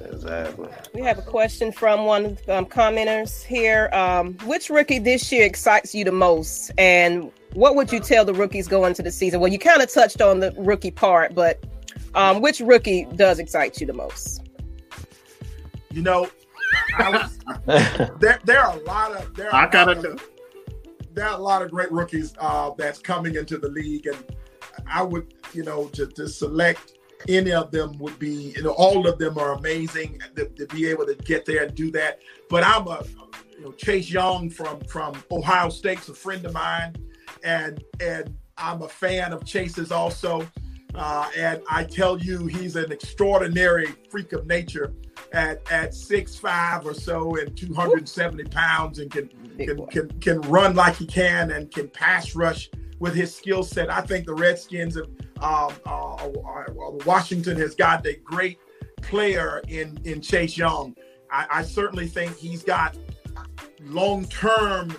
Exactly. 0.00 0.68
We 0.94 1.02
have 1.02 1.18
a 1.18 1.22
question 1.22 1.72
from 1.72 2.04
one 2.04 2.24
of 2.26 2.46
the 2.46 2.58
um, 2.58 2.66
commenters 2.66 3.42
here. 3.42 3.90
Um, 3.92 4.34
which 4.44 4.70
rookie 4.70 4.98
this 4.98 5.30
year 5.30 5.44
excites 5.44 5.94
you 5.94 6.04
the 6.04 6.12
most, 6.12 6.70
and 6.78 7.30
what 7.54 7.74
would 7.76 7.92
you 7.92 8.00
tell 8.00 8.24
the 8.24 8.34
rookies 8.34 8.68
going 8.68 8.90
into 8.90 9.02
the 9.02 9.10
season? 9.10 9.40
Well, 9.40 9.52
you 9.52 9.58
kind 9.58 9.82
of 9.82 9.92
touched 9.92 10.20
on 10.20 10.40
the 10.40 10.54
rookie 10.56 10.90
part, 10.90 11.34
but 11.34 11.64
um, 12.14 12.40
which 12.40 12.60
rookie 12.60 13.06
does 13.16 13.38
excite 13.38 13.80
you 13.80 13.86
the 13.86 13.92
most? 13.92 14.42
You 15.92 16.02
know, 16.02 16.28
was, 16.98 17.38
there 18.20 18.38
there 18.44 18.60
are 18.60 18.76
a 18.76 18.82
lot 18.82 19.12
of 19.12 19.34
there. 19.34 19.54
I 19.54 19.68
gotta 19.68 19.96
know. 19.96 20.16
there 21.12 21.26
are 21.26 21.38
a 21.38 21.42
lot 21.42 21.62
of 21.62 21.70
great 21.70 21.90
rookies 21.90 22.34
uh, 22.38 22.70
that's 22.76 22.98
coming 22.98 23.34
into 23.34 23.58
the 23.58 23.68
league, 23.68 24.06
and 24.06 24.24
I 24.86 25.02
would, 25.02 25.34
you 25.52 25.64
know, 25.64 25.86
to, 25.88 26.06
to 26.06 26.28
select 26.28 26.94
any 27.28 27.52
of 27.52 27.70
them 27.70 27.96
would 27.98 28.18
be, 28.18 28.52
you 28.56 28.62
know, 28.62 28.72
all 28.72 29.06
of 29.06 29.18
them 29.18 29.38
are 29.38 29.52
amazing 29.52 30.20
to, 30.36 30.46
to 30.46 30.66
be 30.66 30.86
able 30.86 31.06
to 31.06 31.14
get 31.14 31.44
there 31.44 31.64
and 31.64 31.74
do 31.74 31.90
that. 31.92 32.20
But 32.48 32.64
I'm 32.64 32.86
a, 32.86 33.04
you 33.58 33.64
know, 33.64 33.72
Chase 33.72 34.10
Young 34.10 34.50
from 34.50 34.80
from 34.80 35.22
Ohio 35.30 35.68
State's 35.68 36.08
a 36.08 36.14
friend 36.14 36.44
of 36.46 36.52
mine, 36.52 36.94
and 37.44 37.82
and 38.00 38.34
I'm 38.56 38.82
a 38.82 38.88
fan 38.88 39.32
of 39.32 39.44
Chase's 39.44 39.92
also. 39.92 40.48
Uh, 40.92 41.30
and 41.36 41.62
I 41.70 41.84
tell 41.84 42.18
you, 42.18 42.46
he's 42.46 42.74
an 42.74 42.90
extraordinary 42.90 43.94
freak 44.10 44.32
of 44.32 44.46
nature 44.46 44.92
at 45.32 45.70
at 45.70 45.94
six 45.94 46.36
five 46.36 46.84
or 46.84 46.94
so 46.94 47.36
and 47.36 47.56
270 47.56 48.44
pounds 48.44 48.98
and 48.98 49.10
can 49.10 49.28
can, 49.58 49.86
can 49.86 50.08
can 50.20 50.40
run 50.42 50.74
like 50.74 50.96
he 50.96 51.06
can 51.06 51.52
and 51.52 51.70
can 51.70 51.88
pass 51.88 52.34
rush 52.34 52.70
with 53.00 53.14
his 53.14 53.34
skill 53.34 53.64
set. 53.64 53.90
I 53.90 54.02
think 54.02 54.26
the 54.26 54.34
Redskins 54.34 54.96
of 54.96 55.08
um, 55.42 55.72
uh, 55.86 56.26
uh, 56.26 56.64
Washington 57.04 57.58
has 57.58 57.74
got 57.74 58.06
a 58.06 58.14
great 58.22 58.60
player 59.02 59.60
in 59.66 59.98
in 60.04 60.20
Chase 60.20 60.56
Young. 60.56 60.94
I, 61.32 61.46
I 61.50 61.62
certainly 61.62 62.06
think 62.06 62.36
he's 62.36 62.62
got 62.62 62.96
long 63.82 64.26
term 64.26 64.94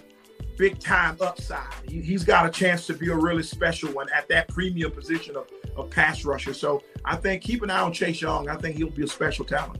big 0.58 0.80
time 0.80 1.18
upside. 1.22 1.74
He, 1.88 2.02
has 2.12 2.24
got 2.24 2.46
a 2.46 2.50
chance 2.50 2.86
to 2.88 2.94
be 2.94 3.10
a 3.10 3.16
really 3.16 3.44
special 3.44 3.92
one 3.92 4.08
at 4.14 4.28
that 4.30 4.48
premium 4.50 4.92
position 4.92 5.36
of, 5.36 5.48
of 5.76 5.90
pass 5.90 6.24
rusher. 6.26 6.54
So 6.54 6.84
I 7.06 7.16
think 7.16 7.42
keep 7.42 7.64
an 7.64 7.70
eye 7.70 7.82
on 7.82 7.94
Chase 7.94 8.22
Young. 8.22 8.50
I 8.50 8.58
think 8.58 8.76
he'll 8.76 8.90
be 8.90 9.04
a 9.04 9.08
special 9.08 9.46
talent. 9.46 9.80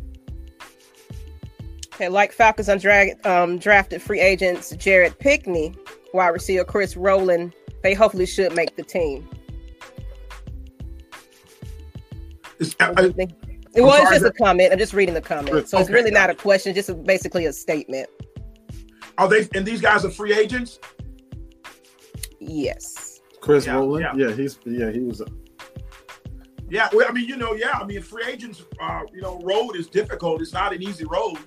Okay, 1.94 2.10
like 2.10 2.32
Falcons 2.32 2.68
undrafted 2.68 3.26
um, 3.26 3.58
drafted 3.58 4.02
free 4.02 4.20
agents 4.20 4.76
Jared 4.78 5.18
Pinkney, 5.20 5.76
wide 6.14 6.30
receiver 6.30 6.64
Chris 6.64 6.96
Rowland, 6.96 7.54
they 7.84 7.94
hopefully 7.94 8.26
should 8.26 8.56
make 8.56 8.76
the 8.76 8.84
team. 8.84 9.28
I, 12.80 12.94
I, 12.96 13.28
it 13.74 13.82
was 13.82 14.10
just 14.10 14.26
a 14.26 14.32
comment. 14.32 14.72
I'm 14.72 14.78
just 14.78 14.94
reading 14.94 15.16
the 15.16 15.22
comment, 15.22 15.68
so 15.68 15.80
it's 15.80 15.90
really 15.90 16.12
not 16.12 16.30
a 16.30 16.36
question, 16.36 16.76
just 16.76 16.90
a, 16.90 16.94
basically 16.94 17.46
a 17.46 17.54
statement. 17.54 18.10
Are 19.18 19.28
they? 19.28 19.48
And 19.56 19.66
these 19.66 19.82
guys 19.82 20.06
are 20.06 20.12
free 20.12 20.34
agents. 20.34 20.80
Yes. 22.40 23.22
Chris 23.40 23.66
yeah, 23.66 23.74
Rowland. 23.74 24.06
Yeah. 24.16 24.28
yeah, 24.28 24.36
he's 24.36 24.60
yeah 24.66 24.92
he 24.92 25.00
was. 25.00 25.22
A... 25.22 25.26
Yeah, 26.70 26.90
well, 26.94 27.06
I 27.10 27.12
mean, 27.12 27.28
you 27.28 27.36
know, 27.36 27.54
yeah, 27.54 27.72
I 27.74 27.86
mean, 27.86 28.02
free 28.02 28.24
agents, 28.28 28.64
uh, 28.80 29.02
you 29.14 29.22
know, 29.22 29.40
road 29.44 29.76
is 29.76 29.88
difficult. 29.88 30.42
It's 30.42 30.54
not 30.54 30.74
an 30.74 30.82
easy 30.82 31.06
road 31.06 31.38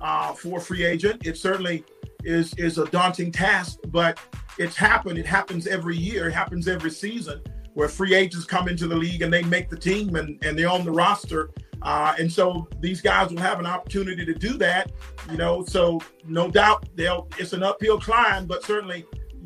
uh, 0.00 0.32
for 0.32 0.58
a 0.58 0.60
free 0.60 0.84
agent. 0.84 1.26
It 1.26 1.38
certainly 1.38 1.84
is 2.26 2.52
is 2.54 2.78
a 2.78 2.86
daunting 2.86 3.32
task, 3.32 3.78
but 3.88 4.18
it's 4.58 4.76
happened. 4.76 5.18
It 5.18 5.26
happens 5.26 5.66
every 5.66 5.96
year. 5.96 6.28
It 6.28 6.32
happens 6.32 6.68
every 6.68 6.90
season 6.90 7.40
where 7.74 7.88
free 7.88 8.14
agents 8.14 8.46
come 8.46 8.68
into 8.68 8.88
the 8.88 8.96
league 8.96 9.22
and 9.22 9.32
they 9.32 9.42
make 9.42 9.68
the 9.68 9.76
team 9.76 10.16
and, 10.16 10.42
and 10.42 10.58
they're 10.58 10.68
on 10.68 10.84
the 10.84 10.90
roster. 10.90 11.50
Uh, 11.82 12.14
and 12.18 12.32
so 12.32 12.66
these 12.80 13.02
guys 13.02 13.30
will 13.30 13.38
have 13.38 13.60
an 13.60 13.66
opportunity 13.66 14.24
to 14.24 14.34
do 14.34 14.56
that, 14.56 14.90
you 15.30 15.36
know. 15.36 15.62
So 15.64 16.00
no 16.26 16.50
doubt 16.50 16.88
they'll 16.96 17.28
it's 17.38 17.52
an 17.52 17.62
uphill 17.62 18.00
climb, 18.00 18.46
but 18.46 18.64
certainly 18.64 19.04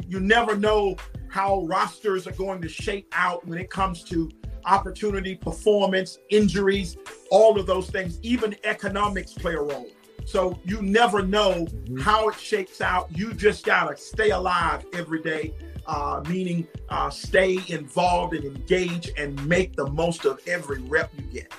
you 0.09 0.21
never 0.21 0.57
know 0.57 0.97
how 1.29 1.63
rosters 1.63 2.27
are 2.27 2.33
going 2.33 2.63
to 2.63 2.69
shape 2.69 3.09
out 3.13 3.47
when 3.47 3.59
it 3.59 3.69
comes 3.69 4.05
to 4.05 4.31
opportunity, 4.65 5.35
performance, 5.35 6.19
injuries, 6.31 6.97
all 7.31 7.59
of 7.59 7.67
those 7.67 7.91
things. 7.91 8.21
Even 8.23 8.57
economics 8.65 9.33
play 9.33 9.55
a 9.55 9.61
role. 9.61 9.89
So 10.31 10.61
you 10.65 10.81
never 10.81 11.23
know 11.23 11.67
mm-hmm. 11.67 11.99
how 11.99 12.29
it 12.29 12.39
shakes 12.39 12.81
out. 12.81 13.09
You 13.11 13.35
just 13.35 13.65
gotta 13.65 13.97
stay 13.97 14.31
alive 14.31 14.87
every 14.93 15.23
day 15.23 15.55
uh, 15.87 16.23
meaning 16.29 16.67
uh, 16.89 17.11
stay 17.11 17.59
involved 17.69 18.35
and 18.35 18.45
engage 18.45 19.11
and 19.17 19.45
make 19.47 19.75
the 19.75 19.87
most 19.91 20.25
of 20.25 20.41
every 20.47 20.81
rep 20.83 21.11
you 21.17 21.25
get. 21.25 21.53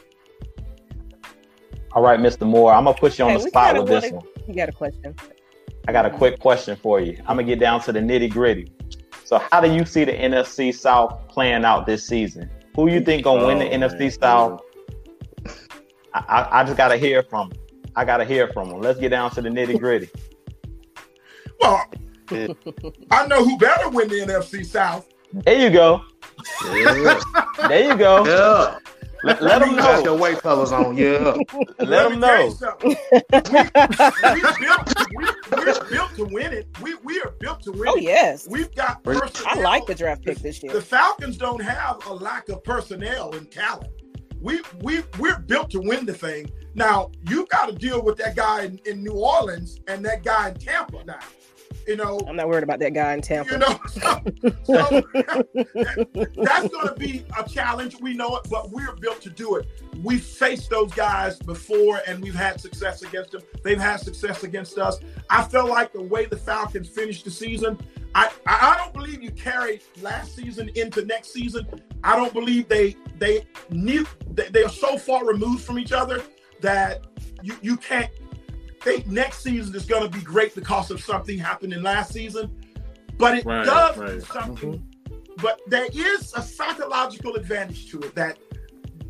All 1.93 2.01
right, 2.01 2.19
Mr. 2.19 2.47
Moore, 2.47 2.71
I'm 2.71 2.85
gonna 2.85 2.97
put 2.97 3.19
you 3.19 3.25
on 3.25 3.33
the 3.33 3.41
spot 3.41 3.75
with 3.77 3.87
this 3.87 4.11
one. 4.11 4.25
You 4.47 4.55
got 4.55 4.69
a 4.69 4.71
question? 4.71 5.13
I 5.87 5.91
got 5.91 6.05
a 6.05 6.09
quick 6.09 6.39
question 6.39 6.77
for 6.77 7.01
you. 7.01 7.17
I'm 7.27 7.35
gonna 7.35 7.43
get 7.43 7.59
down 7.59 7.81
to 7.81 7.91
the 7.91 7.99
nitty 7.99 8.31
gritty. 8.31 8.71
So, 9.25 9.41
how 9.51 9.59
do 9.59 9.71
you 9.71 9.85
see 9.85 10.05
the 10.05 10.13
NFC 10.13 10.73
South 10.73 11.27
playing 11.27 11.65
out 11.65 11.85
this 11.85 12.07
season? 12.07 12.49
Who 12.75 12.89
you 12.89 13.01
think 13.01 13.25
gonna 13.25 13.43
oh, 13.43 13.47
win 13.47 13.59
the 13.59 13.77
man. 13.77 13.89
NFC 13.89 14.17
South? 14.17 14.61
I, 16.13 16.47
I, 16.51 16.63
just 16.63 16.77
gotta 16.77 16.97
hear 16.97 17.23
from. 17.23 17.49
Them. 17.49 17.60
I 17.95 18.05
gotta 18.05 18.25
hear 18.25 18.47
from 18.49 18.69
them. 18.69 18.81
Let's 18.81 18.99
get 18.99 19.09
down 19.09 19.31
to 19.31 19.41
the 19.41 19.49
nitty 19.49 19.79
gritty. 19.79 20.09
Well, 21.59 21.85
I 23.11 23.27
know 23.27 23.43
who 23.43 23.55
better 23.59 23.87
win 23.89 24.07
the 24.07 24.15
NFC 24.15 24.65
South. 24.65 25.07
There 25.31 25.59
you 25.59 25.69
go. 25.69 26.01
Yeah. 26.65 27.19
there 27.67 27.83
you 27.85 27.95
go. 27.95 28.25
Yeah. 28.25 28.77
Let, 29.23 29.41
let 29.41 29.59
them 29.59 29.75
know. 29.75 29.83
Got 29.83 30.03
your 30.03 30.17
white 30.17 30.39
colors 30.39 30.71
on, 30.71 30.97
yeah. 30.97 31.35
let, 31.79 31.87
let 31.87 32.09
them 32.09 32.19
know. 32.19 32.55
We, 32.83 32.95
we, 32.95 33.63
built, 34.59 34.93
we, 35.15 35.25
we're 35.51 35.89
built 35.89 36.15
to 36.15 36.27
win 36.31 36.53
it. 36.53 36.67
We, 36.81 36.95
we 37.03 37.21
are 37.21 37.31
built 37.39 37.61
to 37.63 37.71
win 37.71 37.87
oh, 37.87 37.97
yes. 37.97 38.47
We've 38.49 38.73
got 38.73 39.03
personnel. 39.03 39.59
I 39.59 39.61
like 39.61 39.85
the 39.85 39.93
draft 39.93 40.23
pick 40.23 40.39
this 40.39 40.63
year. 40.63 40.73
The 40.73 40.81
Falcons 40.81 41.37
don't 41.37 41.61
have 41.61 42.03
a 42.07 42.13
lack 42.13 42.49
of 42.49 42.63
personnel 42.63 43.35
and 43.35 43.51
talent. 43.51 43.91
We, 44.39 44.61
we, 44.81 45.03
we're 45.19 45.39
built 45.39 45.69
to 45.71 45.79
win 45.79 46.05
the 46.07 46.15
thing. 46.15 46.49
Now, 46.73 47.11
you've 47.27 47.49
got 47.49 47.67
to 47.67 47.75
deal 47.75 48.01
with 48.01 48.17
that 48.17 48.35
guy 48.35 48.63
in, 48.63 48.79
in 48.85 49.03
New 49.03 49.13
Orleans 49.13 49.79
and 49.87 50.05
that 50.05 50.23
guy 50.23 50.49
in 50.49 50.55
Tampa 50.55 51.03
now. 51.03 51.19
You 51.87 51.95
know, 51.95 52.19
I'm 52.27 52.35
not 52.35 52.47
worried 52.47 52.63
about 52.63 52.79
that 52.79 52.93
guy 52.93 53.13
in 53.13 53.21
Tampa. 53.21 53.53
You 53.53 53.57
know, 53.57 53.79
so, 53.87 54.21
so 54.63 55.03
that's 56.35 56.67
going 56.67 56.87
to 56.87 56.95
be 56.97 57.25
a 57.37 57.47
challenge. 57.47 57.99
We 57.99 58.13
know 58.13 58.37
it, 58.37 58.47
but 58.49 58.69
we're 58.69 58.93
built 58.95 59.21
to 59.21 59.29
do 59.29 59.55
it. 59.55 59.67
We've 60.03 60.23
faced 60.23 60.69
those 60.69 60.93
guys 60.93 61.39
before, 61.39 62.01
and 62.07 62.21
we've 62.21 62.35
had 62.35 62.61
success 62.61 63.01
against 63.01 63.31
them. 63.31 63.41
They've 63.63 63.79
had 63.79 63.97
success 63.97 64.43
against 64.43 64.77
us. 64.77 64.99
I 65.29 65.43
felt 65.43 65.69
like 65.69 65.91
the 65.91 66.01
way 66.01 66.25
the 66.25 66.37
Falcons 66.37 66.87
finished 66.87 67.25
the 67.25 67.31
season. 67.31 67.79
I, 68.13 68.29
I 68.45 68.77
don't 68.77 68.93
believe 68.93 69.23
you 69.23 69.31
carried 69.31 69.81
last 70.01 70.35
season 70.35 70.69
into 70.75 71.05
next 71.05 71.31
season. 71.31 71.65
I 72.03 72.15
don't 72.15 72.33
believe 72.33 72.67
they 72.67 72.95
they 73.17 73.45
knew 73.69 74.05
they, 74.31 74.49
they 74.49 74.63
are 74.63 74.69
so 74.69 74.97
far 74.97 75.25
removed 75.25 75.63
from 75.63 75.79
each 75.79 75.93
other 75.93 76.21
that 76.61 77.05
you 77.43 77.55
you 77.61 77.77
can't 77.77 78.11
think 78.81 79.07
next 79.07 79.43
season 79.43 79.75
is 79.75 79.85
going 79.85 80.03
to 80.03 80.09
be 80.09 80.23
great 80.23 80.55
because 80.55 80.91
of 80.91 81.01
something 81.01 81.37
happened 81.37 81.73
in 81.73 81.83
last 81.83 82.13
season, 82.13 82.55
but 83.17 83.37
it 83.37 83.45
right, 83.45 83.65
does 83.65 83.97
right. 83.97 84.21
something. 84.23 84.73
Mm-hmm. 84.73 85.35
But 85.41 85.61
there 85.67 85.87
is 85.93 86.33
a 86.35 86.41
psychological 86.41 87.35
advantage 87.35 87.89
to 87.91 87.99
it 88.01 88.15
that 88.15 88.37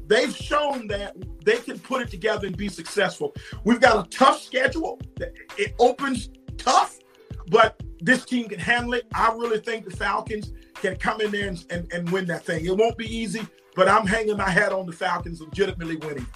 they've 0.07 0.35
shown 0.35 0.87
that 0.87 1.15
they 1.43 1.57
can 1.57 1.79
put 1.79 2.01
it 2.01 2.09
together 2.09 2.47
and 2.47 2.55
be 2.55 2.69
successful. 2.69 3.33
We've 3.63 3.81
got 3.81 4.05
a 4.05 4.09
tough 4.09 4.41
schedule. 4.41 4.99
It 5.57 5.73
opens 5.79 6.29
tough, 6.57 6.99
but 7.49 7.81
this 7.99 8.25
team 8.25 8.47
can 8.49 8.59
handle 8.59 8.93
it. 8.93 9.07
I 9.13 9.31
really 9.33 9.59
think 9.59 9.85
the 9.85 9.95
Falcons 9.95 10.53
can 10.75 10.95
come 10.97 11.21
in 11.21 11.31
there 11.31 11.47
and, 11.47 11.65
and, 11.69 11.91
and 11.93 12.09
win 12.09 12.25
that 12.27 12.45
thing. 12.45 12.65
It 12.65 12.75
won't 12.75 12.97
be 12.97 13.05
easy, 13.05 13.45
but 13.75 13.87
I'm 13.87 14.05
hanging 14.05 14.37
my 14.37 14.49
hat 14.49 14.71
on 14.71 14.85
the 14.85 14.93
Falcons 14.93 15.41
legitimately 15.41 15.97
winning. 15.97 16.27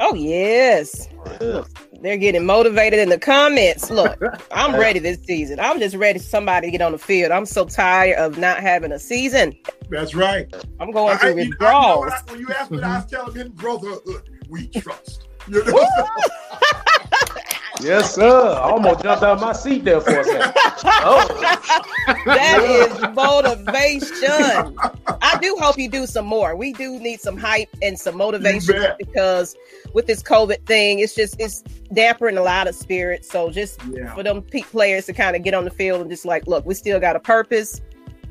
Oh 0.00 0.14
yes. 0.14 1.08
Yeah. 1.40 1.64
They're 2.00 2.16
getting 2.16 2.44
motivated 2.44 2.98
in 2.98 3.10
the 3.10 3.18
comments. 3.18 3.88
Look, 3.88 4.20
I'm 4.50 4.74
ready 4.74 4.98
this 4.98 5.22
season. 5.22 5.60
I'm 5.60 5.78
just 5.78 5.94
ready 5.94 6.18
for 6.18 6.24
somebody 6.24 6.66
to 6.66 6.70
get 6.72 6.82
on 6.82 6.92
the 6.92 6.98
field. 6.98 7.30
I'm 7.30 7.46
so 7.46 7.64
tired 7.64 8.18
of 8.18 8.38
not 8.38 8.58
having 8.58 8.90
a 8.90 8.98
season. 8.98 9.56
That's 9.88 10.14
right. 10.14 10.52
I'm 10.80 10.90
going 10.90 11.16
through 11.18 11.36
withdrawals. 11.36 12.12
When 12.28 12.40
you 12.40 12.48
asked 12.48 12.72
me, 12.72 12.82
I 12.82 12.96
was 12.96 13.06
telling 13.06 13.34
him, 13.36 13.52
brotherhood, 13.52 14.30
we 14.48 14.66
trust. 14.68 15.28
You 15.46 15.64
know? 15.64 15.86
Yes, 17.84 18.14
sir. 18.14 18.28
I 18.28 18.70
almost 18.70 19.02
jumped 19.02 19.22
out 19.22 19.36
of 19.36 19.40
my 19.40 19.52
seat 19.52 19.84
there 19.84 20.00
for 20.00 20.20
a 20.20 20.24
second. 20.24 20.54
Oh. 21.04 21.26
that 22.26 22.62
is 22.62 23.00
motivation. 23.14 24.76
I 25.20 25.38
do 25.40 25.56
hope 25.60 25.78
you 25.78 25.88
do 25.88 26.06
some 26.06 26.26
more. 26.26 26.56
We 26.56 26.72
do 26.72 26.98
need 26.98 27.20
some 27.20 27.36
hype 27.36 27.68
and 27.82 27.98
some 27.98 28.16
motivation 28.16 28.84
because 28.98 29.56
with 29.94 30.06
this 30.06 30.22
COVID 30.22 30.64
thing, 30.66 31.00
it's 31.00 31.14
just 31.14 31.36
it's 31.40 31.62
dampering 31.92 32.36
a 32.36 32.42
lot 32.42 32.68
of 32.68 32.74
spirits. 32.74 33.28
So 33.28 33.50
just 33.50 33.80
yeah. 33.90 34.14
for 34.14 34.22
them 34.22 34.42
peak 34.42 34.66
players 34.66 35.06
to 35.06 35.12
kind 35.12 35.36
of 35.36 35.42
get 35.42 35.54
on 35.54 35.64
the 35.64 35.70
field 35.70 36.00
and 36.00 36.10
just 36.10 36.24
like, 36.24 36.46
look, 36.46 36.64
we 36.66 36.74
still 36.74 37.00
got 37.00 37.16
a 37.16 37.20
purpose. 37.20 37.80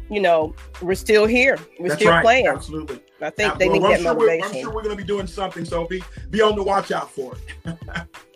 You 0.09 0.21
know, 0.21 0.53
we're 0.81 0.95
still 0.95 1.25
here. 1.25 1.57
We're 1.79 1.89
That's 1.89 2.01
still 2.01 2.11
right. 2.11 2.23
playing. 2.23 2.47
Absolutely. 2.47 3.01
I 3.21 3.29
think 3.29 3.57
they 3.57 3.69
well, 3.69 3.81
need 3.81 3.91
that 3.91 4.01
sure 4.01 4.13
motivation. 4.13 4.45
I'm 4.45 4.61
sure 4.61 4.73
we're 4.73 4.83
going 4.83 4.97
to 4.97 5.01
be 5.01 5.07
doing 5.07 5.27
something. 5.27 5.63
So 5.63 5.87
be 5.87 6.03
be 6.29 6.41
on 6.41 6.55
the 6.55 6.63
watch 6.63 6.91
out 6.91 7.11
for 7.11 7.35
it. 7.65 7.77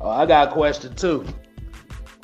Oh, 0.00 0.10
I 0.10 0.26
got 0.26 0.48
a 0.48 0.52
question 0.52 0.94
too. 0.94 1.24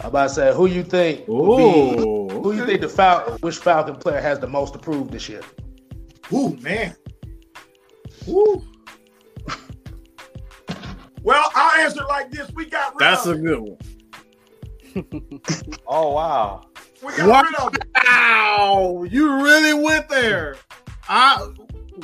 I'm 0.01 0.07
about 0.07 0.29
to 0.29 0.35
say, 0.35 0.55
who 0.55 0.67
you 0.67 0.83
think 0.83 1.27
be, 1.27 1.33
who 1.33 2.53
you 2.55 2.65
think 2.65 2.81
the 2.81 2.89
Falcon, 2.89 3.35
which 3.41 3.59
Falcon 3.59 3.97
player 3.97 4.21
has 4.21 4.39
the 4.39 4.47
most 4.47 4.75
approved 4.75 5.11
this 5.13 5.29
year? 5.29 5.43
Ooh, 6.33 6.57
man. 6.61 6.95
Ooh. 8.29 8.65
well, 11.23 11.51
I'll 11.55 11.85
answer 11.85 12.05
like 12.09 12.31
this. 12.31 12.51
We 12.53 12.67
got 12.67 12.99
That's 12.99 13.27
a 13.27 13.37
good 13.37 13.61
one. 13.61 13.79
oh 15.87 16.13
wow. 16.13 16.63
We 17.03 17.17
got 17.17 17.47
rid 17.47 17.55
of 17.57 17.75
it. 17.75 17.85
Wow, 18.05 19.05
you 19.09 19.43
really 19.43 19.75
went 19.75 20.09
there. 20.09 20.57
I 21.09 21.47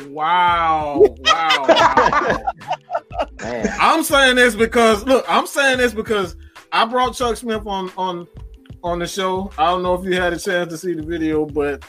wow, 0.08 1.02
wow, 1.18 1.64
wow. 1.68 2.38
Man. 3.40 3.68
I'm 3.80 4.02
saying 4.02 4.36
this 4.36 4.54
because 4.54 5.04
look, 5.04 5.24
I'm 5.28 5.46
saying 5.46 5.78
this 5.78 5.92
because 5.94 6.36
I 6.72 6.84
brought 6.84 7.14
Chuck 7.14 7.36
Smith 7.36 7.66
on 7.66 7.90
on 7.96 8.26
on 8.82 8.98
the 8.98 9.06
show. 9.06 9.50
I 9.58 9.66
don't 9.66 9.82
know 9.82 9.94
if 9.94 10.04
you 10.04 10.14
had 10.20 10.32
a 10.32 10.38
chance 10.38 10.70
to 10.72 10.78
see 10.78 10.94
the 10.94 11.02
video, 11.02 11.44
but 11.46 11.84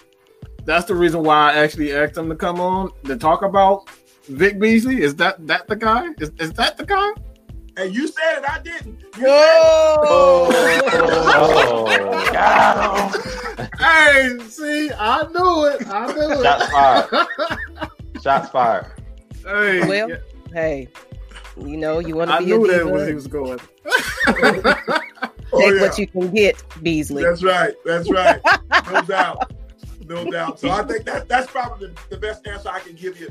that's 0.65 0.85
the 0.85 0.95
reason 0.95 1.23
why 1.23 1.51
I 1.51 1.57
actually 1.57 1.93
asked 1.93 2.17
him 2.17 2.29
to 2.29 2.35
come 2.35 2.59
on 2.59 2.91
to 3.05 3.15
talk 3.15 3.41
about 3.41 3.89
Vic 4.27 4.59
Beasley. 4.59 5.01
Is 5.01 5.15
that 5.15 5.45
that 5.47 5.67
the 5.67 5.75
guy? 5.75 6.07
Is, 6.19 6.31
is 6.39 6.53
that 6.53 6.77
the 6.77 6.85
guy? 6.85 7.09
And 7.77 7.93
you 7.93 8.07
said 8.07 8.39
it, 8.39 8.49
I 8.49 8.59
didn't. 8.59 9.01
You 9.17 9.27
Whoa! 9.27 9.95
Oh, 11.29 12.29
got 12.33 13.13
him. 13.13 13.69
Hey, 13.77 14.37
see, 14.49 14.89
I 14.97 15.27
knew 15.27 15.65
it. 15.67 15.87
I 15.87 16.11
knew 16.11 16.31
it. 16.31 16.43
Shots 16.43 16.71
fired. 16.71 17.27
Shots 18.23 18.49
fired. 18.49 18.87
hey, 19.45 19.87
Well, 19.87 20.09
yeah, 20.09 20.15
hey, 20.51 20.87
you 21.59 21.77
know 21.77 21.99
you 21.99 22.15
want 22.15 22.29
to 22.29 22.35
I 22.35 22.39
be 22.39 22.51
a 22.51 22.57
knew 22.57 22.67
that 22.67 22.87
where 22.87 23.07
he 23.07 23.13
was 23.13 23.27
going. 23.27 23.59
Oh, 25.53 25.61
Take 25.61 25.75
yeah. 25.75 25.81
what 25.81 25.97
you 25.97 26.07
can 26.07 26.31
get, 26.31 26.61
Beasley. 26.83 27.23
That's 27.23 27.41
right. 27.43 27.73
That's 27.85 28.09
right. 28.11 28.41
No 28.91 29.01
doubt. 29.01 29.53
No 30.05 30.29
doubt. 30.29 30.59
So 30.59 30.69
I 30.69 30.83
think 30.83 31.05
that 31.05 31.27
that's 31.27 31.49
probably 31.49 31.87
the, 31.87 32.01
the 32.09 32.17
best 32.17 32.45
answer 32.47 32.69
I 32.69 32.79
can 32.79 32.95
give 32.95 33.19
you. 33.19 33.29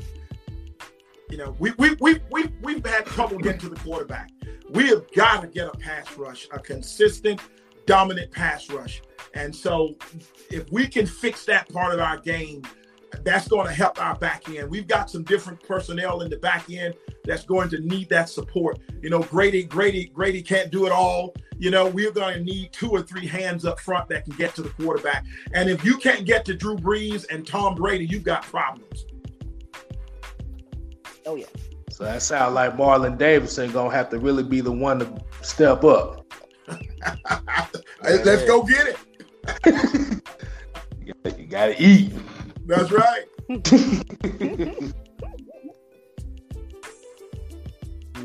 You 1.29 1.37
know, 1.37 1.55
we 1.59 1.71
we 1.77 1.95
we 1.99 2.19
we 2.31 2.45
we've 2.61 2.85
had 2.85 3.05
trouble 3.05 3.37
getting 3.37 3.59
to 3.61 3.69
the 3.69 3.75
quarterback. 3.77 4.31
We 4.69 4.87
have 4.87 5.05
got 5.15 5.41
to 5.41 5.47
get 5.47 5.67
a 5.67 5.77
pass 5.77 6.17
rush, 6.17 6.47
a 6.51 6.59
consistent, 6.59 7.41
dominant 7.85 8.31
pass 8.31 8.69
rush. 8.69 9.01
And 9.33 9.55
so 9.55 9.95
if 10.49 10.71
we 10.71 10.87
can 10.87 11.05
fix 11.05 11.45
that 11.45 11.69
part 11.69 11.93
of 11.93 11.99
our 11.99 12.17
game, 12.17 12.63
that's 13.23 13.47
going 13.47 13.67
to 13.67 13.73
help 13.73 14.01
our 14.01 14.15
back 14.15 14.47
end. 14.49 14.69
We've 14.69 14.87
got 14.87 15.09
some 15.09 15.23
different 15.23 15.61
personnel 15.63 16.21
in 16.21 16.29
the 16.29 16.37
back 16.37 16.69
end 16.69 16.95
that's 17.25 17.43
going 17.43 17.69
to 17.69 17.79
need 17.79 18.09
that 18.09 18.29
support. 18.29 18.79
You 19.01 19.09
know, 19.09 19.19
Grady, 19.19 19.63
Grady, 19.63 20.05
Grady 20.13 20.41
can't 20.41 20.71
do 20.71 20.85
it 20.85 20.91
all. 20.91 21.33
You 21.57 21.71
know, 21.71 21.87
we're 21.87 22.11
going 22.11 22.35
to 22.35 22.43
need 22.43 22.71
two 22.71 22.89
or 22.89 23.01
three 23.01 23.25
hands 23.25 23.65
up 23.65 23.79
front 23.79 24.09
that 24.09 24.25
can 24.25 24.35
get 24.35 24.55
to 24.55 24.61
the 24.61 24.69
quarterback. 24.69 25.25
And 25.53 25.69
if 25.69 25.83
you 25.83 25.97
can't 25.97 26.25
get 26.25 26.45
to 26.45 26.53
Drew 26.55 26.75
Brees 26.75 27.25
and 27.29 27.45
Tom 27.45 27.75
Brady, 27.75 28.05
you've 28.05 28.23
got 28.23 28.43
problems. 28.43 29.05
Oh 31.25 31.35
yeah. 31.35 31.45
So 31.89 32.03
that 32.03 32.21
sounds 32.21 32.53
like 32.53 32.77
Marlon 32.77 33.17
Davidson 33.17 33.71
gonna 33.71 33.93
have 33.93 34.09
to 34.11 34.19
really 34.19 34.43
be 34.43 34.61
the 34.61 34.71
one 34.71 34.99
to 34.99 35.23
step 35.41 35.83
up. 35.83 36.25
Let's 38.03 38.43
go 38.43 38.63
get 38.63 38.95
it. 39.65 40.23
You 41.37 41.45
gotta 41.47 41.81
eat. 41.81 42.11
That's 42.67 42.91
right. 42.91 43.23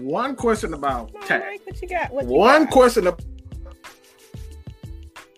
One 0.01 0.35
question 0.35 0.75
about 0.75 1.13
Come 1.13 1.23
on, 1.23 1.29
tack. 1.29 1.43
Mike, 1.47 1.61
what 1.65 1.81
you 1.81 1.89
got? 1.89 2.13
What 2.13 2.25
you 2.25 2.33
One 2.33 2.65
got? 2.65 2.73
question, 2.73 3.07
of, 3.07 3.21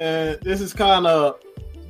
and 0.00 0.40
this 0.40 0.61
is 0.62 0.72
kind 0.72 1.07
of 1.07 1.38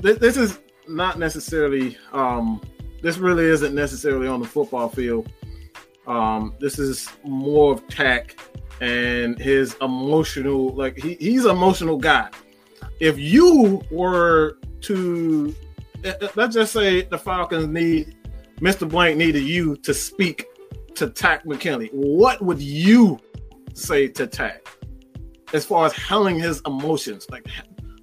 this, 0.00 0.18
this 0.18 0.36
is 0.36 0.58
not 0.88 1.18
necessarily. 1.18 1.96
Um, 2.12 2.60
this 3.00 3.18
really 3.18 3.44
isn't 3.44 3.74
necessarily 3.74 4.26
on 4.26 4.40
the 4.40 4.46
football 4.48 4.88
field. 4.88 5.30
Um, 6.06 6.54
this 6.58 6.78
is 6.78 7.08
more 7.22 7.74
of 7.74 7.86
Takk 7.88 8.34
and 8.80 9.38
his 9.38 9.76
emotional. 9.80 10.70
Like 10.70 10.96
he, 10.98 11.14
he's 11.20 11.44
an 11.44 11.52
emotional 11.52 11.96
guy. 11.96 12.28
If 13.00 13.18
you 13.18 13.82
were 13.90 14.58
to 14.82 15.54
let's 16.34 16.54
just 16.54 16.72
say 16.72 17.02
the 17.02 17.18
Falcons 17.18 17.66
need 17.68 18.16
Mr. 18.60 18.88
Blank 18.88 19.16
needed 19.16 19.42
you 19.42 19.76
to 19.78 19.92
speak 19.92 20.46
to 20.94 21.10
Takk 21.10 21.44
McKinley, 21.44 21.90
what 21.92 22.40
would 22.42 22.60
you 22.60 23.18
say 23.74 24.08
to 24.08 24.26
Takk 24.26 24.68
as 25.52 25.64
far 25.64 25.86
as 25.86 25.92
handling 25.92 26.38
his 26.38 26.62
emotions? 26.66 27.26
Like, 27.30 27.46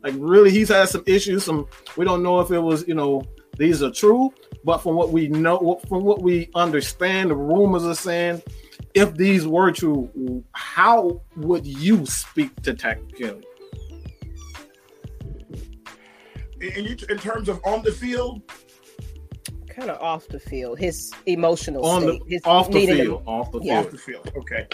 like 0.04 0.14
really, 0.18 0.52
he's 0.52 0.70
had 0.70 0.89
some 0.89 1.04
issues. 1.06 1.45
Some 1.45 1.68
we 1.97 2.06
don't 2.06 2.24
know 2.24 2.39
if 2.41 2.52
it 2.52 2.60
was 2.60 2.88
you 2.88 2.95
know 2.95 3.24
these 3.58 3.82
are 3.82 3.91
true, 3.91 4.34
but 4.64 4.80
from 4.80 4.95
what 4.95 5.12
we 5.12 5.28
know, 5.28 5.80
from 5.88 6.04
what 6.04 6.22
we 6.22 6.49
understand, 6.56 7.32
the 7.32 7.36
rumors 7.36 7.86
are 7.86 7.95
saying 7.95 8.41
if 8.93 9.14
these 9.16 9.47
were 9.47 9.72
true, 9.72 10.43
how 10.52 11.22
would 11.38 11.66
you 11.66 12.06
speak 12.06 12.62
to 12.64 12.74
Takk 12.74 13.02
McKinley? 13.06 13.45
In, 16.62 16.86
in, 16.86 16.97
in 17.09 17.18
terms 17.18 17.49
of 17.49 17.59
on 17.66 17.82
the 17.84 17.91
field, 17.91 18.41
kind 19.70 19.89
of 19.89 19.99
off 20.01 20.28
the 20.28 20.39
field. 20.39 20.78
His 20.80 21.12
emotional 21.26 21.86
On 21.86 22.01
state. 22.03 22.22
the 22.26 22.30
his 22.36 22.41
off 22.45 22.68
the 22.70 22.74
needing 22.76 22.97
to- 22.97 23.03
field, 23.03 23.24
off 23.26 23.51
the 23.51 23.59
Yeah. 23.64 23.80
off 23.80 23.86
field. 23.89 23.93
the 23.93 23.97
field. 23.97 24.32
Okay. 24.38 24.68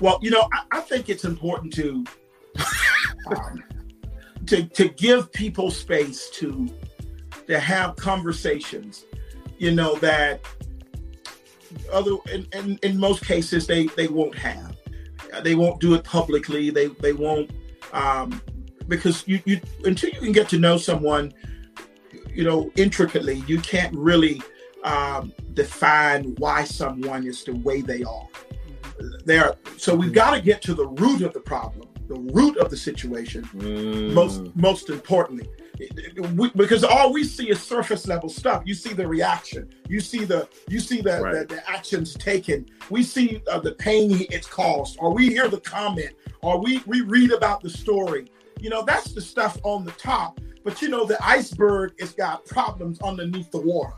Well, 0.00 0.18
you 0.22 0.30
know, 0.30 0.48
I, 0.52 0.78
I 0.78 0.80
think 0.80 1.08
it's 1.08 1.24
important 1.24 1.72
to 1.74 2.04
um, 3.26 3.62
to 4.46 4.64
to 4.64 4.88
give 4.88 5.32
people 5.32 5.70
space 5.70 6.28
to 6.30 6.68
to 7.46 7.58
have 7.60 7.94
conversations. 7.96 9.04
You 9.58 9.70
know 9.70 9.94
that 9.96 10.40
other 11.92 12.16
in, 12.32 12.46
in, 12.52 12.78
in 12.82 12.98
most 12.98 13.24
cases 13.24 13.66
they 13.66 13.86
they 13.88 14.08
won't 14.08 14.36
have. 14.36 14.76
They 15.42 15.54
won't 15.54 15.80
do 15.80 15.94
it 15.94 16.02
publicly. 16.04 16.70
They 16.70 16.86
they 16.88 17.12
won't 17.12 17.50
um, 17.94 18.40
because 18.88 19.26
you 19.26 19.40
you 19.46 19.60
until 19.84 20.10
you 20.10 20.20
can 20.20 20.32
get 20.32 20.48
to 20.50 20.58
know 20.58 20.76
someone, 20.76 21.32
you 22.28 22.44
know, 22.44 22.70
intricately, 22.76 23.42
you 23.46 23.58
can't 23.60 23.94
really 23.96 24.42
um, 24.84 25.32
define 25.54 26.34
why 26.36 26.64
someone 26.64 27.26
is 27.26 27.44
the 27.44 27.54
way 27.54 27.80
they 27.80 28.02
are. 28.02 28.28
There, 29.24 29.54
so 29.78 29.94
we've 29.94 30.12
got 30.12 30.34
to 30.34 30.40
get 30.40 30.60
to 30.62 30.74
the 30.74 30.86
root 30.86 31.22
of 31.22 31.32
the 31.32 31.40
problem, 31.40 31.88
the 32.06 32.20
root 32.32 32.58
of 32.58 32.70
the 32.70 32.76
situation. 32.76 33.48
Most, 34.14 34.42
Mm. 34.44 34.56
most 34.56 34.90
importantly, 34.90 35.48
we, 36.34 36.50
because 36.50 36.84
all 36.84 37.12
we 37.12 37.24
see 37.24 37.50
is 37.50 37.60
surface 37.60 38.06
level 38.06 38.28
stuff. 38.28 38.62
You 38.64 38.74
see 38.74 38.92
the 38.92 39.06
reaction, 39.06 39.68
you 39.88 40.00
see 40.00 40.24
the, 40.24 40.48
you 40.68 40.80
see 40.80 41.00
the 41.00 41.20
Right. 41.20 41.48
the, 41.48 41.54
the 41.54 41.70
actions 41.70 42.14
taken. 42.14 42.66
We 42.90 43.02
see 43.02 43.42
uh, 43.50 43.60
the 43.60 43.72
pain 43.72 44.26
it's 44.30 44.46
caused, 44.46 44.98
or 45.00 45.12
we 45.12 45.28
hear 45.28 45.48
the 45.48 45.60
comment, 45.60 46.12
or 46.42 46.60
we 46.60 46.82
we 46.86 47.00
read 47.00 47.32
about 47.32 47.62
the 47.62 47.70
story. 47.70 48.26
You 48.60 48.70
know, 48.70 48.82
that's 48.82 49.12
the 49.12 49.20
stuff 49.20 49.58
on 49.62 49.84
the 49.84 49.92
top. 49.92 50.40
But 50.64 50.80
you 50.80 50.88
know, 50.88 51.04
the 51.04 51.22
iceberg 51.24 51.92
has 52.00 52.12
got 52.12 52.44
problems 52.46 53.00
underneath 53.00 53.50
the 53.50 53.60
water. 53.60 53.94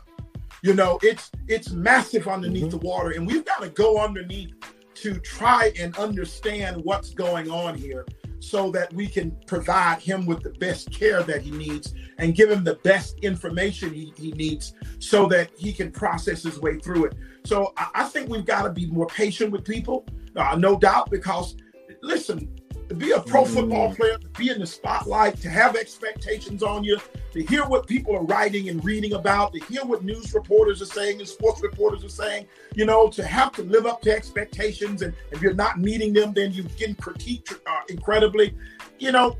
You 0.61 0.73
know, 0.73 0.99
it's 1.01 1.31
it's 1.47 1.71
massive 1.71 2.27
underneath 2.27 2.71
the 2.71 2.77
water, 2.77 3.11
and 3.11 3.25
we've 3.25 3.45
got 3.45 3.61
to 3.61 3.69
go 3.69 3.99
underneath 4.03 4.53
to 4.95 5.19
try 5.19 5.71
and 5.79 5.95
understand 5.97 6.83
what's 6.83 7.11
going 7.13 7.51
on 7.51 7.75
here 7.75 8.05
so 8.39 8.71
that 8.71 8.93
we 8.93 9.07
can 9.07 9.31
provide 9.45 9.99
him 9.99 10.25
with 10.25 10.41
the 10.41 10.51
best 10.51 10.91
care 10.91 11.23
that 11.23 11.41
he 11.41 11.51
needs 11.51 11.93
and 12.17 12.35
give 12.35 12.49
him 12.49 12.63
the 12.63 12.75
best 12.75 13.17
information 13.19 13.93
he, 13.93 14.13
he 14.17 14.31
needs 14.33 14.73
so 14.99 15.25
that 15.27 15.49
he 15.57 15.73
can 15.73 15.91
process 15.91 16.43
his 16.43 16.59
way 16.59 16.79
through 16.79 17.05
it. 17.05 17.15
So 17.45 17.73
I, 17.77 17.87
I 17.95 18.03
think 18.05 18.29
we've 18.29 18.45
got 18.45 18.63
to 18.63 18.69
be 18.69 18.87
more 18.87 19.07
patient 19.07 19.51
with 19.51 19.65
people, 19.65 20.05
uh, 20.35 20.55
no 20.55 20.77
doubt, 20.77 21.09
because 21.09 21.55
listen, 22.01 22.49
to 22.89 22.95
be 22.95 23.11
a 23.11 23.19
pro 23.19 23.43
football 23.43 23.93
player, 23.93 24.17
to 24.17 24.27
be 24.29 24.49
in 24.49 24.59
the 24.59 24.67
spotlight, 24.67 25.37
to 25.41 25.49
have 25.49 25.75
expectations 25.75 26.63
on 26.63 26.83
you, 26.83 26.97
to 27.33 27.43
hear 27.43 27.65
what 27.65 27.85
people 27.85 28.15
are 28.15 28.23
writing 28.23 28.69
and 28.69 28.83
reading 28.83 29.13
about, 29.13 29.53
to 29.53 29.59
hear 29.65 29.83
what 29.83 30.03
news 30.03 30.33
reporters 30.33 30.81
are 30.81 30.85
saying 30.85 31.19
and 31.19 31.27
sports 31.27 31.61
reporters 31.61 32.03
are 32.03 32.09
saying, 32.09 32.47
you 32.75 32.85
know, 32.85 33.09
to 33.09 33.25
have 33.25 33.51
to 33.53 33.63
live 33.63 33.85
up 33.85 34.01
to 34.01 34.11
expectations. 34.11 35.01
And 35.01 35.13
if 35.31 35.41
you're 35.41 35.53
not 35.53 35.79
meeting 35.79 36.13
them, 36.13 36.33
then 36.33 36.53
you 36.53 36.63
get 36.77 36.95
critiqued 36.97 37.59
uh, 37.65 37.81
incredibly. 37.89 38.55
You 38.99 39.11
know, 39.11 39.37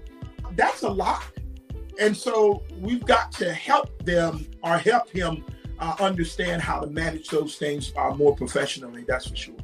that's 0.55 0.83
a 0.83 0.89
lot. 0.89 1.23
And 1.99 2.15
so 2.15 2.63
we've 2.79 3.05
got 3.05 3.31
to 3.33 3.53
help 3.53 4.03
them 4.03 4.45
or 4.61 4.77
help 4.77 5.09
him 5.09 5.43
uh, 5.79 5.95
understand 5.99 6.61
how 6.61 6.79
to 6.79 6.87
manage 6.87 7.29
those 7.29 7.55
things 7.55 7.93
uh, 7.97 8.11
more 8.11 8.35
professionally. 8.35 9.05
That's 9.07 9.27
for 9.27 9.35
sure. 9.35 9.55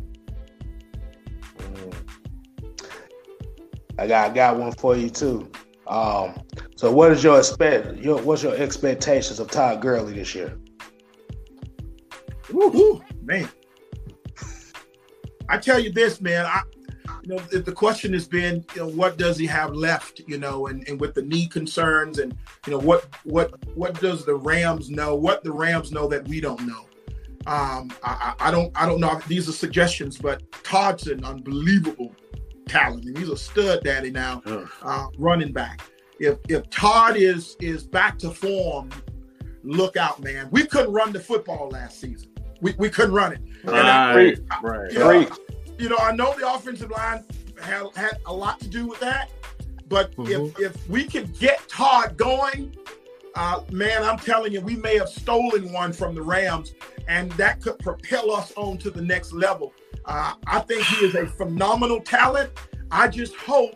I 3.98 4.08
got 4.08 4.32
I 4.32 4.34
got 4.34 4.58
one 4.58 4.72
for 4.74 4.96
you 4.96 5.10
too. 5.10 5.50
Um, 5.88 6.42
so 6.76 6.92
what 6.92 7.12
is 7.12 7.24
your 7.24 7.38
expect 7.38 7.98
your 7.98 8.22
what's 8.22 8.44
your 8.44 8.56
expectations 8.56 9.40
of 9.40 9.52
Todd 9.52 9.82
Gurley 9.82 10.14
this 10.14 10.34
year? 10.34 10.58
Woo-hoo, 12.52 13.02
man. 13.24 13.50
I 15.50 15.58
tell 15.58 15.80
you 15.80 15.92
this, 15.92 16.22
man. 16.22 16.46
I, 16.46 16.62
you 17.24 17.36
know, 17.36 17.40
the, 17.40 17.72
question 17.72 18.12
has 18.14 18.28
been, 18.28 18.66
you 18.76 18.82
know, 18.82 18.88
what 18.90 19.18
does 19.18 19.38
he 19.38 19.46
have 19.46 19.74
left? 19.74 20.22
You 20.28 20.38
know, 20.38 20.68
and, 20.68 20.88
and 20.88 21.00
with 21.00 21.14
the 21.14 21.22
knee 21.22 21.48
concerns, 21.48 22.20
and 22.20 22.36
you 22.66 22.74
know, 22.74 22.80
what 22.80 23.08
what 23.24 23.54
what 23.76 24.00
does 24.02 24.26
the 24.26 24.36
Rams 24.36 24.90
know? 24.90 25.16
What 25.16 25.44
the 25.44 25.52
Rams 25.52 25.92
know 25.92 26.08
that 26.08 26.28
we 26.28 26.42
don't 26.42 26.62
know? 26.66 26.86
Um, 27.46 27.92
I, 28.04 28.36
I 28.40 28.48
I 28.48 28.52
don't 28.52 28.72
I 28.76 28.86
don't 28.86 29.00
know. 29.00 29.20
These 29.28 29.48
are 29.48 29.54
suggestions, 29.54 30.18
but 30.18 30.44
Todd's 30.64 31.08
an 31.08 31.24
unbelievable 31.24 32.14
talent, 32.68 33.06
and 33.06 33.18
he's 33.18 33.30
a 33.30 33.38
stud 33.38 33.84
daddy 33.84 34.12
now, 34.12 34.42
uh, 34.82 35.08
running 35.18 35.52
back. 35.52 35.82
If 36.20 36.38
if 36.48 36.70
Todd 36.70 37.16
is 37.18 37.56
is 37.60 37.84
back 37.84 38.18
to 38.20 38.30
form, 38.32 38.90
look 39.64 39.98
out, 39.98 40.22
man. 40.22 40.48
We 40.52 40.66
couldn't 40.66 40.94
run 40.94 41.12
the 41.12 41.20
football 41.20 41.70
last 41.70 42.00
season. 42.00 42.30
We, 42.62 42.74
we 42.78 42.90
couldn't 42.90 43.14
run 43.14 43.34
it. 43.34 43.42
Right, 43.66 44.38
I, 44.52 44.62
right. 44.62 44.92
You 44.92 45.00
know, 45.00 45.38
you 45.78 45.90
know, 45.90 45.98
I 45.98 46.16
know 46.16 46.34
the 46.38 46.54
offensive 46.54 46.92
line 46.92 47.26
had, 47.62 47.88
had 47.96 48.20
a 48.26 48.34
lot 48.34 48.60
to 48.62 48.68
do 48.68 48.88
with 48.88 49.00
that, 49.00 49.30
but 49.88 50.16
mm-hmm. 50.16 50.60
if 50.60 50.60
if 50.60 50.90
we 50.90 51.06
could 51.06 51.38
get 51.40 51.68
Todd 51.68 52.16
going, 52.18 52.76
uh, 53.36 53.62
man, 53.72 54.04
I'm 54.04 54.18
telling 54.18 54.54
you, 54.54 54.62
we 54.62 54.76
may 54.76 54.98
have 54.98 55.10
stolen 55.10 55.72
one 55.72 55.92
from 55.92 56.16
the 56.16 56.22
Rams, 56.22 56.74
and 57.08 57.32
that 57.34 57.62
could 57.62 57.80
propel 57.80 58.32
us 58.32 58.54
on 58.56 58.78
to 58.80 58.90
the 58.90 59.02
next 59.02 59.34
level. 59.34 59.74
Uh, 60.06 60.34
I 60.48 60.60
think 60.60 60.84
he 60.84 61.06
is 61.06 61.16
a 61.16 61.26
phenomenal 61.26 62.02
talent. 62.02 62.52
I 62.92 63.08
just 63.08 63.36
hope 63.36 63.76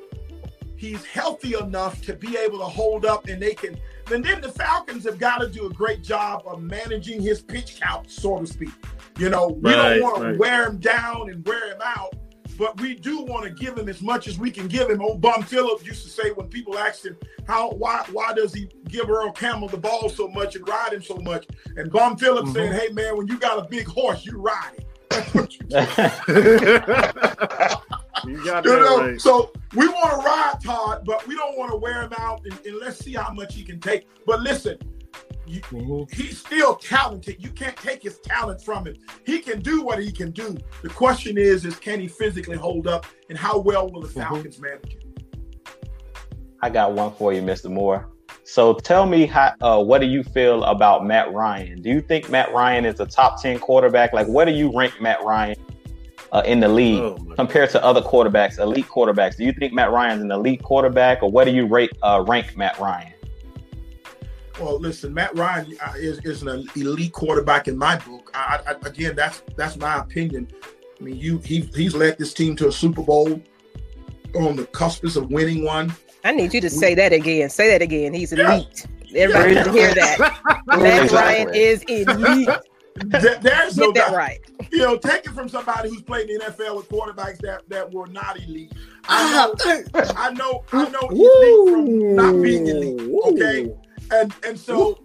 he's 0.76 1.04
healthy 1.06 1.56
enough 1.56 2.02
to 2.04 2.14
be 2.14 2.38
able 2.38 2.60
to 2.60 2.66
hold 2.66 3.06
up 3.06 3.28
and 3.28 3.42
they 3.42 3.54
can. 3.54 3.78
And 4.12 4.24
then 4.24 4.42
the 4.42 4.52
Falcons 4.52 5.04
have 5.06 5.20
got 5.20 5.40
to 5.40 5.50
do 5.50 5.66
a 5.66 5.70
great 5.70 6.04
job 6.04 6.44
of 6.46 6.62
managing 6.62 7.22
his 7.22 7.42
pitch 7.42 7.80
count, 7.82 8.10
so 8.10 8.40
to 8.40 8.48
speak. 8.48 8.70
You 9.18 9.30
know, 9.30 9.48
we 9.48 9.74
right, 9.74 10.00
don't 10.00 10.04
want 10.04 10.34
to 10.34 10.38
wear 10.38 10.68
him 10.68 10.78
down 10.78 11.30
and 11.30 11.46
wear 11.46 11.74
him 11.74 11.82
out 11.84 12.14
but 12.58 12.80
we 12.82 12.96
do 12.96 13.22
want 13.22 13.44
to 13.44 13.52
give 13.52 13.78
him 13.78 13.88
as 13.88 14.02
much 14.02 14.28
as 14.28 14.40
we 14.40 14.50
can 14.50 14.68
give 14.68 14.90
him. 14.90 15.02
Old 15.02 15.22
Bum 15.22 15.44
Phillips 15.44 15.86
used 15.86 16.04
to 16.04 16.10
say 16.10 16.32
when 16.32 16.48
people 16.48 16.78
asked 16.78 17.06
him 17.06 17.16
how 17.48 17.72
why 17.72 18.04
why 18.12 18.34
does 18.34 18.54
he 18.54 18.70
give 18.90 19.10
Earl 19.10 19.32
Campbell 19.32 19.68
the 19.68 19.78
ball 19.78 20.10
so 20.10 20.28
much 20.28 20.56
and 20.56 20.68
ride 20.68 20.94
him 20.94 21.02
so 21.02 21.16
much, 21.18 21.48
and 21.76 21.92
Bum 21.92 22.18
Phillips 22.18 22.50
mm-hmm. 22.50 22.74
said, 22.74 22.82
"Hey 22.82 22.94
man, 22.94 23.16
when 23.18 23.28
you 23.28 23.38
got 23.38 23.60
a 23.60 23.68
big 23.70 23.88
horse, 23.88 24.26
you 24.26 24.38
ride 24.40 24.72
it." 24.78 24.86
That's 25.10 25.34
what 25.34 25.54
you 25.54 25.60
do. 25.68 25.78
you 28.28 28.46
got 28.46 28.66
you 28.66 28.72
know, 28.72 29.02
right. 29.02 29.22
So 29.22 29.52
we 29.76 29.88
want 29.88 30.12
to 30.12 30.18
ride 30.18 30.58
Todd, 30.64 31.04
but 31.06 31.26
we 31.28 31.36
don't 31.36 31.58
want 31.58 31.72
to 31.72 31.78
wear 31.78 32.02
him 32.02 32.14
out, 32.18 32.42
and, 32.46 32.60
and 32.66 32.78
let's 32.78 33.00
see 33.00 33.14
how 33.14 33.32
much 33.34 33.56
he 33.56 33.64
can 33.64 33.80
take. 33.80 34.08
But 34.26 34.42
listen, 34.42 34.78
you, 35.48 35.62
mm-hmm. 35.62 36.14
He's 36.14 36.40
still 36.40 36.76
talented. 36.76 37.38
You 37.40 37.50
can't 37.52 37.78
take 37.78 38.04
his 38.04 38.20
talent 38.20 38.62
from 38.62 38.86
him. 38.86 38.96
He 39.26 39.40
can 39.40 39.62
do 39.62 39.82
what 39.82 40.00
he 40.00 40.12
can 40.12 40.32
do. 40.32 40.58
The 40.82 40.90
question 40.90 41.38
is, 41.38 41.64
is 41.64 41.78
can 41.78 42.00
he 42.00 42.08
physically 42.08 42.58
hold 42.58 42.88
up, 42.88 43.06
and 43.30 43.38
how 43.38 43.60
well 43.60 43.90
will 43.90 44.02
the 44.02 44.10
mm-hmm. 44.10 44.20
Falcons 44.20 44.58
mm-hmm. 44.58 44.66
manage 44.66 44.96
it? 44.96 45.04
I 46.62 46.70
got 46.70 46.94
one 46.94 47.14
for 47.14 47.34
you, 47.34 47.42
Mr. 47.42 47.72
Moore. 47.72 48.10
So 48.48 48.76
tell 48.76 49.06
me 49.06 49.26
how, 49.26 49.54
uh, 49.60 49.84
what 49.84 50.00
do 50.00 50.08
you 50.08 50.24
feel 50.24 50.64
about 50.64 51.06
Matt 51.06 51.34
Ryan? 51.34 51.82
Do 51.82 51.90
you 51.90 52.00
think 52.00 52.30
Matt 52.30 52.54
Ryan 52.54 52.86
is 52.86 52.98
a 53.02 53.06
top 53.06 53.42
10 53.42 53.60
quarterback? 53.60 54.14
Like, 54.14 54.26
where 54.28 54.46
do 54.46 54.54
you 54.54 54.72
rank 54.74 55.02
Matt 55.02 55.22
Ryan 55.22 55.58
uh, 56.32 56.44
in 56.46 56.62
the 56.62 56.70
league 56.70 57.02
oh, 57.02 57.18
compared 57.36 57.72
to 57.72 57.84
other 57.84 58.00
quarterbacks, 58.00 58.58
elite 58.58 58.86
quarterbacks? 58.88 59.36
Do 59.36 59.44
you 59.44 59.52
think 59.52 59.74
Matt 59.74 59.92
Ryan's 59.92 60.24
an 60.24 60.32
elite 60.32 60.64
quarterback, 60.64 61.22
or 61.24 61.30
where 61.30 61.44
do 61.44 61.52
you 61.52 61.68
rate 61.68 61.92
uh, 62.02 62.24
rank 62.26 62.56
Matt 62.56 62.80
Ryan? 62.80 63.12
Well, 64.62 64.80
listen, 64.80 65.14
Matt 65.14 65.36
Ryan 65.36 65.78
uh, 65.86 65.94
is, 65.98 66.20
is 66.20 66.42
an 66.44 66.70
elite 66.78 67.12
quarterback 67.12 67.68
in 67.68 67.78
my 67.78 67.98
book. 67.98 68.32
I, 68.34 68.62
I, 68.66 68.88
again, 68.88 69.14
that's 69.14 69.44
that's 69.58 69.76
my 69.76 69.98
opinion. 69.98 70.48
I 70.98 71.04
mean, 71.04 71.18
you 71.18 71.40
he 71.40 71.70
he's 71.76 71.94
led 71.94 72.18
this 72.18 72.34
team 72.34 72.56
to 72.56 72.70
a 72.70 72.72
Super 72.72 73.04
Bowl 73.04 73.42
on 74.36 74.56
the 74.56 74.66
cusp 74.68 75.04
of 75.04 75.30
winning 75.30 75.66
one. 75.66 75.94
I 76.28 76.32
need 76.32 76.54
you 76.54 76.60
to 76.60 76.70
say 76.70 76.94
that 76.94 77.14
again. 77.14 77.50
Say 77.50 77.72
that 77.72 77.82
again. 77.82 78.14
He's 78.14 78.34
elite. 78.34 78.86
Yeah. 79.06 79.22
Everybody 79.22 79.56
needs 79.56 79.66
to 79.66 79.72
hear 79.72 79.94
that. 79.94 80.20
Matt 80.68 81.04
exactly. 81.04 81.18
Ryan 81.18 81.56
is 81.56 81.84
elite. 81.84 82.50
There, 82.96 83.38
there's 83.40 83.78
no 83.78 83.94
that 83.94 84.12
right. 84.12 84.40
You 84.70 84.80
know, 84.80 84.98
take 84.98 85.26
it 85.26 85.32
from 85.32 85.48
somebody 85.48 85.88
who's 85.88 86.02
played 86.02 86.30
in 86.30 86.40
the 86.40 86.46
NFL 86.46 86.76
with 86.76 86.90
quarterbacks 86.90 87.38
that, 87.40 87.62
that 87.70 87.94
were 87.94 88.08
not 88.08 88.38
elite. 88.42 88.74
I 89.08 89.32
know, 89.32 89.84
I 90.16 90.32
know, 90.32 90.64
I 90.74 90.90
know 90.90 91.08
elite 91.10 91.74
from 91.74 92.16
not 92.16 92.42
being 92.42 92.68
elite. 92.68 93.10
Okay, 93.28 93.74
and 94.12 94.34
and 94.46 94.60
so 94.60 95.02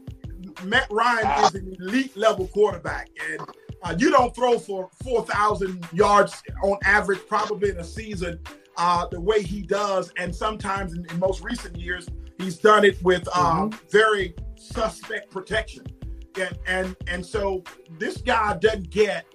Matt 0.65 0.91
Ryan 0.91 1.45
is 1.45 1.55
an 1.55 1.77
elite 1.79 2.17
level 2.17 2.49
quarterback, 2.49 3.11
and 3.31 3.41
uh, 3.85 3.95
you 3.97 4.11
don't 4.11 4.35
throw 4.35 4.59
for 4.59 4.91
four 5.05 5.25
thousand 5.27 5.87
yards 5.93 6.43
on 6.65 6.79
average, 6.85 7.21
probably 7.29 7.71
in 7.71 7.79
a 7.79 7.85
season, 7.85 8.41
uh, 8.77 9.07
the 9.07 9.21
way 9.21 9.43
he 9.43 9.63
does. 9.63 10.13
And 10.17 10.35
sometimes 10.35 10.95
in, 10.95 11.05
in 11.11 11.19
most 11.19 11.43
recent 11.43 11.77
years, 11.77 12.09
he's 12.39 12.59
done 12.59 12.85
it 12.85 13.03
with 13.03 13.29
um, 13.37 13.71
mm-hmm. 13.71 13.89
very 13.89 14.35
suspect 14.57 15.31
protection, 15.31 15.85
and 16.39 16.59
and 16.67 16.97
and 17.07 17.25
so 17.25 17.63
this 17.99 18.19
guy 18.19 18.57
doesn't 18.59 18.91
get, 18.91 19.27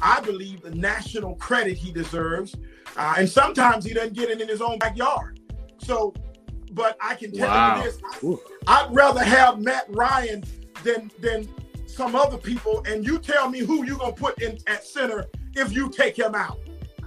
I 0.00 0.20
believe, 0.20 0.62
the 0.62 0.74
national 0.74 1.36
credit 1.36 1.76
he 1.76 1.92
deserves, 1.92 2.54
uh, 2.96 3.14
and 3.18 3.28
sometimes 3.28 3.84
he 3.84 3.94
doesn't 3.94 4.14
get 4.14 4.30
it 4.30 4.40
in 4.40 4.48
his 4.48 4.60
own 4.60 4.78
backyard. 4.78 5.40
So 5.78 6.14
but 6.72 6.96
I 7.00 7.14
can 7.14 7.32
tell 7.32 7.48
wow. 7.48 7.78
you 7.78 7.84
this: 7.84 8.38
I'd 8.66 8.88
rather 8.94 9.24
have 9.24 9.60
Matt 9.60 9.86
Ryan 9.88 10.44
than 10.84 11.10
than 11.20 11.48
some 11.86 12.14
other 12.14 12.36
people. 12.36 12.84
And 12.86 13.04
you 13.04 13.18
tell 13.18 13.48
me 13.48 13.60
who 13.60 13.84
you 13.84 13.96
gonna 13.96 14.12
put 14.12 14.40
in 14.42 14.58
at 14.66 14.84
center 14.84 15.24
if 15.54 15.72
you 15.72 15.88
take 15.90 16.16
him 16.16 16.34
out. 16.34 16.58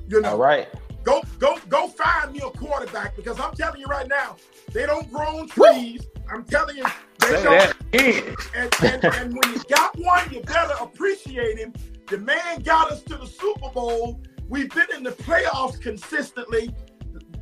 You 0.08 0.22
know, 0.22 0.32
all 0.32 0.38
right. 0.38 0.68
Go 1.04 1.22
go 1.40 1.58
go 1.70 1.88
find 1.88 2.34
me 2.34 2.40
a 2.40 2.50
quarterback 2.50 3.16
because 3.16 3.40
I'm 3.40 3.54
telling 3.54 3.80
you 3.80 3.88
right 3.88 4.08
now, 4.08 4.36
they 4.74 4.86
don't 4.86 5.12
grow 5.12 5.40
on 5.40 5.48
trees. 5.48 6.06
I'm 6.32 6.44
telling 6.44 6.78
you, 6.78 6.86
they 7.20 7.44
don't. 7.44 7.76
And, 7.94 8.74
and, 8.84 9.06
and 9.06 9.34
when 9.34 9.54
you 9.54 9.62
got 9.70 9.98
one, 9.98 10.32
you 10.32 10.42
better 10.42 10.76
appreciate 10.82 11.58
him. 11.58 11.74
The 12.08 12.18
man 12.18 12.62
got 12.62 12.92
us 12.92 13.02
to 13.04 13.18
the 13.18 13.26
Super 13.26 13.70
Bowl. 13.70 14.22
We've 14.48 14.70
been 14.74 14.88
in 14.96 15.04
the 15.04 15.12
playoffs 15.12 15.80
consistently. 15.80 16.74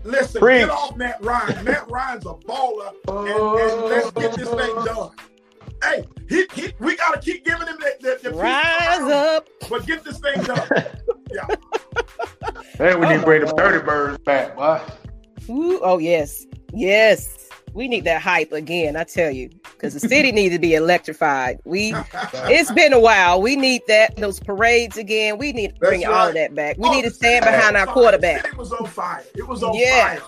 Listen, 0.04 0.40
Preach. 0.40 0.62
get 0.62 0.70
off 0.70 0.96
Matt 0.96 1.24
Ryan. 1.24 1.66
Matt 1.66 1.90
Ryan's 1.90 2.26
a 2.26 2.34
baller, 2.34 2.94
and, 3.08 3.28
and, 3.28 3.82
let's 3.86 4.12
get 4.12 4.34
this 4.36 4.50
thing 4.50 4.86
done. 4.86 5.12
Hey, 5.84 6.08
he, 6.28 6.46
he, 6.54 6.74
we 6.80 6.96
got 6.96 7.14
to 7.14 7.20
keep 7.20 7.46
giving 7.46 7.68
him 7.68 7.78
the, 7.80 8.20
the, 8.22 8.30
the 8.30 8.36
rise 8.36 9.12
up, 9.12 9.48
but 9.70 9.86
get 9.86 10.04
this 10.04 10.20
thing 10.20 10.42
done. 10.44 10.68
yeah. 11.32 11.48
Hey, 12.78 12.96
we 12.96 13.08
need 13.08 13.20
to 13.20 13.26
bring 13.26 13.46
the 13.46 13.54
dirty 13.54 13.86
birds 13.86 14.18
back, 14.20 14.56
boy. 14.56 14.82
Ooh, 15.50 15.80
oh 15.82 15.98
yes, 15.98 16.46
yes 16.74 17.38
we 17.78 17.88
need 17.88 18.06
that 18.06 18.24
hype 18.24 18.52
again. 18.52 18.96
I 18.96 19.04
tell 19.04 19.30
you, 19.30 19.50
because 19.62 19.94
the 19.94 20.00
city 20.00 20.32
needs 20.32 20.56
to 20.56 20.60
be 20.60 20.74
electrified. 20.74 21.60
We, 21.64 21.94
it's 22.34 22.72
been 22.72 22.92
a 22.92 23.00
while. 23.00 23.40
We 23.40 23.56
need 23.56 23.84
that 23.88 24.16
those 24.16 24.40
parades 24.40 24.98
again. 24.98 25.38
We 25.38 25.54
need 25.54 25.76
to 25.76 25.80
bring 25.80 26.02
right. 26.02 26.12
all 26.12 26.28
of 26.30 26.34
that 26.34 26.56
back. 26.56 26.78
We 26.80 26.90
oh, 26.90 26.92
need 26.92 27.04
to 27.04 27.12
stand 27.12 27.46
behind 27.46 27.78
our 27.78 27.86
quarterback. 27.86 28.46
It 28.46 28.58
was 28.58 28.74
on 28.74 28.88
fire. 28.88 29.24
It 29.36 29.48
was 29.48 29.62
on 29.62 29.76
yeah. 29.76 30.16
fire. 30.16 30.24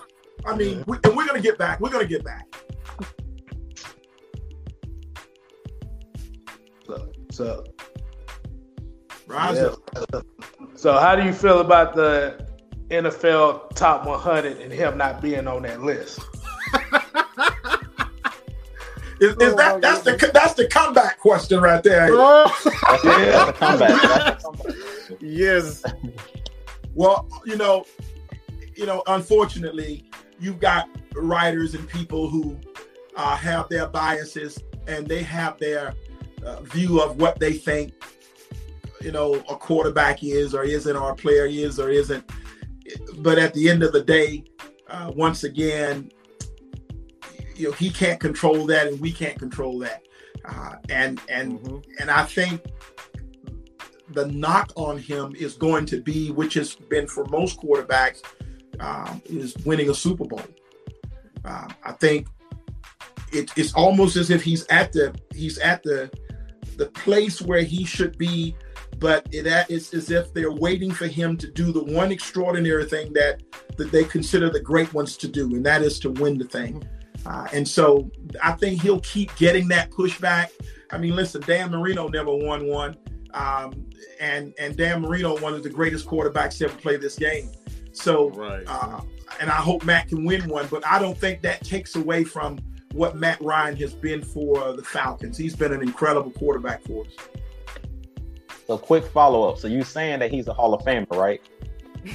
I 0.46 0.56
mean, 0.56 0.84
we, 0.86 0.96
and 1.02 1.16
we're 1.16 1.26
gonna 1.26 1.40
get 1.40 1.58
back. 1.58 1.80
We're 1.80 1.90
gonna 1.90 2.06
get 2.06 2.24
back. 2.24 2.46
So, 7.30 7.64
so 7.64 7.64
rise 9.26 9.56
yeah. 9.56 9.74
up. 10.12 10.26
So, 10.74 10.98
how 10.98 11.16
do 11.16 11.24
you 11.24 11.32
feel 11.32 11.60
about 11.60 11.94
the 11.94 12.46
NFL 12.88 13.74
top 13.74 14.06
100 14.06 14.60
and 14.60 14.72
him 14.72 14.98
not 14.98 15.20
being 15.20 15.46
on 15.46 15.62
that 15.62 15.82
list? 15.82 16.20
Is, 19.20 19.36
is 19.36 19.54
that 19.56 19.82
that's 19.82 20.00
the 20.00 20.30
that's 20.32 20.54
the 20.54 20.66
comeback 20.66 21.18
question 21.18 21.60
right 21.60 21.82
there? 21.82 22.08
yeah, 23.04 23.52
comeback. 23.54 24.40
yes. 25.20 25.84
Well, 26.94 27.28
you 27.44 27.56
know, 27.56 27.84
you 28.74 28.86
know, 28.86 29.02
unfortunately, 29.06 30.06
you've 30.40 30.58
got 30.58 30.88
writers 31.14 31.74
and 31.74 31.86
people 31.86 32.30
who 32.30 32.58
uh, 33.14 33.36
have 33.36 33.68
their 33.68 33.86
biases 33.88 34.58
and 34.86 35.06
they 35.06 35.22
have 35.22 35.58
their 35.58 35.94
uh, 36.44 36.60
view 36.62 37.00
of 37.00 37.16
what 37.16 37.38
they 37.38 37.52
think, 37.52 37.92
you 39.00 39.12
know, 39.12 39.34
a 39.34 39.56
quarterback 39.56 40.22
is 40.22 40.54
or 40.54 40.64
isn't, 40.64 40.96
or 40.96 41.12
a 41.12 41.16
player 41.16 41.46
is 41.46 41.78
or 41.78 41.90
isn't. 41.90 42.30
But 43.18 43.38
at 43.38 43.54
the 43.54 43.68
end 43.68 43.82
of 43.82 43.92
the 43.92 44.02
day, 44.02 44.44
uh, 44.88 45.12
once 45.14 45.44
again, 45.44 46.10
you 47.60 47.68
know 47.68 47.72
he 47.72 47.90
can't 47.90 48.18
control 48.18 48.64
that 48.66 48.86
and 48.86 48.98
we 49.00 49.12
can't 49.12 49.38
control 49.38 49.78
that 49.78 50.02
uh, 50.46 50.76
and 50.88 51.20
and 51.28 51.60
mm-hmm. 51.60 51.78
and 52.00 52.10
i 52.10 52.24
think 52.24 52.64
the 54.12 54.26
knock 54.28 54.72
on 54.76 54.98
him 54.98 55.34
is 55.38 55.54
going 55.54 55.84
to 55.84 56.00
be 56.00 56.30
which 56.30 56.54
has 56.54 56.74
been 56.74 57.06
for 57.06 57.24
most 57.26 57.60
quarterbacks 57.60 58.22
um, 58.80 59.20
is 59.26 59.56
winning 59.66 59.90
a 59.90 59.94
super 59.94 60.24
bowl 60.24 60.42
uh, 61.44 61.68
i 61.84 61.92
think 61.92 62.26
it, 63.32 63.52
it's 63.56 63.74
almost 63.74 64.16
as 64.16 64.30
if 64.30 64.42
he's 64.42 64.66
at 64.68 64.90
the 64.92 65.14
he's 65.34 65.58
at 65.58 65.82
the 65.82 66.10
the 66.80 66.86
place 66.86 67.40
where 67.42 67.62
he 67.62 67.84
should 67.84 68.16
be 68.18 68.54
but 68.98 69.26
it 69.32 69.46
it's 69.68 69.94
as 69.94 70.10
if 70.10 70.32
they're 70.34 70.52
waiting 70.52 70.90
for 70.90 71.06
him 71.06 71.36
to 71.36 71.46
do 71.50 71.72
the 71.72 71.84
one 71.84 72.10
extraordinary 72.10 72.84
thing 72.84 73.12
that 73.12 73.42
that 73.76 73.90
they 73.92 74.04
consider 74.04 74.48
the 74.50 74.60
great 74.60 74.92
ones 74.94 75.16
to 75.16 75.28
do 75.28 75.44
and 75.54 75.64
that 75.64 75.82
is 75.82 75.98
to 75.98 76.10
win 76.10 76.38
the 76.38 76.44
thing 76.44 76.82
uh, 77.26 77.46
and 77.52 77.66
so 77.66 78.10
I 78.42 78.52
think 78.52 78.80
he'll 78.82 79.00
keep 79.00 79.34
getting 79.36 79.68
that 79.68 79.90
pushback. 79.90 80.48
I 80.90 80.98
mean, 80.98 81.14
listen, 81.14 81.42
Dan 81.42 81.70
Marino 81.70 82.08
never 82.08 82.34
won 82.34 82.66
one. 82.66 82.96
Um, 83.34 83.86
and 84.20 84.54
and 84.58 84.76
Dan 84.76 85.02
Marino, 85.02 85.38
one 85.38 85.54
of 85.54 85.62
the 85.62 85.70
greatest 85.70 86.06
quarterbacks 86.06 86.58
to 86.58 86.64
ever 86.64 86.76
play 86.76 86.96
this 86.96 87.16
game. 87.16 87.50
So, 87.92 88.30
Right. 88.30 88.64
uh, 88.66 89.00
and 89.40 89.50
I 89.50 89.56
hope 89.56 89.84
Matt 89.84 90.08
can 90.08 90.24
win 90.24 90.48
one, 90.48 90.66
but 90.70 90.84
I 90.86 90.98
don't 90.98 91.16
think 91.16 91.42
that 91.42 91.64
takes 91.64 91.94
away 91.96 92.24
from 92.24 92.58
what 92.92 93.16
Matt 93.16 93.40
Ryan 93.40 93.76
has 93.76 93.94
been 93.94 94.22
for 94.22 94.72
the 94.74 94.82
Falcons. 94.82 95.36
He's 95.36 95.54
been 95.54 95.72
an 95.72 95.82
incredible 95.82 96.30
quarterback 96.32 96.82
for 96.82 97.04
us. 97.04 97.12
So 98.66 98.78
quick 98.78 99.04
follow 99.06 99.48
up. 99.48 99.58
So 99.58 99.68
you 99.68 99.82
saying 99.82 100.20
that 100.20 100.30
he's 100.30 100.48
a 100.48 100.52
Hall 100.52 100.74
of 100.74 100.82
Famer, 100.84 101.10
right? 101.16 101.40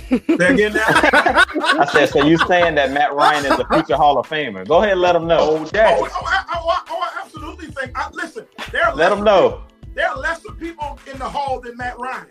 Again 0.09 0.73
now. 0.73 0.83
I 0.87 1.87
said, 1.91 2.09
so 2.09 2.25
you 2.25 2.37
saying 2.39 2.75
that 2.75 2.91
Matt 2.91 3.13
Ryan 3.13 3.45
is 3.45 3.59
a 3.59 3.67
future 3.67 3.95
Hall 3.95 4.17
of 4.17 4.27
Famer? 4.27 4.67
Go 4.67 4.77
ahead 4.79 4.93
and 4.93 5.01
let 5.01 5.15
him 5.15 5.27
know. 5.27 5.39
Old 5.39 5.71
daddy. 5.71 6.01
Oh, 6.01 6.07
oh, 6.11 6.23
I, 6.25 6.43
oh 6.47 6.53
oh, 6.55 6.65
oh, 6.65 6.83
oh, 6.89 6.95
oh, 6.95 7.01
I 7.01 7.21
absolutely 7.23 7.67
think. 7.67 7.91
I, 7.97 8.09
listen, 8.11 8.47
there 8.71 8.85
are 8.85 8.95
Let 8.95 9.09
lesser 9.11 9.17
him 9.19 9.23
know. 9.25 9.49
people- 9.49 9.91
There 9.93 10.09
are 10.09 10.17
lesser 10.17 10.51
people 10.53 10.99
in 11.11 11.19
the 11.19 11.29
hall 11.29 11.59
than 11.59 11.77
Matt 11.77 11.99
Ryan. 11.99 12.27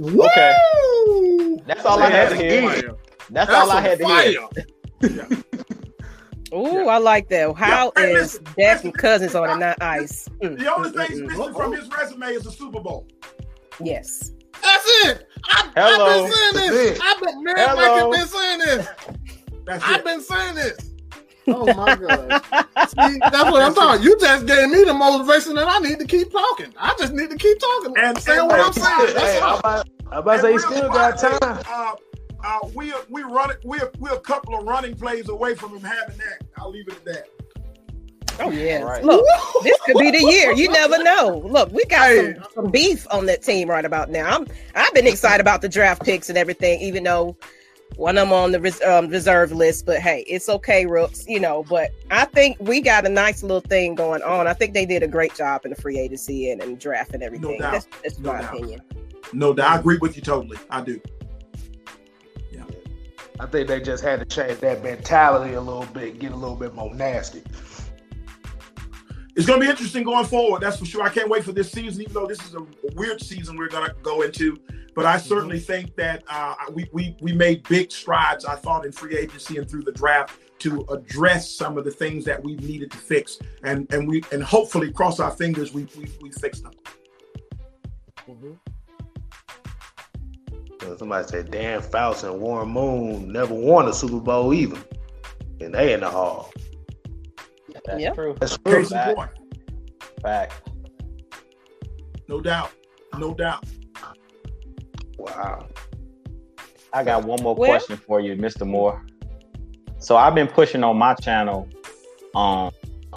Okay. 0.00 0.56
Woo! 1.06 1.58
That's 1.66 1.84
all 1.84 2.00
I 2.00 2.08
had 2.10 2.30
to 2.30 2.36
hear. 2.36 2.62
That's 3.30 3.30
That's 3.30 3.50
all 3.50 3.70
I 3.70 3.74
some 3.74 3.84
had 3.84 3.98
to 3.98 5.18
hear. 5.28 5.42
Fire. 6.50 6.58
Ooh, 6.60 6.88
I 6.88 6.98
like 6.98 7.28
that. 7.28 7.54
How 7.56 7.92
Hey, 7.96 8.12
is 8.12 8.34
listen, 8.40 8.44
Dak 8.56 8.84
and 8.84 8.94
Cousins 8.94 9.34
on 9.34 9.50
it 9.50 9.56
not 9.56 9.80
ice? 9.82 10.28
Mm, 10.42 10.58
The 10.58 10.74
only 10.74 10.90
mm, 10.90 11.06
thing 11.06 11.18
mm, 11.18 11.26
missing 11.28 11.54
from 11.54 11.72
his 11.72 11.88
resume 11.88 12.26
is 12.28 12.42
the 12.44 12.52
Super 12.52 12.80
Bowl. 12.80 13.06
Yes. 13.82 14.32
That's 14.62 14.84
it. 15.06 15.26
I, 15.44 15.70
Hello. 15.76 16.06
I've 16.06 16.22
been 16.22 16.32
saying 16.32 16.72
this. 16.72 16.96
it. 16.96 17.00
I've 17.02 17.20
been 17.22 17.44
man, 17.44 17.54
Hello. 17.58 18.10
Mike 18.10 18.18
has 18.20 18.30
been 18.32 18.40
saying 18.40 18.58
this. 18.60 18.88
That's 19.66 19.84
I've 19.84 20.00
it. 20.00 20.04
been 20.04 20.20
saying 20.20 20.54
this. 20.56 20.90
Oh 21.50 21.64
my 21.74 21.94
god. 21.96 22.42
See, 22.88 23.18
that's 23.30 23.50
what 23.50 23.62
I'm 23.62 23.74
talking. 23.74 24.02
You 24.04 24.18
just 24.18 24.44
gave 24.46 24.68
me 24.68 24.84
the 24.84 24.92
motivation 24.92 25.54
that 25.54 25.66
I 25.68 25.78
need 25.78 25.98
to 25.98 26.04
keep 26.06 26.30
talking. 26.30 26.74
I 26.78 26.94
just 26.98 27.14
need 27.14 27.30
to 27.30 27.36
keep 27.36 27.58
talking 27.58 27.94
and 27.96 28.06
And- 28.06 28.18
saying 28.18 28.46
what 28.46 28.60
I'm 28.60 28.72
saying. 28.72 29.14
That's 29.14 29.20
Hey, 29.20 29.40
I'm 29.40 29.58
about, 29.58 29.88
I'm 30.10 30.18
about 30.18 30.36
to 30.36 30.42
say 30.42 30.52
he 30.52 30.58
still 30.58 30.88
got 30.90 31.18
time. 31.18 31.64
Uh, 31.70 31.92
uh, 32.44 32.58
we 32.74 32.92
are, 32.92 33.00
we 33.08 33.22
run 33.22 33.50
it. 33.50 33.58
We're 33.64 33.90
we're 33.98 34.14
a 34.14 34.20
couple 34.20 34.58
of 34.58 34.64
running 34.66 34.94
plays 34.96 35.28
away 35.28 35.54
from 35.54 35.70
him 35.76 35.82
having 35.82 36.16
that. 36.18 36.42
I'll 36.56 36.70
leave 36.70 36.88
it 36.88 36.94
at 36.94 37.04
that. 37.06 37.28
Oh 38.40 38.50
yeah. 38.50 38.82
Right. 38.82 39.02
Look, 39.04 39.24
this 39.64 39.76
could 39.84 39.98
be 39.98 40.10
the 40.12 40.22
year. 40.24 40.52
You 40.52 40.68
never 40.72 41.02
know. 41.02 41.42
Look, 41.44 41.72
we 41.72 41.84
got 41.86 42.08
Hey. 42.10 42.34
some, 42.34 42.44
some 42.54 42.70
beef 42.70 43.06
on 43.10 43.26
that 43.26 43.42
team 43.42 43.68
right 43.68 43.84
about 43.84 44.10
now. 44.10 44.28
I'm 44.36 44.46
I've 44.74 44.94
been 44.94 45.06
excited 45.08 45.40
about 45.40 45.60
the 45.62 45.68
draft 45.68 46.04
picks 46.04 46.28
and 46.28 46.38
everything, 46.38 46.80
even 46.80 47.02
though 47.02 47.36
one 47.96 48.16
of 48.16 48.28
them 48.28 48.32
on 48.32 48.52
the 48.52 48.60
res, 48.60 48.80
um, 48.82 49.08
reserve 49.08 49.50
list. 49.50 49.86
But 49.86 49.98
hey, 49.98 50.24
it's 50.28 50.48
okay, 50.48 50.86
Rooks. 50.86 51.26
You 51.26 51.40
know, 51.40 51.64
but 51.68 51.90
I 52.12 52.26
think 52.26 52.58
we 52.60 52.80
got 52.80 53.04
a 53.04 53.08
nice 53.08 53.42
little 53.42 53.60
thing 53.60 53.96
going 53.96 54.22
on. 54.22 54.46
I 54.46 54.52
think 54.52 54.72
they 54.72 54.86
did 54.86 55.02
a 55.02 55.08
great 55.08 55.34
job 55.34 55.62
in 55.64 55.70
the 55.70 55.76
free 55.82 55.98
agency 55.98 56.48
and, 56.50 56.62
and 56.62 56.78
draft 56.78 57.14
and 57.14 57.24
everything. 57.24 57.52
No 57.52 57.58
doubt. 57.58 57.72
that's 57.72 57.88
that's 58.04 58.18
No 58.20 58.32
my 58.34 58.40
doubt. 58.42 58.54
opinion. 58.54 58.80
No, 59.32 59.52
doubt. 59.52 59.72
I 59.72 59.80
agree 59.80 59.98
with 59.98 60.14
you 60.14 60.22
totally. 60.22 60.58
I 60.70 60.80
do. 60.80 61.00
I 63.40 63.46
think 63.46 63.68
they 63.68 63.80
just 63.80 64.02
had 64.02 64.18
to 64.20 64.26
change 64.26 64.58
that 64.60 64.82
mentality 64.82 65.54
a 65.54 65.60
little 65.60 65.86
bit, 65.86 66.18
get 66.18 66.32
a 66.32 66.36
little 66.36 66.56
bit 66.56 66.74
more 66.74 66.92
nasty. 66.94 67.42
It's 69.36 69.46
going 69.46 69.60
to 69.60 69.66
be 69.66 69.70
interesting 69.70 70.02
going 70.02 70.26
forward. 70.26 70.62
That's 70.62 70.78
for 70.78 70.84
sure. 70.84 71.02
I 71.02 71.10
can't 71.10 71.28
wait 71.28 71.44
for 71.44 71.52
this 71.52 71.70
season, 71.70 72.02
even 72.02 72.12
though 72.12 72.26
this 72.26 72.44
is 72.44 72.56
a 72.56 72.66
weird 72.94 73.22
season 73.22 73.56
we're 73.56 73.68
going 73.68 73.88
to 73.88 73.94
go 74.02 74.22
into. 74.22 74.58
But 74.96 75.06
I 75.06 75.16
certainly 75.16 75.60
think 75.60 75.94
that 75.94 76.24
uh, 76.28 76.56
we, 76.72 76.88
we 76.92 77.16
we 77.20 77.32
made 77.32 77.62
big 77.68 77.92
strides. 77.92 78.44
I 78.44 78.56
thought 78.56 78.84
in 78.84 78.90
free 78.90 79.16
agency 79.16 79.56
and 79.56 79.70
through 79.70 79.84
the 79.84 79.92
draft 79.92 80.40
to 80.60 80.84
address 80.90 81.48
some 81.48 81.78
of 81.78 81.84
the 81.84 81.90
things 81.92 82.24
that 82.24 82.42
we 82.42 82.56
needed 82.56 82.90
to 82.90 82.98
fix, 82.98 83.38
and 83.62 83.86
and 83.92 84.08
we 84.08 84.24
and 84.32 84.42
hopefully 84.42 84.90
cross 84.90 85.20
our 85.20 85.30
fingers 85.30 85.72
we 85.72 85.86
we, 85.96 86.10
we 86.20 86.32
fixed 86.32 86.64
them. 86.64 86.72
So 88.26 88.36
somebody 90.98 91.26
said 91.28 91.50
Dan 91.50 91.80
Fouts 91.82 92.22
and 92.22 92.40
Warren 92.40 92.68
Moon 92.68 93.32
never 93.32 93.54
won 93.54 93.88
a 93.88 93.92
Super 93.92 94.20
Bowl 94.20 94.52
either. 94.54 94.78
And 95.60 95.74
they 95.74 95.92
in 95.92 96.00
the 96.00 96.10
hall. 96.10 96.52
That's 97.84 98.00
Yeah. 98.02 98.12
true. 98.12 98.34
That's 98.38 98.56
true. 98.58 98.80
Case 98.80 98.90
Fact. 98.90 99.16
point, 99.16 99.30
Fact. 100.22 100.70
no 102.28 102.40
doubt, 102.40 102.70
no 103.18 103.34
doubt. 103.34 103.64
Wow. 105.18 105.66
I 106.92 107.02
got 107.04 107.24
one 107.24 107.42
more 107.42 107.54
Well- 107.54 107.70
question 107.70 107.96
for 107.96 108.20
you, 108.20 108.36
Mr. 108.36 108.66
Moore. 108.66 109.04
So 109.98 110.16
I've 110.16 110.34
been 110.34 110.46
pushing 110.46 110.84
on 110.84 110.96
my 110.96 111.14
channel, 111.14 111.68
um, 112.34 112.70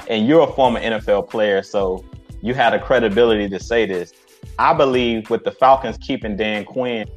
and 0.07 0.27
you're 0.27 0.41
a 0.41 0.51
former 0.53 0.79
NFL 0.79 1.23
player, 1.23 1.61
so 1.61 2.03
you 2.41 2.53
had 2.53 2.73
a 2.73 2.79
credibility 2.79 3.47
to 3.49 3.59
say 3.59 3.85
this. 3.85 4.13
I 4.57 4.73
believe 4.73 5.29
with 5.29 5.43
the 5.43 5.51
Falcons 5.51 5.97
keeping 5.99 6.35
Dan 6.35 6.65
Quinn 6.65 7.07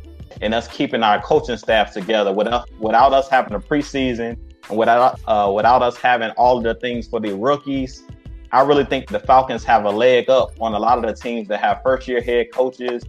and 0.44 0.52
us 0.52 0.68
keeping 0.68 1.02
our 1.02 1.20
coaching 1.22 1.56
staff 1.56 1.92
together 1.92 2.30
without 2.32 2.70
without 2.78 3.12
us 3.14 3.28
having 3.28 3.54
a 3.54 3.60
preseason 3.60 4.36
and 4.68 4.78
without 4.78 5.18
uh, 5.26 5.50
without 5.50 5.82
us 5.82 5.96
having 5.96 6.30
all 6.32 6.60
the 6.60 6.74
things 6.76 7.08
for 7.08 7.18
the 7.18 7.34
rookies, 7.34 8.04
I 8.52 8.60
really 8.60 8.84
think 8.84 9.08
the 9.08 9.20
Falcons 9.20 9.64
have 9.64 9.84
a 9.86 9.90
leg 9.90 10.28
up 10.28 10.50
on 10.60 10.74
a 10.74 10.78
lot 10.78 10.98
of 10.98 11.04
the 11.04 11.14
teams 11.14 11.48
that 11.48 11.60
have 11.60 11.80
first 11.82 12.06
year 12.06 12.20
head 12.20 12.52
coaches 12.52 13.04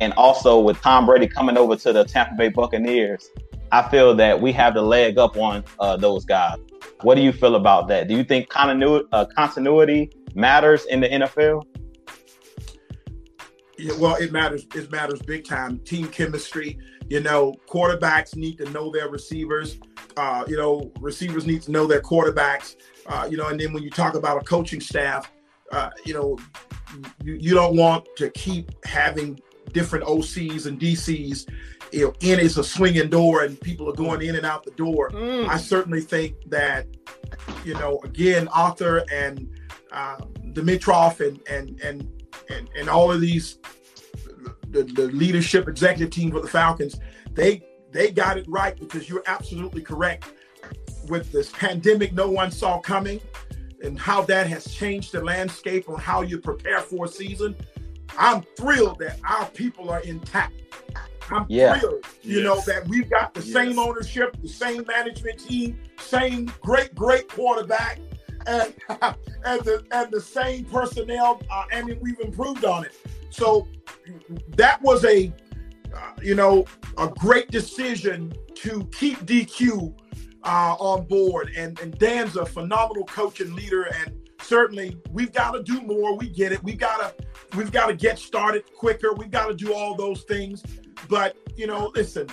and 0.00 0.12
also 0.14 0.60
with 0.60 0.80
Tom 0.82 1.06
Brady 1.06 1.26
coming 1.26 1.56
over 1.56 1.74
to 1.76 1.92
the 1.92 2.04
Tampa 2.04 2.34
Bay 2.34 2.48
Buccaneers, 2.48 3.30
I 3.72 3.88
feel 3.88 4.14
that 4.16 4.40
we 4.40 4.52
have 4.52 4.74
the 4.74 4.82
leg 4.82 5.18
up 5.18 5.36
on 5.36 5.64
uh, 5.78 5.96
those 5.96 6.24
guys. 6.24 6.58
What 7.02 7.14
do 7.14 7.22
you 7.22 7.32
feel 7.32 7.54
about 7.54 7.88
that? 7.88 8.08
Do 8.08 8.16
you 8.16 8.24
think 8.24 8.48
continuity, 8.48 9.06
uh, 9.12 9.24
continuity 9.26 10.10
matters 10.34 10.84
in 10.86 11.00
the 11.00 11.08
NFL? 11.08 11.64
Yeah, 13.76 13.92
well, 13.98 14.16
it 14.16 14.32
matters. 14.32 14.66
It 14.74 14.90
matters 14.90 15.20
big 15.22 15.44
time. 15.44 15.78
Team 15.80 16.08
chemistry. 16.08 16.78
You 17.08 17.20
know, 17.20 17.54
quarterbacks 17.68 18.36
need 18.36 18.58
to 18.58 18.70
know 18.70 18.90
their 18.90 19.08
receivers. 19.08 19.78
Uh, 20.16 20.44
you 20.46 20.56
know, 20.56 20.92
receivers 21.00 21.46
need 21.46 21.62
to 21.62 21.72
know 21.72 21.86
their 21.86 22.00
quarterbacks. 22.00 22.76
Uh, 23.06 23.26
you 23.30 23.36
know, 23.36 23.48
and 23.48 23.58
then 23.58 23.72
when 23.72 23.82
you 23.82 23.90
talk 23.90 24.14
about 24.14 24.40
a 24.40 24.44
coaching 24.44 24.80
staff, 24.80 25.30
uh, 25.72 25.90
you 26.06 26.14
know, 26.14 26.38
you, 27.22 27.34
you 27.34 27.54
don't 27.54 27.76
want 27.76 28.06
to 28.16 28.30
keep 28.30 28.70
having 28.84 29.38
different 29.72 30.04
OCs 30.04 30.66
and 30.66 30.80
DCs. 30.80 31.48
You 31.92 32.06
know, 32.06 32.14
in 32.20 32.40
is 32.40 32.58
a 32.58 32.64
swinging 32.64 33.10
door, 33.10 33.42
and 33.42 33.60
people 33.60 33.88
are 33.88 33.94
going 33.94 34.22
in 34.22 34.36
and 34.36 34.46
out 34.46 34.64
the 34.64 34.72
door. 34.72 35.10
Mm. 35.10 35.48
I 35.48 35.58
certainly 35.58 36.00
think 36.00 36.34
that, 36.48 36.86
you 37.64 37.74
know, 37.74 38.00
again, 38.04 38.48
Arthur 38.48 39.04
and 39.12 39.48
uh, 39.92 40.16
Dimitroff 40.52 41.20
and 41.20 41.40
and 41.48 41.80
and 41.80 42.13
and 42.48 42.68
and 42.76 42.88
all 42.88 43.10
of 43.10 43.20
these, 43.20 43.58
the, 44.70 44.82
the 44.84 45.06
leadership 45.12 45.68
executive 45.68 46.10
team 46.10 46.30
for 46.30 46.40
the 46.40 46.48
Falcons, 46.48 46.98
they 47.32 47.62
they 47.90 48.10
got 48.10 48.36
it 48.38 48.44
right 48.48 48.78
because 48.78 49.08
you're 49.08 49.22
absolutely 49.26 49.82
correct 49.82 50.24
with 51.08 51.30
this 51.32 51.50
pandemic 51.52 52.12
no 52.12 52.30
one 52.30 52.50
saw 52.50 52.80
coming 52.80 53.20
and 53.82 53.98
how 53.98 54.22
that 54.22 54.46
has 54.46 54.64
changed 54.74 55.12
the 55.12 55.22
landscape 55.22 55.88
on 55.88 56.00
how 56.00 56.22
you 56.22 56.38
prepare 56.38 56.80
for 56.80 57.04
a 57.04 57.08
season. 57.08 57.54
I'm 58.18 58.42
thrilled 58.56 58.98
that 59.00 59.18
our 59.28 59.46
people 59.50 59.90
are 59.90 60.00
intact. 60.00 60.54
I'm 61.30 61.46
Yeah. 61.48 61.78
thrilled, 61.78 62.06
you 62.22 62.40
Yes. 62.40 62.44
know, 62.44 62.60
that 62.72 62.88
we've 62.88 63.10
got 63.10 63.34
the 63.34 63.42
same 63.42 63.78
ownership, 63.78 64.36
the 64.40 64.48
same 64.48 64.84
management 64.86 65.38
team, 65.38 65.78
same 65.98 66.50
great, 66.62 66.94
great 66.94 67.28
quarterback, 67.28 67.98
and 68.46 69.60
the 69.60 69.84
and 69.90 70.10
the 70.10 70.20
same 70.20 70.64
personnel. 70.64 71.40
Uh, 71.50 71.64
I 71.72 71.82
mean, 71.82 71.98
we've 72.00 72.20
improved 72.20 72.64
on 72.64 72.84
it. 72.84 72.92
So 73.30 73.66
that 74.56 74.80
was 74.82 75.04
a, 75.04 75.32
uh, 75.94 76.12
you 76.22 76.34
know, 76.34 76.66
a 76.98 77.08
great 77.08 77.50
decision 77.50 78.32
to 78.54 78.84
keep 78.92 79.18
DQ 79.20 79.94
uh, 80.44 80.76
on 80.78 81.06
board. 81.06 81.50
And, 81.56 81.78
and 81.80 81.98
Dan's 81.98 82.36
a 82.36 82.46
phenomenal 82.46 83.04
coach 83.06 83.40
and 83.40 83.54
leader. 83.54 83.84
And 83.84 84.14
certainly 84.40 84.98
we've 85.10 85.32
got 85.32 85.52
to 85.52 85.62
do 85.62 85.80
more. 85.80 86.16
We 86.16 86.28
get 86.28 86.52
it. 86.52 86.62
We've 86.62 86.78
got 86.78 87.00
to 87.18 87.26
we've 87.56 87.72
got 87.72 87.86
to 87.86 87.94
get 87.94 88.18
started 88.18 88.64
quicker. 88.74 89.12
We've 89.14 89.30
got 89.30 89.48
to 89.48 89.54
do 89.54 89.74
all 89.74 89.96
those 89.96 90.22
things. 90.22 90.62
But 91.08 91.36
you 91.56 91.66
know, 91.66 91.90
listen. 91.94 92.28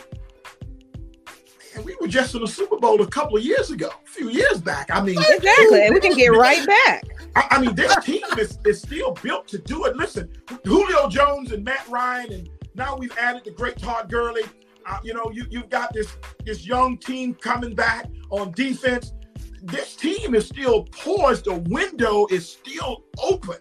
Man, 1.76 1.86
We 1.86 1.96
were 2.00 2.08
just 2.08 2.36
in 2.36 2.42
the 2.42 2.48
Super 2.48 2.78
Bowl 2.78 3.02
a 3.02 3.08
couple 3.08 3.38
of 3.38 3.44
years 3.44 3.72
ago, 3.72 3.90
a 3.90 4.10
few 4.10 4.30
years 4.30 4.62
back. 4.62 4.90
I 4.92 5.02
mean, 5.02 5.18
Exactly, 5.20 5.86
and 5.86 5.94
we 5.94 6.00
can 6.00 6.16
get 6.16 6.30
right 6.30 6.66
back. 6.66 7.04
I, 7.36 7.48
I 7.52 7.62
mean, 7.62 7.76
this 7.76 7.96
team 8.04 8.24
is, 8.38 8.58
is 8.66 8.82
still 8.82 9.14
built 9.24 9.48
to 9.50 9.58
do 9.58 9.86
it. 9.86 9.96
Listen, 9.96 10.30
Julio 10.66 11.08
Jones 11.08 11.52
and 11.52 11.64
Matt 11.64 11.88
Ryan, 11.88 12.32
and 12.34 12.50
now 12.76 12.98
we've 12.98 13.16
added 13.18 13.44
the 13.46 13.52
great 13.52 13.78
Todd 13.78 14.10
Gurley. 14.10 14.44
Uh, 14.86 14.98
you 15.04 15.14
know, 15.14 15.32
you, 15.32 15.46
you've 15.50 15.70
got 15.70 15.94
this 15.94 16.18
this 16.44 16.66
young 16.66 16.98
team 16.98 17.36
coming 17.36 17.76
back 17.76 18.08
on 18.30 18.52
defense. 18.52 19.14
This 19.62 19.96
team 19.96 20.34
is 20.34 20.48
still 20.48 20.86
poised. 20.86 21.46
The 21.46 21.56
window 21.70 22.26
is 22.32 22.50
still 22.50 23.04
open. 23.22 23.58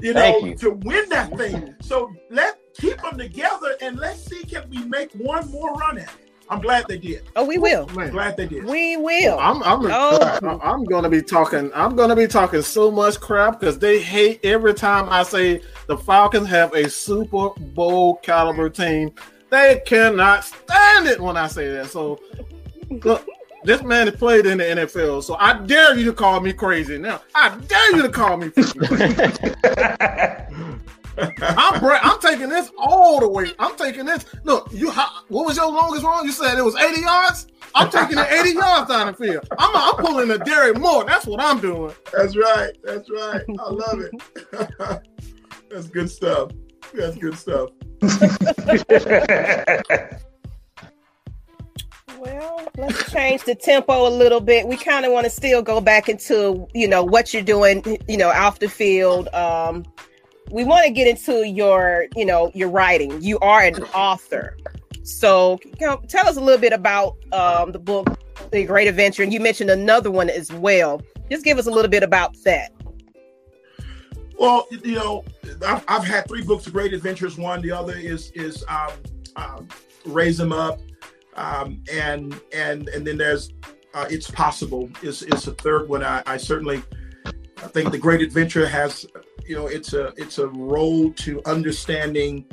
You 0.00 0.14
know, 0.14 0.38
you. 0.38 0.54
to 0.56 0.70
win 0.70 1.08
that 1.08 1.36
thing. 1.36 1.74
So 1.80 2.12
let 2.30 2.58
keep 2.74 3.00
them 3.02 3.18
together 3.18 3.76
and 3.80 3.98
let's 3.98 4.24
see 4.24 4.44
can 4.44 4.68
we 4.70 4.78
make 4.84 5.12
one 5.14 5.50
more 5.50 5.72
run 5.74 5.98
at 5.98 6.04
it. 6.04 6.27
I'm 6.50 6.60
glad 6.60 6.86
they 6.88 6.98
did. 6.98 7.22
Oh, 7.36 7.44
we 7.44 7.58
will. 7.58 7.88
I'm 7.96 8.10
glad 8.10 8.36
they 8.36 8.46
did. 8.46 8.64
We 8.64 8.96
will. 8.96 9.34
Oh, 9.34 9.38
I'm 9.38 9.62
I'm 9.62 9.86
Oh. 9.86 10.18
Uh, 10.20 10.58
I'm 10.62 10.84
gonna 10.84 11.08
be 11.08 11.22
talking. 11.22 11.70
I'm 11.74 11.94
gonna 11.94 12.16
be 12.16 12.26
talking 12.26 12.62
so 12.62 12.90
much 12.90 13.20
crap 13.20 13.60
because 13.60 13.78
they 13.78 14.00
hate 14.00 14.40
every 14.44 14.74
time 14.74 15.08
I 15.10 15.22
say 15.22 15.60
the 15.86 15.96
Falcons 15.96 16.48
have 16.48 16.74
a 16.74 16.88
Super 16.88 17.50
Bowl 17.50 18.16
caliber 18.16 18.70
team. 18.70 19.12
They 19.50 19.82
cannot 19.86 20.44
stand 20.44 21.06
it 21.06 21.20
when 21.20 21.36
I 21.36 21.48
say 21.48 21.68
that. 21.68 21.90
So 21.90 22.20
look, 22.90 23.26
this 23.64 23.82
man 23.82 24.06
has 24.06 24.16
played 24.16 24.46
in 24.46 24.58
the 24.58 24.64
NFL, 24.64 25.22
so 25.22 25.34
I 25.34 25.58
dare 25.66 25.98
you 25.98 26.04
to 26.06 26.12
call 26.12 26.40
me 26.40 26.52
crazy. 26.52 26.98
Now, 26.98 27.22
I 27.34 27.56
dare 27.66 27.96
you 27.96 28.02
to 28.02 28.08
call 28.08 28.36
me. 28.36 28.50
I'm 31.40 31.84
I'm 31.84 32.20
taking 32.20 32.48
this 32.48 32.70
all 32.78 33.20
the 33.20 33.28
way. 33.28 33.52
I'm 33.58 33.76
taking 33.76 34.06
this. 34.06 34.24
Look, 34.44 34.68
you. 34.72 34.90
What 35.28 35.46
was 35.46 35.56
your 35.56 35.70
longest 35.70 36.04
run? 36.04 36.24
You 36.24 36.32
said 36.32 36.58
it 36.58 36.62
was 36.62 36.76
80 36.76 37.00
yards. 37.00 37.46
I'm 37.74 37.90
taking 37.90 38.18
it 38.18 38.26
80 38.30 38.50
yards 38.50 38.88
down 38.88 39.08
the 39.08 39.12
field. 39.12 39.46
I'm, 39.58 39.70
I'm 39.74 39.94
pulling 39.96 40.30
a 40.30 40.38
Derrick 40.38 40.78
Moore. 40.78 41.04
That's 41.04 41.26
what 41.26 41.40
I'm 41.40 41.60
doing. 41.60 41.94
That's 42.12 42.36
right. 42.36 42.72
That's 42.82 43.10
right. 43.10 43.42
I 43.58 43.70
love 43.70 44.00
it. 44.00 44.10
That's 45.70 45.88
good 45.88 46.10
stuff. 46.10 46.50
That's 46.94 47.16
good 47.18 47.36
stuff. 47.36 47.70
well, 52.18 52.68
let's 52.76 53.12
change 53.12 53.44
the 53.44 53.54
tempo 53.54 54.08
a 54.08 54.10
little 54.10 54.40
bit. 54.40 54.66
We 54.66 54.76
kind 54.76 55.04
of 55.04 55.12
want 55.12 55.24
to 55.24 55.30
still 55.30 55.62
go 55.62 55.80
back 55.80 56.08
into, 56.08 56.66
you 56.74 56.88
know, 56.88 57.04
what 57.04 57.34
you're 57.34 57.42
doing, 57.42 57.98
you 58.08 58.16
know, 58.16 58.30
off 58.30 58.60
the 58.60 58.68
field. 58.68 59.28
Um, 59.34 59.84
we 60.50 60.64
want 60.64 60.86
to 60.86 60.92
get 60.92 61.06
into 61.06 61.46
your, 61.46 62.06
you 62.16 62.24
know, 62.24 62.50
your 62.54 62.68
writing. 62.68 63.20
You 63.22 63.38
are 63.40 63.62
an 63.62 63.82
author. 63.94 64.56
So, 65.02 65.58
you 65.62 65.86
know, 65.86 66.00
tell 66.08 66.28
us 66.28 66.36
a 66.36 66.40
little 66.40 66.60
bit 66.60 66.72
about 66.72 67.16
um, 67.32 67.72
the 67.72 67.78
book, 67.78 68.18
The 68.50 68.64
Great 68.64 68.88
Adventure, 68.88 69.22
and 69.22 69.32
you 69.32 69.40
mentioned 69.40 69.70
another 69.70 70.10
one 70.10 70.28
as 70.30 70.52
well. 70.52 71.02
Just 71.30 71.44
give 71.44 71.58
us 71.58 71.66
a 71.66 71.70
little 71.70 71.90
bit 71.90 72.02
about 72.02 72.36
that. 72.44 72.72
Well, 74.38 74.68
you 74.70 74.94
know, 74.94 75.24
I've, 75.66 75.84
I've 75.88 76.04
had 76.04 76.28
three 76.28 76.42
books 76.42 76.66
of 76.66 76.72
great 76.72 76.92
adventures. 76.92 77.36
One, 77.36 77.60
the 77.60 77.72
other 77.72 77.94
is 77.94 78.30
is 78.32 78.64
um, 78.68 78.92
um, 79.34 79.68
raise 80.06 80.38
them 80.38 80.52
up, 80.52 80.78
um, 81.34 81.82
and 81.92 82.40
and 82.52 82.88
and 82.88 83.04
then 83.04 83.18
there's 83.18 83.52
uh, 83.94 84.06
it's 84.08 84.30
possible 84.30 84.88
is 85.02 85.22
is 85.22 85.48
a 85.48 85.54
third 85.54 85.88
one. 85.88 86.04
I, 86.04 86.22
I 86.24 86.36
certainly 86.36 86.84
I 87.26 87.66
think 87.66 87.90
the 87.90 87.98
great 87.98 88.22
adventure 88.22 88.68
has 88.68 89.04
you 89.48 89.56
know 89.56 89.66
it's 89.66 89.94
a 89.94 90.12
it's 90.16 90.38
a 90.38 90.46
road 90.48 91.16
to 91.18 91.42
understanding 91.46 92.44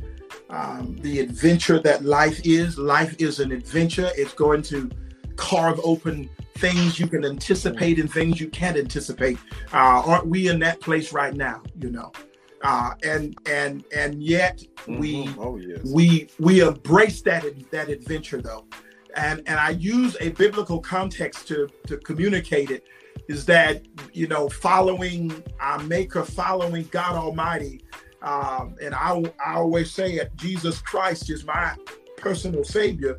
um, 0.50 0.96
the 1.02 1.20
adventure 1.20 1.80
that 1.80 2.04
life 2.04 2.39
is. 2.43 2.78
Life 2.78 3.16
is 3.20 3.39
an 3.39 3.52
adventure. 3.52 4.10
It's 4.16 4.34
going 4.34 4.62
to 4.64 4.89
carve 5.36 5.80
open 5.84 6.30
things 6.58 7.00
you 7.00 7.08
can 7.08 7.26
anticipate 7.26 8.00
and 8.00 8.12
things 8.12 8.39
you 8.39 8.50
can't 8.50 8.78
anticipate. 8.78 9.38
Uh, 9.74 10.02
aren't 10.06 10.28
we 10.28 10.48
in 10.48 10.60
that 10.60 10.80
place 10.80 11.12
right 11.12 11.34
now? 11.34 11.62
You 11.80 11.91
know, 11.91 12.12
uh, 12.62 12.91
and 13.04 13.38
and 13.46 13.84
and 13.96 14.24
yet 14.24 14.60
mm-hmm. 14.60 15.00
we 15.00 15.30
oh, 15.38 15.58
yes. 15.58 15.80
we 15.84 16.30
we 16.39 16.62
embrace 16.62 17.22
that 17.24 17.43
that 17.72 17.89
adventure 17.89 18.41
though, 18.41 18.66
and 19.16 19.43
and 19.48 19.60
I 19.60 19.72
use 19.72 20.16
a 20.22 20.30
biblical 20.30 20.80
context 20.80 21.48
to 21.50 21.68
to 21.88 21.98
communicate 21.98 22.72
it. 22.72 22.84
Is 23.28 23.45
that 23.45 23.84
you 24.13 24.28
know 24.28 24.49
following 24.49 25.43
our 25.59 25.80
Maker, 25.84 26.23
following 26.23 26.86
God 26.91 27.15
Almighty, 27.15 27.82
um, 28.21 28.76
and 28.82 28.93
I 28.93 29.23
I 29.43 29.55
always 29.55 29.91
say 29.91 30.13
it. 30.13 30.36
Jesus 30.36 30.80
Christ 30.82 31.30
is 31.30 31.45
my 31.45 31.76
personal 32.17 32.63
Savior. 32.63 33.17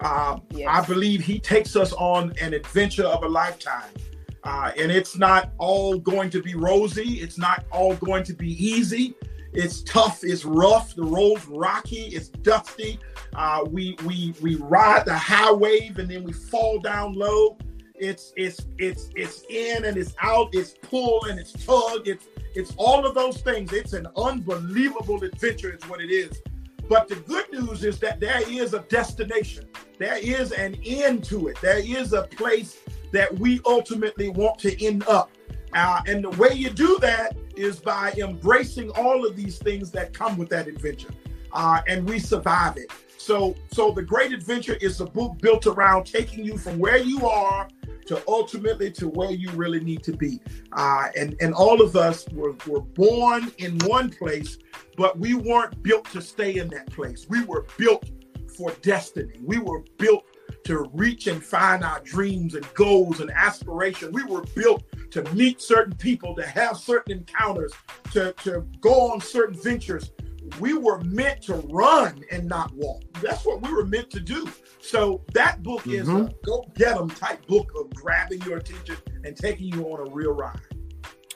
Uh, 0.00 0.38
yes. 0.50 0.68
I 0.70 0.86
believe 0.86 1.24
he 1.24 1.38
takes 1.40 1.74
us 1.74 1.92
on 1.94 2.32
an 2.40 2.54
adventure 2.54 3.06
of 3.06 3.24
a 3.24 3.28
lifetime. 3.28 3.90
Uh, 4.44 4.70
and 4.78 4.92
it's 4.92 5.16
not 5.16 5.52
all 5.58 5.98
going 5.98 6.30
to 6.30 6.40
be 6.40 6.54
rosy. 6.54 7.20
It's 7.20 7.38
not 7.38 7.64
all 7.72 7.96
going 7.96 8.22
to 8.24 8.32
be 8.32 8.52
easy. 8.64 9.14
It's 9.52 9.82
tough. 9.82 10.20
It's 10.22 10.44
rough. 10.44 10.94
The 10.94 11.02
road's 11.02 11.46
rocky. 11.46 12.06
It's 12.14 12.28
dusty. 12.28 12.98
Uh, 13.34 13.64
we 13.68 13.96
we 14.04 14.34
we 14.40 14.54
ride 14.56 15.04
the 15.04 15.16
high 15.16 15.52
wave 15.52 15.98
and 15.98 16.08
then 16.08 16.22
we 16.24 16.32
fall 16.32 16.78
down 16.78 17.14
low. 17.14 17.58
It's 18.00 18.32
it's 18.36 18.66
it's 18.78 19.10
it's 19.14 19.44
in 19.48 19.84
and 19.84 19.96
it's 19.96 20.14
out. 20.20 20.48
It's 20.52 20.74
pull 20.82 21.24
and 21.26 21.38
it's 21.38 21.52
tug. 21.52 22.06
It's 22.06 22.26
it's 22.54 22.74
all 22.76 23.06
of 23.06 23.14
those 23.14 23.40
things. 23.40 23.72
It's 23.72 23.92
an 23.92 24.06
unbelievable 24.16 25.22
adventure. 25.22 25.72
Is 25.74 25.88
what 25.88 26.00
it 26.00 26.10
is. 26.10 26.40
But 26.88 27.08
the 27.08 27.16
good 27.16 27.52
news 27.52 27.84
is 27.84 27.98
that 28.00 28.18
there 28.18 28.40
is 28.48 28.72
a 28.72 28.80
destination, 28.80 29.66
there 29.98 30.16
is 30.16 30.52
an 30.52 30.74
end 30.84 31.22
to 31.24 31.48
it, 31.48 31.58
there 31.60 31.78
is 31.78 32.14
a 32.14 32.22
place 32.22 32.78
that 33.12 33.38
we 33.38 33.60
ultimately 33.66 34.30
want 34.30 34.58
to 34.60 34.84
end 34.84 35.06
up. 35.06 35.30
Uh, 35.74 36.00
and 36.06 36.24
the 36.24 36.30
way 36.30 36.54
you 36.54 36.70
do 36.70 36.98
that 37.00 37.36
is 37.56 37.78
by 37.78 38.12
embracing 38.16 38.90
all 38.92 39.26
of 39.26 39.36
these 39.36 39.58
things 39.58 39.90
that 39.90 40.14
come 40.14 40.38
with 40.38 40.48
that 40.48 40.66
adventure. 40.66 41.10
Uh, 41.52 41.82
and 41.86 42.08
we 42.08 42.18
survive 42.18 42.76
it. 42.78 42.90
So, 43.28 43.54
so 43.70 43.90
the 43.90 44.00
great 44.02 44.32
adventure 44.32 44.78
is 44.80 45.02
a 45.02 45.04
book 45.04 45.36
built 45.42 45.66
around 45.66 46.04
taking 46.04 46.46
you 46.46 46.56
from 46.56 46.78
where 46.78 46.96
you 46.96 47.28
are 47.28 47.68
to 48.06 48.22
ultimately 48.26 48.90
to 48.92 49.08
where 49.10 49.32
you 49.32 49.50
really 49.50 49.80
need 49.80 50.02
to 50.04 50.16
be. 50.16 50.40
Uh, 50.72 51.08
and 51.14 51.36
and 51.42 51.52
all 51.52 51.82
of 51.82 51.94
us 51.94 52.26
were, 52.32 52.54
were 52.66 52.80
born 52.80 53.52
in 53.58 53.76
one 53.80 54.08
place, 54.08 54.56
but 54.96 55.18
we 55.18 55.34
weren't 55.34 55.82
built 55.82 56.06
to 56.12 56.22
stay 56.22 56.56
in 56.56 56.68
that 56.68 56.86
place. 56.90 57.26
We 57.28 57.44
were 57.44 57.66
built 57.76 58.08
for 58.56 58.72
destiny. 58.80 59.38
We 59.44 59.58
were 59.58 59.84
built 59.98 60.24
to 60.64 60.88
reach 60.94 61.26
and 61.26 61.44
find 61.44 61.84
our 61.84 62.00
dreams 62.00 62.54
and 62.54 62.66
goals 62.72 63.20
and 63.20 63.30
aspirations. 63.30 64.14
We 64.14 64.24
were 64.24 64.44
built 64.54 64.84
to 65.10 65.22
meet 65.34 65.60
certain 65.60 65.96
people, 65.96 66.34
to 66.36 66.46
have 66.46 66.78
certain 66.78 67.18
encounters, 67.18 67.74
to, 68.12 68.32
to 68.44 68.66
go 68.80 69.12
on 69.12 69.20
certain 69.20 69.60
ventures. 69.60 70.12
We 70.58 70.74
were 70.74 71.00
meant 71.00 71.42
to 71.42 71.54
run 71.54 72.24
and 72.30 72.48
not 72.48 72.72
walk. 72.74 73.02
That's 73.22 73.44
what 73.44 73.62
we 73.62 73.72
were 73.72 73.84
meant 73.84 74.10
to 74.10 74.20
do. 74.20 74.48
So 74.80 75.22
that 75.34 75.62
book 75.62 75.82
mm-hmm. 75.82 75.92
is 75.92 76.08
a 76.08 76.34
go 76.44 76.64
get 76.74 76.96
them 76.96 77.10
type 77.10 77.46
book 77.46 77.70
of 77.78 77.90
grabbing 77.94 78.42
your 78.42 78.58
attention 78.58 78.96
and 79.24 79.36
taking 79.36 79.66
you 79.66 79.84
on 79.84 80.06
a 80.06 80.10
real 80.10 80.32
ride. 80.32 80.60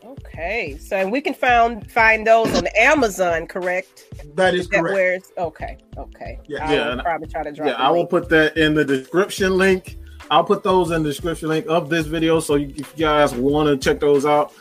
Okay, 0.05 0.79
so 0.79 0.97
and 0.97 1.13
we 1.13 1.21
can 1.21 1.33
find 1.33 1.89
find 1.91 2.27
those 2.27 2.53
on 2.57 2.67
Amazon, 2.77 3.47
correct? 3.47 4.13
That 4.35 4.55
is 4.55 4.67
correct. 4.67 4.95
where's 4.95 5.33
okay, 5.39 5.79
okay. 5.97 6.41
Yeah, 6.49 6.67
I 6.67 6.75
yeah. 6.75 7.03
Probably 7.03 7.29
try 7.29 7.45
to 7.45 7.53
drop. 7.53 7.69
Yeah, 7.69 7.75
I 7.75 7.91
will 7.91 8.07
put 8.07 8.29
that 8.31 8.57
in 8.57 8.75
the 8.75 8.85
description 8.85 9.57
link. 9.57 9.99
I'll 10.31 10.45
put 10.45 10.63
those 10.63 10.91
in 10.91 11.03
the 11.03 11.11
description 11.11 11.49
link 11.49 11.67
of 11.69 11.89
this 11.89 12.07
video, 12.07 12.41
so 12.41 12.57
you, 12.57 12.69
if 12.77 12.93
you 12.97 13.05
guys 13.05 13.35
want 13.35 13.69
to 13.69 13.77
check 13.77 14.01
those 14.01 14.27
out, 14.27 14.53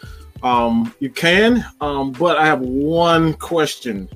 um, 0.44 0.94
you 1.00 1.10
can. 1.10 1.66
Um, 1.80 2.12
but 2.12 2.38
I 2.38 2.46
have 2.46 2.62
one 2.62 3.34
question, 3.34 4.10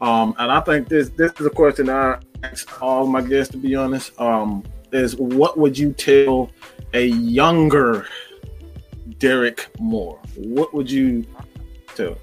um, 0.00 0.34
and 0.38 0.50
I 0.52 0.60
think 0.60 0.88
this 0.88 1.10
this 1.10 1.32
is 1.40 1.46
a 1.46 1.50
question 1.50 1.90
I 1.90 2.20
ask 2.42 2.80
all 2.80 3.06
my 3.06 3.20
guests. 3.20 3.52
To 3.52 3.58
be 3.58 3.74
honest, 3.74 4.18
um, 4.20 4.62
is 4.92 5.16
what 5.16 5.58
would 5.58 5.76
you 5.76 5.92
tell 5.92 6.50
a 6.94 7.06
younger 7.06 8.06
Derrick 9.18 9.68
Moore? 9.80 10.20
What 10.36 10.72
would 10.72 10.90
you 10.90 11.26
tell? 11.94 12.16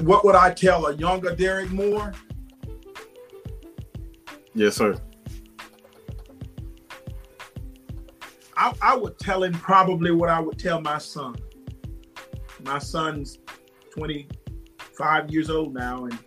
What 0.00 0.24
would 0.24 0.36
I 0.36 0.54
tell 0.54 0.86
a 0.86 0.94
younger 0.94 1.34
Derrick 1.34 1.70
Moore? 1.70 2.12
Yes, 4.54 4.76
sir. 4.76 4.96
I, 8.56 8.74
I 8.82 8.96
would 8.96 9.18
tell 9.18 9.44
him 9.44 9.52
probably 9.52 10.10
what 10.10 10.30
I 10.30 10.40
would 10.40 10.58
tell 10.58 10.80
my 10.80 10.98
son. 10.98 11.36
My 12.64 12.78
son's 12.78 13.38
25 14.98 15.30
years 15.30 15.48
old 15.50 15.74
now, 15.74 16.04
and 16.06 16.18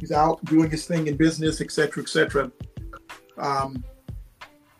he's 0.00 0.12
out 0.12 0.44
doing 0.46 0.70
his 0.70 0.86
thing 0.86 1.06
in 1.06 1.16
business, 1.16 1.60
etc., 1.60 2.02
etc. 2.02 2.50
Um, 3.38 3.84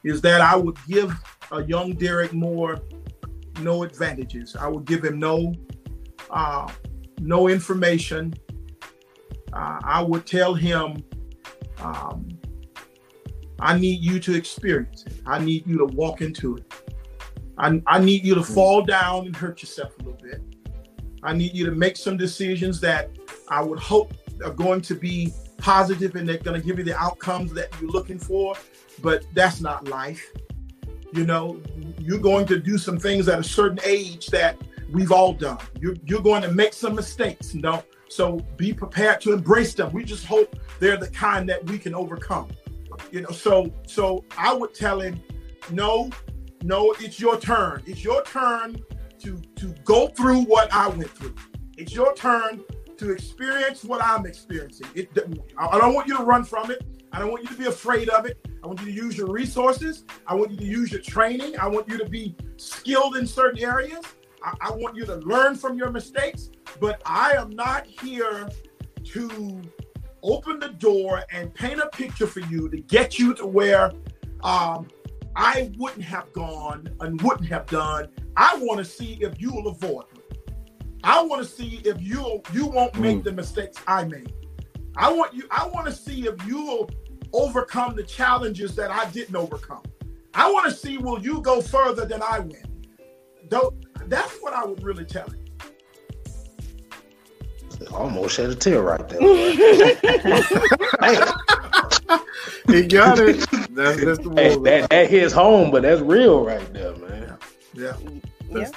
is 0.05 0.21
that 0.23 0.41
I 0.41 0.57
would 0.57 0.77
give 0.89 1.15
a 1.53 1.63
young 1.65 1.93
Derrick 1.95 2.33
Moore 2.33 2.81
no 3.61 3.85
advantages. 3.85 4.57
I 4.57 4.67
would 4.67 4.85
give 4.85 5.05
him 5.05 5.19
no 5.19 5.55
uh, 6.31 6.71
no 7.21 7.49
information. 7.49 8.35
Uh, 9.53 9.79
I 9.85 10.03
would 10.03 10.27
tell 10.27 10.55
him, 10.55 11.05
um, 11.79 12.29
I 13.61 13.79
need 13.79 14.03
you 14.03 14.19
to 14.19 14.35
experience 14.35 15.05
it. 15.07 15.15
I 15.27 15.39
need 15.39 15.67
you 15.67 15.79
to 15.79 15.85
walk 15.85 16.23
into 16.23 16.57
it. 16.57 16.73
I, 17.59 17.81
I 17.87 17.99
need 17.99 18.25
you 18.25 18.35
to 18.35 18.41
mm. 18.41 18.55
fall 18.55 18.83
down 18.83 19.27
and 19.27 19.37
hurt 19.37 19.63
yourself 19.63 19.93
a 20.01 20.03
little 20.03 20.19
bit. 20.21 20.43
I 21.23 21.33
need 21.33 21.55
you 21.55 21.65
to 21.67 21.73
make 21.73 21.97
some 21.97 22.17
decisions 22.17 22.81
that 22.81 23.11
I 23.49 23.63
would 23.63 23.79
hope 23.79 24.15
are 24.45 24.51
going 24.51 24.81
to 24.83 24.95
be 24.95 25.33
positive 25.59 26.17
and 26.17 26.29
they're 26.29 26.39
going 26.39 26.61
to 26.61 26.67
give 26.67 26.79
you 26.79 26.85
the 26.85 26.97
outcomes 26.97 27.53
that 27.55 27.69
you're 27.81 27.91
looking 27.91 28.19
for. 28.19 28.55
But 29.01 29.25
that's 29.35 29.61
not 29.61 29.89
life. 29.89 30.33
You 31.13 31.25
know, 31.25 31.61
you're 31.99 32.19
going 32.19 32.47
to 32.47 32.59
do 32.59 32.79
some 32.79 32.99
things 32.99 33.29
at 33.29 33.39
a 33.39 33.45
certain 33.45 33.79
age 33.85 34.27
that 34.29 34.57
we've 34.91 35.13
all 35.13 35.33
done. 35.33 35.59
You're, 35.81 35.97
you're 36.05 36.23
going 36.23 36.43
to 36.43 36.51
make 36.51 36.73
some 36.73 36.95
mistakes, 36.95 37.55
you 37.55 37.61
know. 37.61 37.85
So 38.09 38.41
be 38.57 38.73
prepared 38.73 39.21
to 39.23 39.33
embrace 39.33 39.75
them. 39.75 39.93
We 39.93 40.05
just 40.05 40.27
hope 40.27 40.57
they're 40.81 40.97
the 40.99 41.09
kind 41.09 41.49
that 41.49 41.65
we 41.65 41.79
can 41.79 41.95
overcome. 41.95 42.49
You 43.11 43.23
know, 43.23 43.31
so 43.31 43.73
so 43.87 44.25
I 44.37 44.53
would 44.53 44.75
tell 44.75 45.01
him, 45.01 45.23
no, 45.71 46.11
no, 46.63 46.95
it's 47.01 47.19
your 47.19 47.41
turn. 47.41 47.83
It's 47.87 48.05
your 48.05 48.23
turn 48.25 48.83
to 49.23 49.41
to 49.57 49.69
go 49.85 50.09
through 50.09 50.43
what 50.43 50.73
I 50.73 50.89
went 50.89 51.11
through. 51.11 51.35
It's 51.77 51.95
your 51.95 52.15
turn 52.15 52.63
to 52.99 53.13
experience 53.13 53.85
what 53.85 54.03
I'm 54.03 54.27
experiencing. 54.27 54.87
It, 54.95 55.11
I 55.59 55.79
don't 55.79 55.95
want 55.95 56.07
you 56.07 56.17
to 56.17 56.23
run 56.23 56.45
from 56.45 56.71
it. 56.71 56.85
I 57.13 57.19
don't 57.19 57.31
want 57.31 57.43
you 57.43 57.49
to 57.51 57.57
be 57.57 57.67
afraid 57.67 58.09
of 58.09 58.27
it. 58.27 58.47
I 58.63 58.67
want 58.67 58.81
you 58.81 58.87
to 58.87 58.93
use 58.93 59.17
your 59.17 59.31
resources. 59.31 60.05
I 60.27 60.35
want 60.35 60.53
you 60.53 60.57
to 60.59 60.65
use 60.65 60.93
your 60.93 61.01
training. 61.01 61.59
I 61.59 61.67
want 61.67 61.89
you 61.89 61.99
to 61.99 62.09
be 62.09 62.37
skilled 62.57 63.17
in 63.17 63.27
certain 63.27 63.63
areas. 63.63 64.05
I, 64.43 64.55
I 64.61 64.71
want 64.73 64.97
you 64.97 65.05
to 65.07 65.17
learn 65.17 65.57
from 65.57 65.77
your 65.77 65.91
mistakes. 65.91 66.51
But 66.81 67.03
I 67.05 67.33
am 67.33 67.51
not 67.51 67.87
here 67.87 68.49
to 69.05 69.63
open 70.23 70.61
the 70.61 70.69
door 70.69 71.25
and 71.33 71.53
paint 71.53 71.81
a 71.81 71.89
picture 71.89 72.27
for 72.27 72.41
you 72.41 72.69
to 72.69 72.77
get 72.79 73.19
you 73.19 73.35
to 73.35 73.47
where 73.47 73.93
um, 74.43 74.89
I 75.35 75.73
wouldn't 75.77 76.05
have 76.05 76.33
gone 76.33 76.89
and 77.01 77.21
wouldn't 77.23 77.49
have 77.49 77.67
done. 77.67 78.09
I 78.37 78.57
want 78.61 78.79
to 78.79 78.85
see 78.85 79.19
if 79.21 79.41
you 79.41 79.53
will 79.53 79.69
avoid 79.69 80.05
me. 80.15 80.21
I 81.05 81.23
want 81.23 81.43
to 81.43 81.49
see 81.49 81.81
if 81.85 82.01
you'll 82.01 82.43
you 82.53 82.67
won't 82.67 82.99
make 82.99 83.19
mm. 83.19 83.25
the 83.25 83.33
mistakes 83.33 83.79
I 83.87 84.05
made. 84.05 84.33
I 84.97 85.13
want 85.13 85.35
you. 85.35 85.45
I 85.51 85.67
want 85.67 85.87
to 85.87 85.93
see 85.93 86.27
if 86.27 86.47
you 86.47 86.63
will 86.63 86.91
overcome 87.33 87.97
the 87.97 88.03
challenges 88.03 88.75
that 88.77 88.91
I 88.91 89.11
didn't 89.11 89.37
overcome. 89.37 89.83
I 90.35 90.51
want 90.51 90.67
to 90.67 90.73
see 90.77 90.99
will 90.99 91.21
you 91.21 91.41
go 91.41 91.61
further 91.61 92.07
than 92.07 92.23
I 92.23 92.39
went. 92.39 92.67
Though 93.51 93.75
that's 94.07 94.37
what 94.41 94.53
I 94.53 94.65
would 94.65 94.83
really 94.83 95.05
tell 95.05 95.29
him. 95.29 95.39
Almost 97.93 98.37
had 98.37 98.51
a 98.51 98.55
tear 98.55 98.81
right 98.81 99.09
there. 99.09 99.21
he 102.69 102.87
got 102.87 103.19
it. 103.19 103.41
That's 103.75 104.01
Mr. 104.01 104.39
Hey, 104.39 104.57
that, 104.57 104.89
that 104.91 105.11
hits 105.11 105.33
home, 105.33 105.73
but 105.73 105.83
that's 105.83 106.01
real 106.01 106.45
right 106.45 106.73
there, 106.73 106.95
man. 106.97 107.22
Yeah. 107.75 107.97
Yeah. 108.51 108.71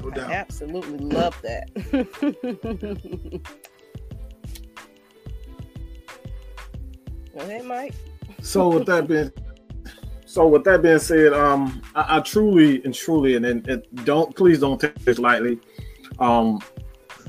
No 0.00 0.10
I 0.14 0.32
absolutely 0.32 0.98
love 0.98 1.36
that. 1.42 1.74
Go 7.34 7.40
ahead, 7.40 7.64
Mike. 7.64 7.94
So 8.40 8.68
with 8.68 8.86
that 8.86 9.08
being 9.08 9.32
so 10.24 10.46
with 10.46 10.64
that 10.64 10.82
being 10.82 10.98
said, 10.98 11.32
um, 11.32 11.82
I, 11.94 12.18
I 12.18 12.20
truly 12.20 12.82
and 12.84 12.94
truly 12.94 13.36
and, 13.36 13.44
and, 13.44 13.66
and, 13.68 13.82
don't 14.04 14.34
please 14.36 14.60
don't 14.60 14.80
take 14.80 14.94
this 15.04 15.18
lightly. 15.18 15.58
Um, 16.18 16.60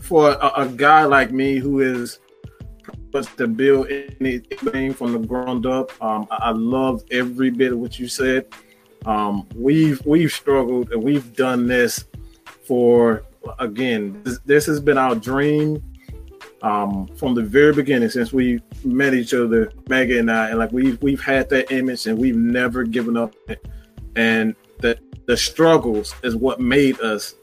for 0.02 0.32
a, 0.32 0.52
a 0.58 0.68
guy 0.68 1.06
like 1.06 1.32
me 1.32 1.58
who 1.58 1.80
is 1.82 2.20
to 3.38 3.48
build 3.48 3.88
anything 3.90 4.94
from 4.94 5.14
the 5.14 5.20
ground 5.20 5.66
up, 5.66 5.92
um, 6.04 6.28
I, 6.30 6.36
I 6.36 6.52
love 6.52 7.04
every 7.12 7.50
bit 7.50 7.74
of 7.74 7.80
what 7.80 8.00
you 8.00 8.08
said. 8.08 8.46
Um, 9.06 9.48
we've 9.56 10.06
we've 10.06 10.32
struggled 10.32 10.92
and 10.92 11.02
we've 11.02 11.36
done 11.36 11.68
this 11.68 12.06
for 12.64 13.24
again. 13.60 14.22
This, 14.24 14.40
this 14.46 14.66
has 14.66 14.80
been 14.80 14.98
our 14.98 15.16
dream 15.16 15.84
um, 16.62 17.08
from 17.16 17.34
the 17.34 17.42
very 17.42 17.74
beginning 17.74 18.10
since 18.10 18.34
we 18.34 18.62
met 18.84 19.14
each 19.14 19.34
other, 19.34 19.72
Maggie 19.88 20.18
and 20.18 20.32
I, 20.32 20.50
and 20.50 20.60
like 20.60 20.72
we've 20.72 21.02
we've 21.02 21.22
had 21.22 21.50
that 21.50 21.72
image 21.72 22.08
and 22.08 22.18
we've 22.18 22.36
never 22.36 22.84
given 22.84 23.18
up. 23.18 23.34
And 24.16 24.56
that 24.80 25.00
the 25.28 25.38
struggles 25.38 26.14
is 26.24 26.36
what 26.36 26.60
made 26.60 27.00
us. 27.02 27.36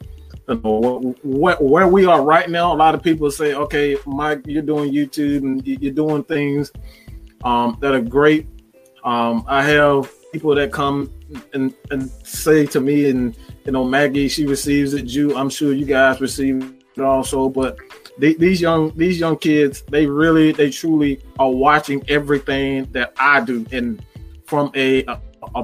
You 0.47 0.61
know, 0.63 1.15
what, 1.23 1.61
where 1.61 1.87
we 1.89 2.05
are 2.05 2.21
right 2.21 2.49
now. 2.49 2.73
A 2.73 2.75
lot 2.75 2.95
of 2.95 3.03
people 3.03 3.29
say, 3.31 3.53
"Okay, 3.53 3.97
Mike, 4.05 4.43
you're 4.45 4.61
doing 4.61 4.93
YouTube 4.93 5.39
and 5.39 5.65
you're 5.65 5.93
doing 5.93 6.23
things 6.23 6.71
um, 7.43 7.77
that 7.81 7.93
are 7.93 8.01
great." 8.01 8.47
Um, 9.03 9.43
I 9.47 9.63
have 9.63 10.09
people 10.37 10.53
that 10.53 10.71
come 10.71 11.11
and, 11.53 11.73
and 11.89 12.11
say 12.23 12.67
to 12.67 12.79
me, 12.79 13.09
and 13.09 13.35
you 13.65 13.71
know, 13.71 13.83
Maggie, 13.83 14.27
she 14.27 14.45
receives 14.45 14.93
it. 14.93 15.03
Jew, 15.03 15.35
I'm 15.35 15.49
sure 15.49 15.73
you 15.73 15.85
guys 15.85 16.21
receive 16.21 16.75
it 16.95 17.01
also, 17.01 17.49
but 17.49 17.79
they, 18.19 18.35
these 18.35 18.61
young 18.61 18.95
these 18.95 19.19
young 19.19 19.37
kids 19.37 19.81
they 19.89 20.05
really 20.05 20.51
they 20.51 20.69
truly 20.69 21.23
are 21.39 21.49
watching 21.49 22.03
everything 22.07 22.85
that 22.91 23.13
I 23.17 23.41
do 23.41 23.65
and 23.71 24.03
from 24.45 24.71
a 24.75 25.03
a, 25.05 25.19
a, 25.55 25.63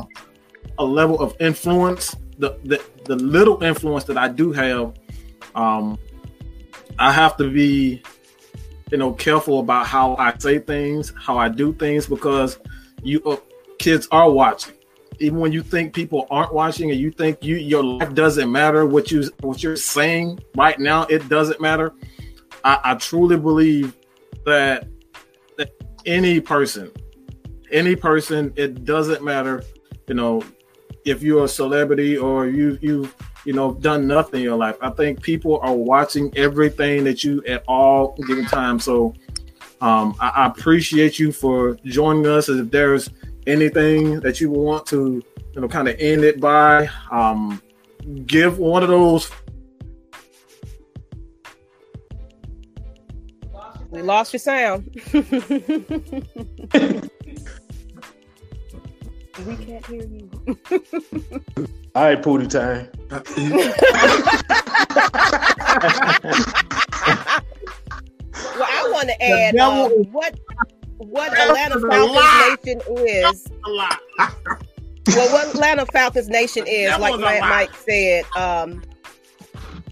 a 0.79 0.83
level 0.83 1.19
of 1.19 1.35
influence 1.39 2.15
the, 2.37 2.57
the 2.63 2.83
the 3.05 3.15
little 3.15 3.63
influence 3.63 4.03
that 4.05 4.17
I 4.17 4.27
do 4.27 4.51
have 4.51 4.93
um 5.55 5.97
I 6.99 7.11
have 7.11 7.37
to 7.37 7.49
be 7.49 8.03
you 8.91 8.97
know 8.97 9.13
careful 9.13 9.59
about 9.59 9.87
how 9.87 10.15
I 10.17 10.37
say 10.37 10.59
things 10.59 11.11
how 11.19 11.37
I 11.37 11.49
do 11.49 11.73
things 11.73 12.05
because 12.05 12.59
you 13.01 13.21
uh, 13.25 13.37
kids 13.83 14.07
are 14.11 14.29
watching 14.29 14.75
even 15.19 15.39
when 15.39 15.51
you 15.51 15.61
think 15.61 15.93
people 15.93 16.25
aren't 16.31 16.53
watching 16.53 16.89
and 16.91 16.99
you 16.99 17.11
think 17.11 17.43
you 17.43 17.55
your 17.55 17.83
life 17.83 18.13
doesn't 18.13 18.51
matter 18.51 18.85
what 18.85 19.11
you 19.11 19.29
what 19.41 19.61
you're 19.61 19.75
saying 19.75 20.39
right 20.55 20.79
now 20.79 21.03
it 21.03 21.27
doesn't 21.29 21.61
matter 21.61 21.93
I, 22.63 22.79
I 22.83 22.95
truly 22.95 23.37
believe 23.37 23.95
that, 24.45 24.87
that 25.57 25.71
any 26.05 26.39
person, 26.39 26.91
any 27.71 27.95
person, 27.95 28.53
it 28.55 28.85
doesn't 28.85 29.23
matter, 29.23 29.63
you 30.07 30.15
know, 30.15 30.43
if 31.05 31.21
you're 31.21 31.43
a 31.43 31.47
celebrity 31.49 32.17
or 32.17 32.47
you 32.47 32.77
you 32.81 33.09
you 33.43 33.51
know 33.51 33.73
done 33.73 34.07
nothing 34.07 34.39
in 34.39 34.43
your 34.45 34.55
life. 34.55 34.77
I 34.81 34.89
think 34.91 35.21
people 35.21 35.59
are 35.61 35.73
watching 35.73 36.31
everything 36.37 37.03
that 37.03 37.25
you 37.25 37.43
at 37.45 37.63
all 37.67 38.15
given 38.25 38.45
time. 38.45 38.79
So 38.79 39.13
um, 39.81 40.15
I, 40.21 40.29
I, 40.29 40.45
appreciate 40.45 41.19
you 41.19 41.33
for 41.33 41.75
joining 41.83 42.25
us. 42.25 42.47
If 42.47 42.71
there's 42.71 43.09
anything 43.47 44.19
that 44.21 44.39
you 44.41 44.49
want 44.49 44.85
to 44.87 45.21
you 45.53 45.61
know 45.61 45.67
kind 45.67 45.87
of 45.87 45.95
end 45.99 46.23
it 46.23 46.39
by, 46.39 46.89
um, 47.11 47.61
give 48.25 48.57
one 48.59 48.83
of 48.83 48.89
those 48.89 49.29
We 53.93 54.01
lost 54.01 54.33
your 54.33 54.39
sound. 54.39 54.89
we 55.13 55.21
can't 59.55 59.85
hear 59.85 60.01
you. 60.01 60.31
All 61.93 62.03
right, 62.03 62.19
Pootie 62.19 62.49
time. 62.49 62.89
well, 63.11 63.21
I 68.67 68.89
want 68.91 69.09
to 69.09 69.23
add 69.23 69.55
um, 69.57 69.91
what 70.11 70.39
what 71.09 71.37
Atlanta 71.37 71.79
Falcons 71.79 72.63
Nation 72.65 72.81
is. 72.97 73.47
well, 73.67 75.31
what 75.31 75.47
Atlanta 75.49 75.85
Falcons 75.87 76.29
Nation 76.29 76.65
is, 76.67 76.97
like 76.99 77.19
Mike 77.19 77.75
said, 77.75 78.25
um, 78.35 78.83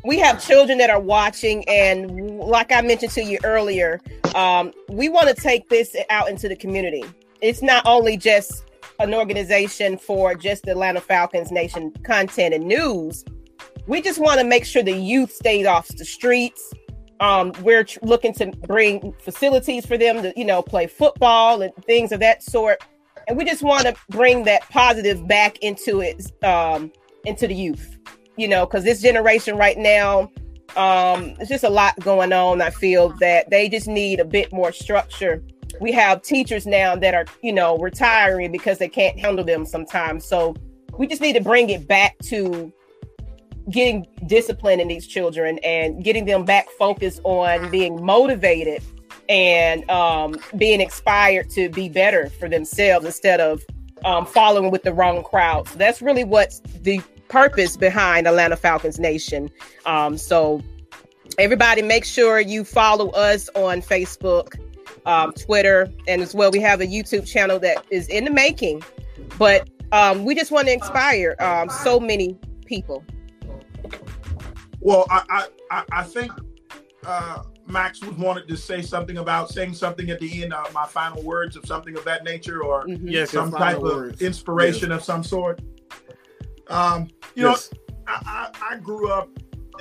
we 0.04 0.18
have 0.18 0.44
children 0.44 0.78
that 0.80 0.90
are 0.90 1.00
watching 1.00 1.64
and 1.70 2.40
like 2.40 2.72
i 2.72 2.82
mentioned 2.82 3.12
to 3.12 3.24
you 3.24 3.38
earlier 3.44 4.02
um, 4.36 4.72
we 4.90 5.10
want 5.10 5.28
to 5.28 5.34
take 5.34 5.70
this 5.70 5.96
out 6.10 6.30
into 6.30 6.48
the 6.48 6.56
community. 6.56 7.04
It's 7.42 7.62
not 7.62 7.86
only 7.86 8.18
just 8.18 8.64
an 9.00 9.14
organization 9.14 9.98
for 9.98 10.36
just 10.36 10.64
the 10.64 10.72
atlanta 10.72 11.02
falcons 11.02 11.52
nation 11.52 11.92
content 12.04 12.54
and 12.54 12.66
news. 12.66 13.26
We 13.88 14.02
just 14.02 14.20
want 14.20 14.40
to 14.40 14.46
make 14.46 14.64
sure 14.64 14.84
the 14.84 14.94
youth 14.94 15.32
stays 15.32 15.66
off 15.66 15.88
the 15.88 16.06
streets 16.06 16.74
um, 17.22 17.54
we're 17.62 17.86
tr- 17.86 18.00
looking 18.02 18.34
to 18.34 18.48
bring 18.68 19.14
facilities 19.20 19.86
for 19.86 19.98
them 19.98 20.22
to 20.22 20.34
you 20.36 20.46
know 20.46 20.62
play 20.62 20.88
football 20.88 21.62
and 21.62 21.74
things 21.86 22.12
of 22.12 22.20
that 22.20 22.44
sort 22.44 22.84
and 23.28 23.38
we 23.38 23.46
just 23.46 23.64
want 23.64 23.86
to 23.86 23.96
bring 24.10 24.44
that 24.44 24.62
positive 24.70 25.26
back 25.28 25.58
into 25.60 26.02
it 26.02 26.32
um, 26.44 26.92
into 27.24 27.48
the 27.48 27.56
youth 27.56 27.98
you 28.42 28.48
know, 28.48 28.66
because 28.66 28.84
this 28.84 29.02
generation 29.02 29.56
right 29.56 29.78
now, 29.78 30.32
um, 30.76 31.36
it's 31.40 31.50
just 31.50 31.64
a 31.64 31.70
lot 31.70 32.00
going 32.00 32.34
on. 32.34 32.62
I 32.62 32.70
feel 32.70 33.10
that 33.20 33.50
they 33.50 33.70
just 33.70 33.88
need 33.88 34.20
a 34.20 34.26
bit 34.26 34.52
more 34.52 34.72
structure. 34.72 35.44
We 35.80 35.92
have 35.92 36.22
teachers 36.22 36.66
now 36.66 36.96
that 36.96 37.14
are, 37.14 37.26
you 37.42 37.54
know, 37.54 37.78
retiring 37.78 38.52
because 38.52 38.78
they 38.78 38.90
can't 38.90 39.20
handle 39.20 39.46
them 39.46 39.66
sometimes. 39.66 40.26
So 40.26 40.56
we 40.98 41.08
just 41.08 41.22
need 41.22 41.34
to 41.34 41.42
bring 41.42 41.70
it 41.70 41.88
back 41.88 42.18
to 42.26 42.72
getting 43.70 44.08
discipline 44.28 44.80
in 44.80 44.88
these 44.88 45.08
children 45.08 45.60
and 45.64 46.04
getting 46.04 46.26
them 46.26 46.46
back 46.46 46.68
focused 46.78 47.22
on 47.24 47.70
being 47.70 48.04
motivated 48.04 48.84
and 49.30 49.90
um, 49.90 50.36
being 50.58 50.82
inspired 50.82 51.50
to 51.52 51.70
be 51.70 51.88
better 51.88 52.30
for 52.30 52.50
themselves 52.50 53.06
instead 53.06 53.40
of 53.40 53.62
um, 54.04 54.26
following 54.26 54.72
with 54.72 54.84
the 54.84 54.94
wrong 54.94 55.24
crowd. 55.24 55.68
So 55.68 55.78
that's 55.78 56.02
really 56.02 56.24
what 56.24 56.60
the 56.82 57.02
purpose 57.30 57.78
behind 57.78 58.28
Atlanta 58.28 58.58
Falcons 58.58 59.00
Nation. 59.00 59.50
Um, 59.86 60.18
so 60.18 60.62
everybody 61.38 61.82
make 61.82 62.04
sure 62.04 62.40
you 62.40 62.64
follow 62.64 63.10
us 63.12 63.48
on 63.56 63.82
Facebook, 63.82 64.60
um, 65.06 65.32
Twitter, 65.34 65.90
and 66.08 66.22
as 66.22 66.36
well 66.36 66.52
we 66.52 66.60
have 66.60 66.82
a 66.82 66.88
YouTube 66.88 67.26
channel 67.26 67.60
that 67.60 67.86
is 67.90 68.08
in 68.10 68.26
the 68.26 68.32
making. 68.32 68.84
But 69.38 69.70
um, 69.92 70.26
we 70.26 70.36
just 70.36 70.52
want 70.52 70.68
to 70.68 70.74
inspire 70.74 71.36
um, 71.40 71.70
so 71.70 72.00
many 72.00 72.38
people. 72.66 73.04
Well, 74.82 75.06
I 75.10 75.48
I, 75.70 75.84
I 75.92 76.04
think 76.04 76.32
uh, 77.06 77.44
Max 77.68 78.02
wanted 78.04 78.48
to 78.48 78.58
say 78.58 78.82
something 78.82 79.18
about 79.18 79.50
saying 79.50 79.74
something 79.74 80.10
at 80.10 80.20
the 80.20 80.44
end 80.44 80.54
of 80.54 80.74
my 80.74 80.86
final 80.86 81.24
words 81.24 81.56
of 81.56 81.66
something 81.66 81.98
of 81.98 82.04
that 82.06 82.24
nature, 82.24 82.64
or 82.64 82.86
mm-hmm. 82.86 83.08
yes, 83.08 83.32
some 83.32 83.52
type 83.52 83.80
words. 83.80 84.22
of 84.22 84.28
inspiration 84.28 84.90
yes. 84.90 85.00
of 85.00 85.04
some 85.04 85.24
sort. 85.24 85.62
Um, 86.68 87.10
you 87.36 87.48
yes. 87.48 87.72
know, 87.72 87.80
I, 88.08 88.50
I, 88.62 88.76
I, 88.76 88.78
grew 88.78 89.12
up 89.12 89.30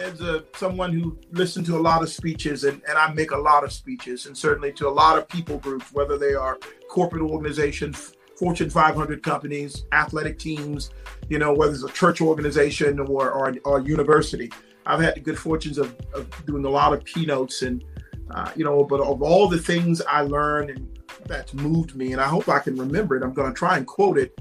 as 0.00 0.20
a 0.20 0.44
someone 0.54 0.92
who 0.92 1.18
listened 1.30 1.66
to 1.66 1.76
a 1.76 1.80
lot 1.80 2.02
of 2.02 2.08
speeches 2.08 2.64
and, 2.64 2.82
and 2.88 2.98
I 2.98 3.12
make 3.12 3.30
a 3.30 3.38
lot 3.38 3.62
of 3.62 3.72
speeches 3.72 4.26
and 4.26 4.36
certainly 4.36 4.72
to 4.72 4.88
a 4.88 4.90
lot 4.90 5.16
of 5.16 5.28
people 5.28 5.58
groups, 5.58 5.92
whether 5.92 6.18
they 6.18 6.34
are 6.34 6.58
corporate 6.88 7.22
organizations, 7.22 8.14
Fortune 8.36 8.70
500 8.70 9.22
companies, 9.22 9.84
athletic 9.92 10.38
teams, 10.38 10.90
you 11.28 11.38
know, 11.38 11.52
whether 11.52 11.72
it's 11.72 11.84
a 11.84 11.88
church 11.88 12.20
organization 12.20 12.98
or, 12.98 13.30
or, 13.30 13.54
or 13.64 13.80
university. 13.80 14.50
I've 14.90 15.00
had 15.00 15.14
the 15.16 15.20
good 15.20 15.38
fortunes 15.38 15.78
of, 15.78 15.96
of 16.14 16.28
doing 16.46 16.64
a 16.64 16.68
lot 16.70 16.92
of 16.92 17.04
keynotes 17.04 17.62
and, 17.62 17.84
uh, 18.30 18.50
you 18.56 18.64
know, 18.64 18.84
but 18.84 19.00
of 19.00 19.22
all 19.22 19.48
the 19.48 19.58
things 19.58 20.02
I 20.02 20.22
learned 20.22 20.70
and 20.70 20.98
that's 21.26 21.54
moved 21.54 21.94
me, 21.94 22.12
and 22.12 22.20
I 22.20 22.26
hope 22.26 22.48
I 22.48 22.58
can 22.58 22.76
remember 22.76 23.16
it, 23.16 23.22
I'm 23.22 23.32
going 23.32 23.52
to 23.52 23.58
try 23.58 23.76
and 23.76 23.86
quote 23.86 24.18
it. 24.18 24.38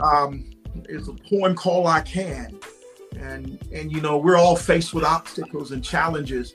Um, 0.00 0.50
it's 0.88 1.08
a 1.08 1.14
poem 1.28 1.54
called 1.54 1.86
I 1.86 2.00
Can 2.00 2.58
and 3.18 3.58
and 3.72 3.90
you 3.92 4.00
know 4.00 4.18
we're 4.18 4.36
all 4.36 4.56
faced 4.56 4.94
with 4.94 5.04
obstacles 5.04 5.72
and 5.72 5.82
challenges 5.82 6.54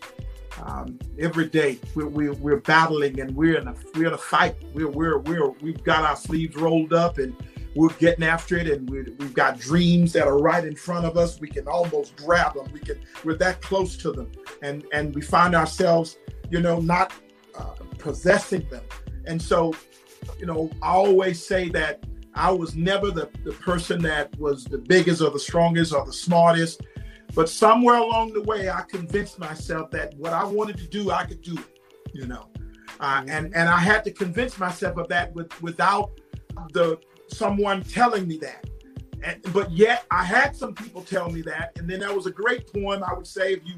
um, 0.63 0.99
every 1.17 1.47
day. 1.47 1.79
We're, 1.95 2.07
we're, 2.07 2.33
we're 2.33 2.57
battling 2.57 3.19
and 3.19 3.35
we're 3.35 3.57
in 3.57 3.67
a 3.67 3.75
we're 3.95 4.07
in 4.07 4.13
a 4.13 4.17
fight. 4.17 4.55
We're 4.73 4.89
we're 4.89 5.19
we're 5.19 5.49
we've 5.61 5.83
got 5.83 6.03
our 6.03 6.15
sleeves 6.15 6.55
rolled 6.55 6.93
up 6.93 7.17
and 7.17 7.35
we're 7.75 7.93
getting 7.93 8.23
after 8.23 8.57
it. 8.57 8.67
And 8.67 8.89
we 8.89 9.03
we've 9.19 9.33
got 9.33 9.59
dreams 9.59 10.13
that 10.13 10.27
are 10.27 10.37
right 10.37 10.65
in 10.65 10.75
front 10.75 11.05
of 11.05 11.17
us. 11.17 11.39
We 11.39 11.47
can 11.49 11.67
almost 11.67 12.15
grab 12.15 12.55
them. 12.55 12.67
We 12.73 12.79
can 12.79 12.99
we're 13.23 13.37
that 13.37 13.61
close 13.61 13.97
to 13.97 14.11
them, 14.11 14.31
and 14.61 14.85
and 14.93 15.13
we 15.15 15.21
find 15.21 15.55
ourselves 15.55 16.17
you 16.49 16.59
know 16.59 16.79
not 16.79 17.13
uh, 17.57 17.75
possessing 17.97 18.67
them. 18.69 18.83
And 19.25 19.41
so 19.41 19.73
you 20.39 20.45
know 20.45 20.69
I 20.81 20.89
always 20.89 21.45
say 21.45 21.69
that 21.69 22.03
I 22.33 22.51
was 22.51 22.75
never 22.75 23.11
the, 23.11 23.29
the 23.43 23.51
person 23.51 24.01
that 24.03 24.37
was 24.39 24.63
the 24.65 24.77
biggest 24.77 25.21
or 25.21 25.31
the 25.31 25.39
strongest 25.39 25.93
or 25.93 26.05
the 26.05 26.13
smartest. 26.13 26.81
But 27.33 27.49
somewhere 27.49 27.95
along 27.95 28.33
the 28.33 28.41
way, 28.43 28.69
I 28.69 28.81
convinced 28.81 29.39
myself 29.39 29.89
that 29.91 30.13
what 30.15 30.33
I 30.33 30.43
wanted 30.43 30.77
to 30.77 30.87
do, 30.87 31.11
I 31.11 31.25
could 31.25 31.41
do 31.41 31.57
it, 31.57 31.79
you 32.13 32.27
know. 32.27 32.47
Uh, 32.99 33.23
and 33.27 33.55
and 33.55 33.69
I 33.69 33.77
had 33.77 34.03
to 34.03 34.11
convince 34.11 34.57
myself 34.59 34.97
of 34.97 35.07
that 35.07 35.33
with, 35.33 35.61
without 35.61 36.11
the 36.73 36.99
someone 37.31 37.83
telling 37.83 38.27
me 38.27 38.37
that. 38.37 38.65
And, 39.23 39.41
but 39.53 39.71
yet 39.71 40.05
I 40.11 40.23
had 40.23 40.55
some 40.55 40.73
people 40.73 41.01
tell 41.01 41.29
me 41.29 41.41
that, 41.43 41.77
and 41.77 41.89
then 41.89 41.99
that 41.99 42.15
was 42.15 42.25
a 42.25 42.31
great 42.31 42.71
poem. 42.73 43.03
I 43.03 43.13
would 43.13 43.27
say 43.27 43.53
if 43.53 43.65
you 43.65 43.75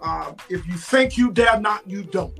uh, 0.00 0.32
if 0.48 0.66
you 0.66 0.74
think 0.74 1.18
you 1.18 1.32
dare 1.32 1.60
not, 1.60 1.88
you 1.88 2.04
don't. 2.04 2.38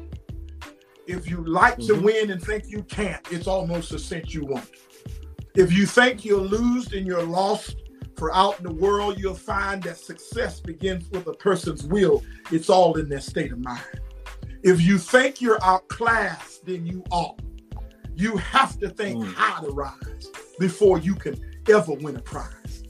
If 1.06 1.28
you 1.28 1.44
like 1.44 1.78
mm-hmm. 1.78 1.94
to 1.94 2.00
win 2.00 2.30
and 2.30 2.42
think 2.42 2.64
you 2.68 2.82
can't, 2.84 3.26
it's 3.30 3.46
almost 3.46 3.92
a 3.92 3.98
sense 3.98 4.32
you 4.32 4.44
won't. 4.44 4.70
If 5.54 5.72
you 5.72 5.86
think 5.86 6.24
you're 6.24 6.40
lost 6.40 6.92
and 6.92 7.06
you're 7.06 7.22
lost 7.22 7.76
for 8.16 8.34
out 8.34 8.58
in 8.58 8.64
the 8.64 8.72
world, 8.72 9.18
you'll 9.18 9.34
find 9.34 9.82
that 9.82 9.96
success 9.96 10.60
begins 10.60 11.08
with 11.10 11.26
a 11.26 11.32
person's 11.34 11.84
will. 11.84 12.22
It's 12.52 12.70
all 12.70 12.96
in 12.98 13.08
their 13.08 13.20
state 13.20 13.52
of 13.52 13.58
mind. 13.58 13.82
If 14.62 14.80
you 14.80 14.98
think 14.98 15.40
you're 15.40 15.62
outclassed, 15.62 16.66
then 16.66 16.86
you 16.86 17.02
are. 17.10 17.34
You 18.14 18.36
have 18.36 18.78
to 18.80 18.88
think 18.88 19.24
mm. 19.24 19.34
how 19.34 19.60
to 19.62 19.70
rise 19.70 20.30
before 20.58 20.98
you 20.98 21.14
can 21.14 21.38
ever 21.68 21.94
win 21.94 22.16
a 22.16 22.20
prize. 22.20 22.84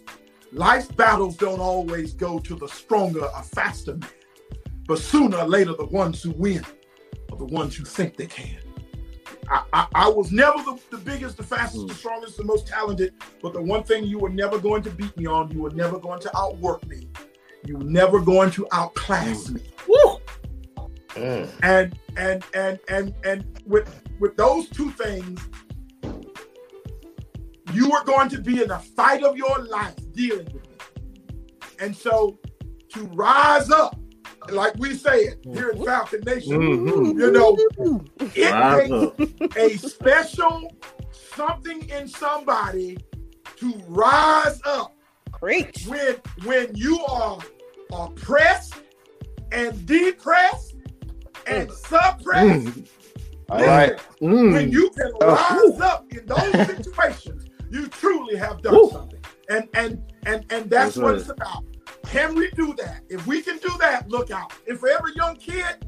Life's 0.52 0.88
battles 0.88 1.36
don't 1.36 1.60
always 1.60 2.14
go 2.14 2.38
to 2.38 2.54
the 2.54 2.68
stronger 2.68 3.24
or 3.24 3.42
faster 3.42 3.96
man, 3.96 4.10
but 4.86 4.98
sooner 4.98 5.36
or 5.36 5.46
later, 5.46 5.74
the 5.74 5.86
ones 5.86 6.22
who 6.22 6.30
win 6.30 6.64
are 7.30 7.36
the 7.36 7.44
ones 7.44 7.76
who 7.76 7.84
think 7.84 8.16
they 8.16 8.26
can. 8.26 8.58
I, 9.50 9.62
I, 9.72 9.86
I, 9.94 10.08
was 10.08 10.32
never 10.32 10.58
the, 10.58 10.78
the 10.90 10.98
biggest, 10.98 11.36
the 11.36 11.42
fastest, 11.42 11.88
the 11.88 11.94
strongest, 11.94 12.36
the 12.36 12.44
most 12.44 12.66
talented. 12.66 13.14
But 13.42 13.54
the 13.54 13.62
one 13.62 13.82
thing 13.82 14.04
you 14.04 14.18
were 14.18 14.28
never 14.28 14.58
going 14.58 14.82
to 14.82 14.90
beat 14.90 15.16
me 15.16 15.26
on, 15.26 15.50
you 15.50 15.60
were 15.60 15.70
never 15.70 15.98
going 15.98 16.20
to 16.20 16.36
outwork 16.36 16.86
me. 16.86 17.08
You 17.64 17.78
were 17.78 17.84
never 17.84 18.20
going 18.20 18.50
to 18.52 18.66
outclass 18.72 19.48
mm. 19.48 19.54
me. 19.54 19.62
Woo! 19.88 20.18
Mm. 21.10 21.50
And 21.62 21.98
and 22.16 22.44
and 22.54 22.78
and 22.88 23.14
and 23.24 23.62
with 23.66 24.02
with 24.18 24.36
those 24.36 24.68
two 24.68 24.90
things, 24.92 25.40
you 27.72 27.90
were 27.90 28.04
going 28.04 28.28
to 28.30 28.40
be 28.40 28.62
in 28.62 28.68
the 28.68 28.78
fight 28.78 29.22
of 29.22 29.36
your 29.36 29.58
life 29.64 29.94
dealing 30.12 30.46
with 30.46 30.68
me. 30.68 30.76
And 31.80 31.96
so 31.96 32.38
to 32.90 33.04
rise 33.08 33.70
up 33.70 33.98
like 34.50 34.74
we 34.78 34.94
said 34.94 35.38
here 35.44 35.70
in 35.70 35.84
Falcon 35.84 36.20
Nation, 36.20 36.58
mm-hmm. 36.58 37.18
you 37.18 37.30
know, 37.30 37.56
it 38.34 39.50
takes 39.52 39.84
a 39.84 39.88
special 39.88 40.74
something 41.10 41.88
in 41.88 42.08
somebody 42.08 42.98
to 43.56 43.74
rise 43.88 44.60
up. 44.64 44.94
Preach. 45.32 45.86
When 45.86 46.16
when 46.44 46.74
you 46.74 47.04
are 47.04 47.38
oppressed 47.92 48.74
and 49.52 49.86
depressed 49.86 50.76
and 51.46 51.68
mm. 51.68 51.74
suppressed. 51.74 52.66
Mm. 52.66 52.88
All 53.50 53.64
right. 53.64 53.98
Mm. 54.20 54.52
When 54.52 54.72
you 54.72 54.90
can 54.90 55.12
oh. 55.20 55.34
rise 55.34 55.80
up 55.80 56.06
in 56.12 56.26
those 56.26 56.66
situations, 56.66 57.46
you 57.70 57.88
truly 57.88 58.36
have 58.36 58.62
done 58.62 58.90
something. 58.90 59.20
And 59.48 59.68
and 59.74 60.02
and 60.26 60.44
and 60.50 60.70
that's, 60.70 60.94
that's 60.94 60.96
what 60.96 61.12
right. 61.12 61.20
it's 61.20 61.28
about. 61.28 61.64
Can 62.06 62.34
we 62.34 62.50
do 62.52 62.74
that? 62.78 63.02
If 63.08 63.26
we 63.26 63.42
can 63.42 63.58
do 63.58 63.70
that, 63.80 64.08
look 64.08 64.30
out. 64.30 64.52
And 64.66 64.78
for 64.78 64.88
every 64.88 65.12
young 65.14 65.36
kid 65.36 65.86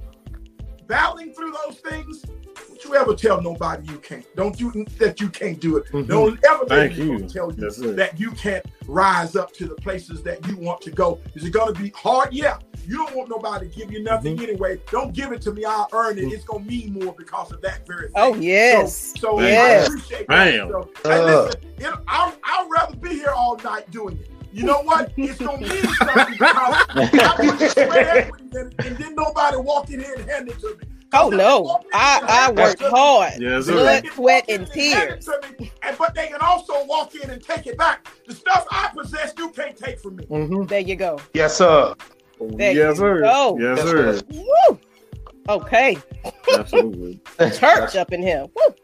battling 0.90 1.32
through 1.32 1.54
those 1.64 1.76
things, 1.76 2.22
don't 2.66 2.84
you 2.84 2.96
ever 2.96 3.14
tell 3.14 3.40
nobody 3.40 3.88
you 3.92 3.98
can't. 3.98 4.26
Don't 4.34 4.58
you 4.58 4.84
that 4.98 5.20
you 5.20 5.28
can't 5.28 5.60
do 5.60 5.76
it. 5.76 5.86
Mm-hmm. 5.86 6.08
Don't 6.08 6.44
ever 6.50 6.66
Thank 6.66 6.96
you. 6.96 7.28
tell 7.28 7.52
you 7.52 7.70
that 7.94 8.18
you 8.18 8.32
can't 8.32 8.66
rise 8.86 9.36
up 9.36 9.52
to 9.52 9.66
the 9.66 9.76
places 9.76 10.22
that 10.24 10.44
you 10.48 10.56
want 10.56 10.80
to 10.82 10.90
go. 10.90 11.20
Is 11.34 11.44
it 11.44 11.52
gonna 11.52 11.72
be 11.72 11.90
hard? 11.90 12.32
Yeah. 12.32 12.58
You 12.86 12.96
don't 12.96 13.14
want 13.14 13.30
nobody 13.30 13.68
to 13.68 13.76
give 13.76 13.92
you 13.92 14.02
nothing 14.02 14.34
mm-hmm. 14.34 14.50
anyway. 14.50 14.80
Don't 14.90 15.14
give 15.14 15.30
it 15.30 15.40
to 15.42 15.52
me. 15.52 15.64
I'll 15.64 15.88
earn 15.92 16.18
it. 16.18 16.22
Mm-hmm. 16.22 16.32
It's 16.32 16.44
gonna 16.44 16.64
mean 16.64 16.94
more 16.94 17.14
because 17.14 17.52
of 17.52 17.60
that 17.62 17.86
very 17.86 18.06
thing. 18.06 18.12
Oh 18.16 18.34
yes. 18.34 18.96
So, 18.96 19.36
so 19.36 19.40
yes. 19.40 19.82
I 19.82 19.86
appreciate 19.86 20.26
that. 20.26 20.68
So, 20.68 20.90
uh. 21.04 21.44
listen, 21.44 21.60
it, 21.78 21.94
I'll, 22.08 22.36
I'll 22.42 22.68
rather 22.68 22.96
be 22.96 23.10
here 23.10 23.30
all 23.30 23.56
night 23.58 23.88
doing 23.92 24.18
it 24.18 24.39
you 24.52 24.64
know 24.64 24.82
what? 24.82 25.12
It's 25.16 25.38
gonna 25.38 25.60
mean 25.60 25.82
something 25.82 26.32
because 26.32 26.86
I 26.90 27.34
put 27.36 27.70
sweat 27.70 28.16
equity 28.16 28.48
and 28.54 28.96
then 28.96 29.14
nobody 29.14 29.56
walk 29.58 29.90
in 29.90 30.00
here 30.00 30.14
and 30.16 30.28
hand 30.28 30.48
it 30.48 30.58
to 30.60 30.76
me. 30.76 30.86
Oh 31.12 31.28
no, 31.28 31.80
I, 31.92 32.48
I 32.48 32.52
worked 32.52 32.82
hard. 32.82 33.34
Yes, 33.38 33.66
Blood, 33.66 34.06
sweat, 34.14 34.44
and 34.48 34.66
tears. 34.68 35.28
Me, 35.58 35.72
and, 35.82 35.98
but 35.98 36.14
they 36.14 36.28
can 36.28 36.40
also 36.40 36.84
walk 36.86 37.14
in 37.16 37.30
and 37.30 37.42
take 37.42 37.66
it 37.66 37.76
back. 37.76 38.06
The 38.26 38.34
stuff 38.34 38.66
I 38.70 38.90
possess, 38.94 39.32
you 39.36 39.50
can't 39.50 39.76
take 39.76 39.98
from 39.98 40.16
me. 40.16 40.26
Mm-hmm. 40.26 40.66
There 40.66 40.80
you 40.80 40.94
go. 40.94 41.18
Yes, 41.34 41.56
sir. 41.56 41.94
There 42.40 42.72
yes, 42.72 42.98
sir. 42.98 43.22
Go. 43.22 43.58
Yes, 43.58 43.80
sir. 43.80 44.20
Woo. 44.30 44.78
Okay. 45.48 45.98
Absolutely. 46.56 47.20
Church 47.38 47.96
up 47.96 48.12
in 48.12 48.22
here. 48.22 48.46
Woo. 48.54 48.74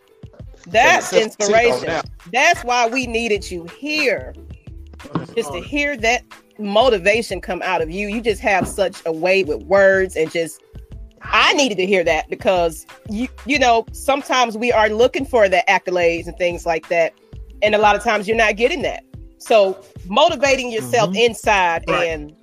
That's 0.67 1.12
inspiration. 1.12 2.03
That's 2.33 2.64
why 2.64 2.89
we 2.89 3.07
needed 3.07 3.49
you 3.49 3.67
here 3.79 4.35
just 5.34 5.53
to 5.53 5.61
hear 5.61 5.97
that 5.99 6.24
motivation 6.59 7.40
come 7.40 7.62
out 7.62 7.82
of 7.82 7.90
you, 7.90 8.09
you 8.09 8.20
just 8.20 8.40
have 8.40 8.66
such 8.66 9.03
a 9.07 9.12
way 9.12 9.44
with 9.44 9.62
words 9.64 10.16
and 10.16 10.30
just 10.30 10.62
I 11.22 11.53
needed 11.54 11.76
to 11.79 11.87
hear 11.87 12.04
that 12.04 12.29
because 12.30 12.87
you 13.08 13.29
you 13.46 13.58
know 13.58 13.87
sometimes 13.92 14.57
we 14.57 14.72
are 14.72 14.88
looking 14.88 15.25
for 15.25 15.49
the 15.49 15.64
accolades 15.68 16.26
and 16.26 16.37
things 16.37 16.66
like 16.66 16.88
that, 16.88 17.14
and 17.62 17.75
a 17.75 17.79
lot 17.79 17.96
of 17.96 18.03
times 18.03 18.29
you're 18.29 18.37
not 18.37 18.57
getting 18.57 18.83
that. 18.83 19.04
So 19.38 19.83
motivating 20.07 20.71
yourself 20.71 21.11
mm-hmm. 21.11 21.30
inside 21.30 21.84
right. 21.88 22.08
and 22.08 22.34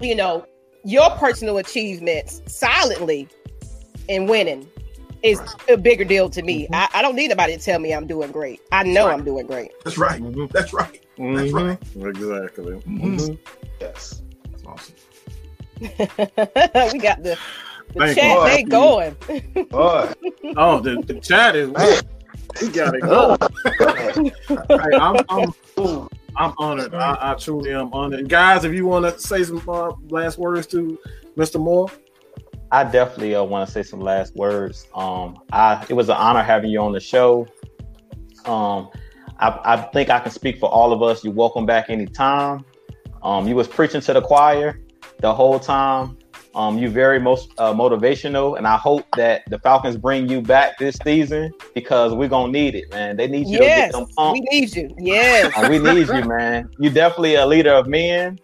you 0.00 0.14
know 0.14 0.46
your 0.84 1.10
personal 1.10 1.58
achievements 1.58 2.42
silently 2.46 3.28
and 4.08 4.28
winning 4.28 4.66
is 5.22 5.40
a 5.68 5.76
bigger 5.76 6.04
deal 6.04 6.30
to 6.30 6.42
me. 6.42 6.64
Mm-hmm. 6.64 6.74
I, 6.74 6.88
I, 6.94 7.02
don't 7.02 7.16
need 7.16 7.26
anybody 7.26 7.56
to 7.56 7.62
tell 7.62 7.80
me 7.80 7.92
I'm 7.92 8.06
doing 8.06 8.30
great. 8.30 8.60
I 8.70 8.84
know 8.84 9.06
right. 9.06 9.14
I'm 9.14 9.24
doing 9.24 9.46
great. 9.46 9.72
That's 9.84 9.98
right. 9.98 10.22
Mm-hmm. 10.22 10.46
That's 10.52 10.72
right. 10.72 11.04
Mm-hmm. 11.18 11.34
That's 11.36 11.52
right. 11.52 12.08
Exactly. 12.08 12.74
Mm-hmm. 12.74 13.16
mm-hmm. 13.16 13.34
Yes. 13.80 14.22
That's 14.50 14.64
awesome. 14.64 14.94
we 16.92 16.98
got 16.98 17.22
the, 17.22 17.38
the 17.94 18.14
chat 18.14 18.36
boy, 18.36 18.44
they 18.44 18.62
going. 18.62 19.16
Boy. 19.70 20.12
Oh, 20.56 20.80
the, 20.80 21.02
the 21.02 21.20
chat 21.20 21.54
is 21.54 21.68
we 22.60 22.68
got 22.68 22.94
it 22.94 23.02
go. 23.02 23.36
hey, 24.48 24.98
I'm, 24.98 25.16
I'm, 25.28 26.08
I'm 26.36 26.54
honored. 26.58 26.94
I, 26.94 27.18
I, 27.20 27.34
truly 27.34 27.72
am 27.72 27.92
honored. 27.92 28.28
Guys, 28.28 28.64
if 28.64 28.72
you 28.72 28.86
want 28.86 29.04
to 29.04 29.20
say 29.20 29.44
some 29.44 29.62
uh, 29.68 29.92
last 30.08 30.38
words 30.38 30.66
to 30.68 30.98
Mr. 31.36 31.60
Moore. 31.60 31.90
I 32.70 32.84
definitely 32.84 33.34
uh, 33.34 33.44
want 33.44 33.66
to 33.66 33.72
say 33.72 33.82
some 33.82 34.00
last 34.00 34.34
words. 34.36 34.86
Um, 34.94 35.38
I 35.52 35.84
it 35.88 35.94
was 35.94 36.08
an 36.08 36.16
honor 36.16 36.42
having 36.42 36.70
you 36.70 36.80
on 36.80 36.92
the 36.92 37.00
show. 37.00 37.46
Um, 38.44 38.90
I, 39.38 39.60
I 39.64 39.76
think 39.76 40.10
I 40.10 40.18
can 40.20 40.32
speak 40.32 40.58
for 40.58 40.68
all 40.68 40.92
of 40.92 41.02
us. 41.02 41.22
You're 41.22 41.32
welcome 41.32 41.66
back 41.66 41.90
anytime. 41.90 42.64
Um, 43.22 43.46
you 43.46 43.54
was 43.54 43.68
preaching 43.68 44.00
to 44.02 44.12
the 44.12 44.20
choir 44.20 44.80
the 45.20 45.32
whole 45.32 45.58
time. 45.58 46.18
Um, 46.54 46.78
you 46.78 46.88
very 46.88 47.20
most 47.20 47.50
uh, 47.58 47.72
motivational, 47.72 48.58
and 48.58 48.66
I 48.66 48.76
hope 48.76 49.04
that 49.16 49.42
the 49.48 49.58
Falcons 49.60 49.96
bring 49.96 50.28
you 50.28 50.40
back 50.40 50.76
this 50.78 50.96
season 51.04 51.52
because 51.74 52.14
we're 52.14 52.28
gonna 52.28 52.50
need 52.50 52.74
it, 52.74 52.90
man. 52.90 53.16
They 53.16 53.28
need 53.28 53.46
you 53.46 53.58
yes, 53.60 53.92
to 53.92 53.92
get 53.92 53.92
them 53.92 54.08
pumped. 54.16 54.32
We 54.32 54.58
need 54.58 54.74
you. 54.74 54.94
Yes, 54.98 55.52
uh, 55.56 55.68
we 55.70 55.78
need 55.78 56.08
you, 56.08 56.24
man. 56.24 56.68
You 56.78 56.90
definitely 56.90 57.36
a 57.36 57.46
leader 57.46 57.72
of 57.72 57.86
men, 57.86 58.40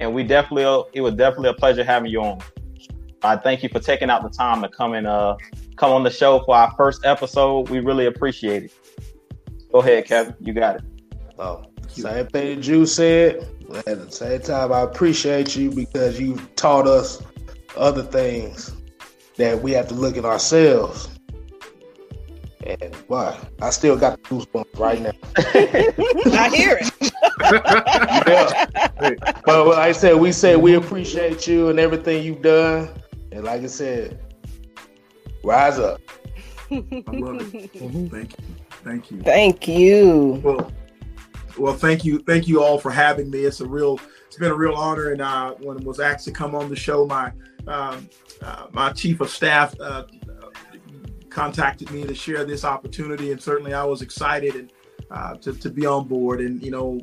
and 0.00 0.14
we 0.14 0.22
definitely 0.22 0.88
it 0.94 1.02
was 1.02 1.14
definitely 1.14 1.50
a 1.50 1.54
pleasure 1.54 1.84
having 1.84 2.10
you 2.10 2.22
on. 2.22 2.38
I 3.22 3.36
thank 3.36 3.62
you 3.62 3.68
for 3.68 3.80
taking 3.80 4.08
out 4.08 4.22
the 4.22 4.30
time 4.30 4.62
to 4.62 4.68
come 4.68 4.94
and 4.94 5.06
uh 5.06 5.36
come 5.76 5.90
on 5.90 6.04
the 6.04 6.10
show 6.10 6.40
for 6.44 6.56
our 6.56 6.72
first 6.76 7.04
episode. 7.04 7.68
We 7.68 7.80
really 7.80 8.06
appreciate 8.06 8.64
it. 8.64 8.72
Go 9.72 9.80
ahead, 9.80 10.06
Kevin. 10.06 10.34
You 10.40 10.52
got 10.52 10.76
it. 10.76 10.82
Oh, 11.38 11.64
same 11.88 12.26
thing 12.28 12.56
that 12.56 12.66
you 12.66 12.86
said. 12.86 13.48
At 13.74 13.84
the 13.84 14.10
same 14.10 14.40
time, 14.40 14.72
I 14.72 14.80
appreciate 14.80 15.54
you 15.54 15.70
because 15.70 16.18
you 16.18 16.36
taught 16.56 16.86
us 16.86 17.22
other 17.76 18.02
things 18.02 18.72
that 19.36 19.60
we 19.60 19.72
have 19.72 19.88
to 19.88 19.94
look 19.94 20.16
at 20.16 20.24
ourselves. 20.24 21.08
And 22.66 22.94
why? 23.06 23.38
I 23.62 23.70
still 23.70 23.96
got 23.96 24.22
the 24.22 24.28
goosebumps 24.28 24.78
right 24.78 25.00
now. 25.00 25.12
I 26.38 26.50
hear 26.54 26.78
it. 26.80 27.12
yeah. 28.26 28.66
But 29.44 29.66
like 29.66 29.78
I 29.78 29.92
said, 29.92 30.16
we 30.16 30.32
said 30.32 30.58
we 30.58 30.74
appreciate 30.74 31.46
you 31.46 31.68
and 31.68 31.78
everything 31.78 32.24
you've 32.24 32.42
done. 32.42 32.90
And 33.32 33.44
like 33.44 33.62
I 33.62 33.66
said, 33.66 34.20
rise 35.44 35.78
up. 35.78 36.00
I 36.70 36.82
love 37.12 37.54
it. 37.54 37.70
Thank 38.10 38.38
you. 38.38 38.44
Thank 38.84 39.10
you. 39.10 39.20
Thank 39.22 39.68
you. 39.68 40.40
Well, 40.42 40.72
well, 41.58 41.74
thank 41.74 42.04
you, 42.04 42.20
thank 42.20 42.46
you 42.46 42.62
all 42.62 42.78
for 42.78 42.90
having 42.90 43.30
me. 43.30 43.40
It's 43.40 43.60
a 43.60 43.66
real, 43.66 44.00
it's 44.26 44.36
been 44.36 44.52
a 44.52 44.54
real 44.54 44.74
honor. 44.74 45.10
And 45.10 45.20
uh, 45.20 45.54
when 45.54 45.78
it 45.78 45.84
was 45.84 45.98
asked 46.00 46.24
to 46.26 46.32
come 46.32 46.54
on 46.54 46.68
the 46.68 46.76
show, 46.76 47.04
my 47.06 47.32
um, 47.66 48.08
uh, 48.40 48.68
my 48.72 48.92
chief 48.92 49.20
of 49.20 49.28
staff 49.28 49.78
uh, 49.80 50.04
contacted 51.28 51.90
me 51.90 52.04
to 52.04 52.14
share 52.14 52.44
this 52.44 52.64
opportunity, 52.64 53.32
and 53.32 53.40
certainly 53.40 53.74
I 53.74 53.84
was 53.84 54.00
excited 54.00 54.54
and 54.54 54.72
uh, 55.10 55.34
to, 55.36 55.52
to 55.52 55.70
be 55.70 55.84
on 55.84 56.08
board. 56.08 56.40
And 56.40 56.62
you 56.62 56.70
know, 56.70 57.00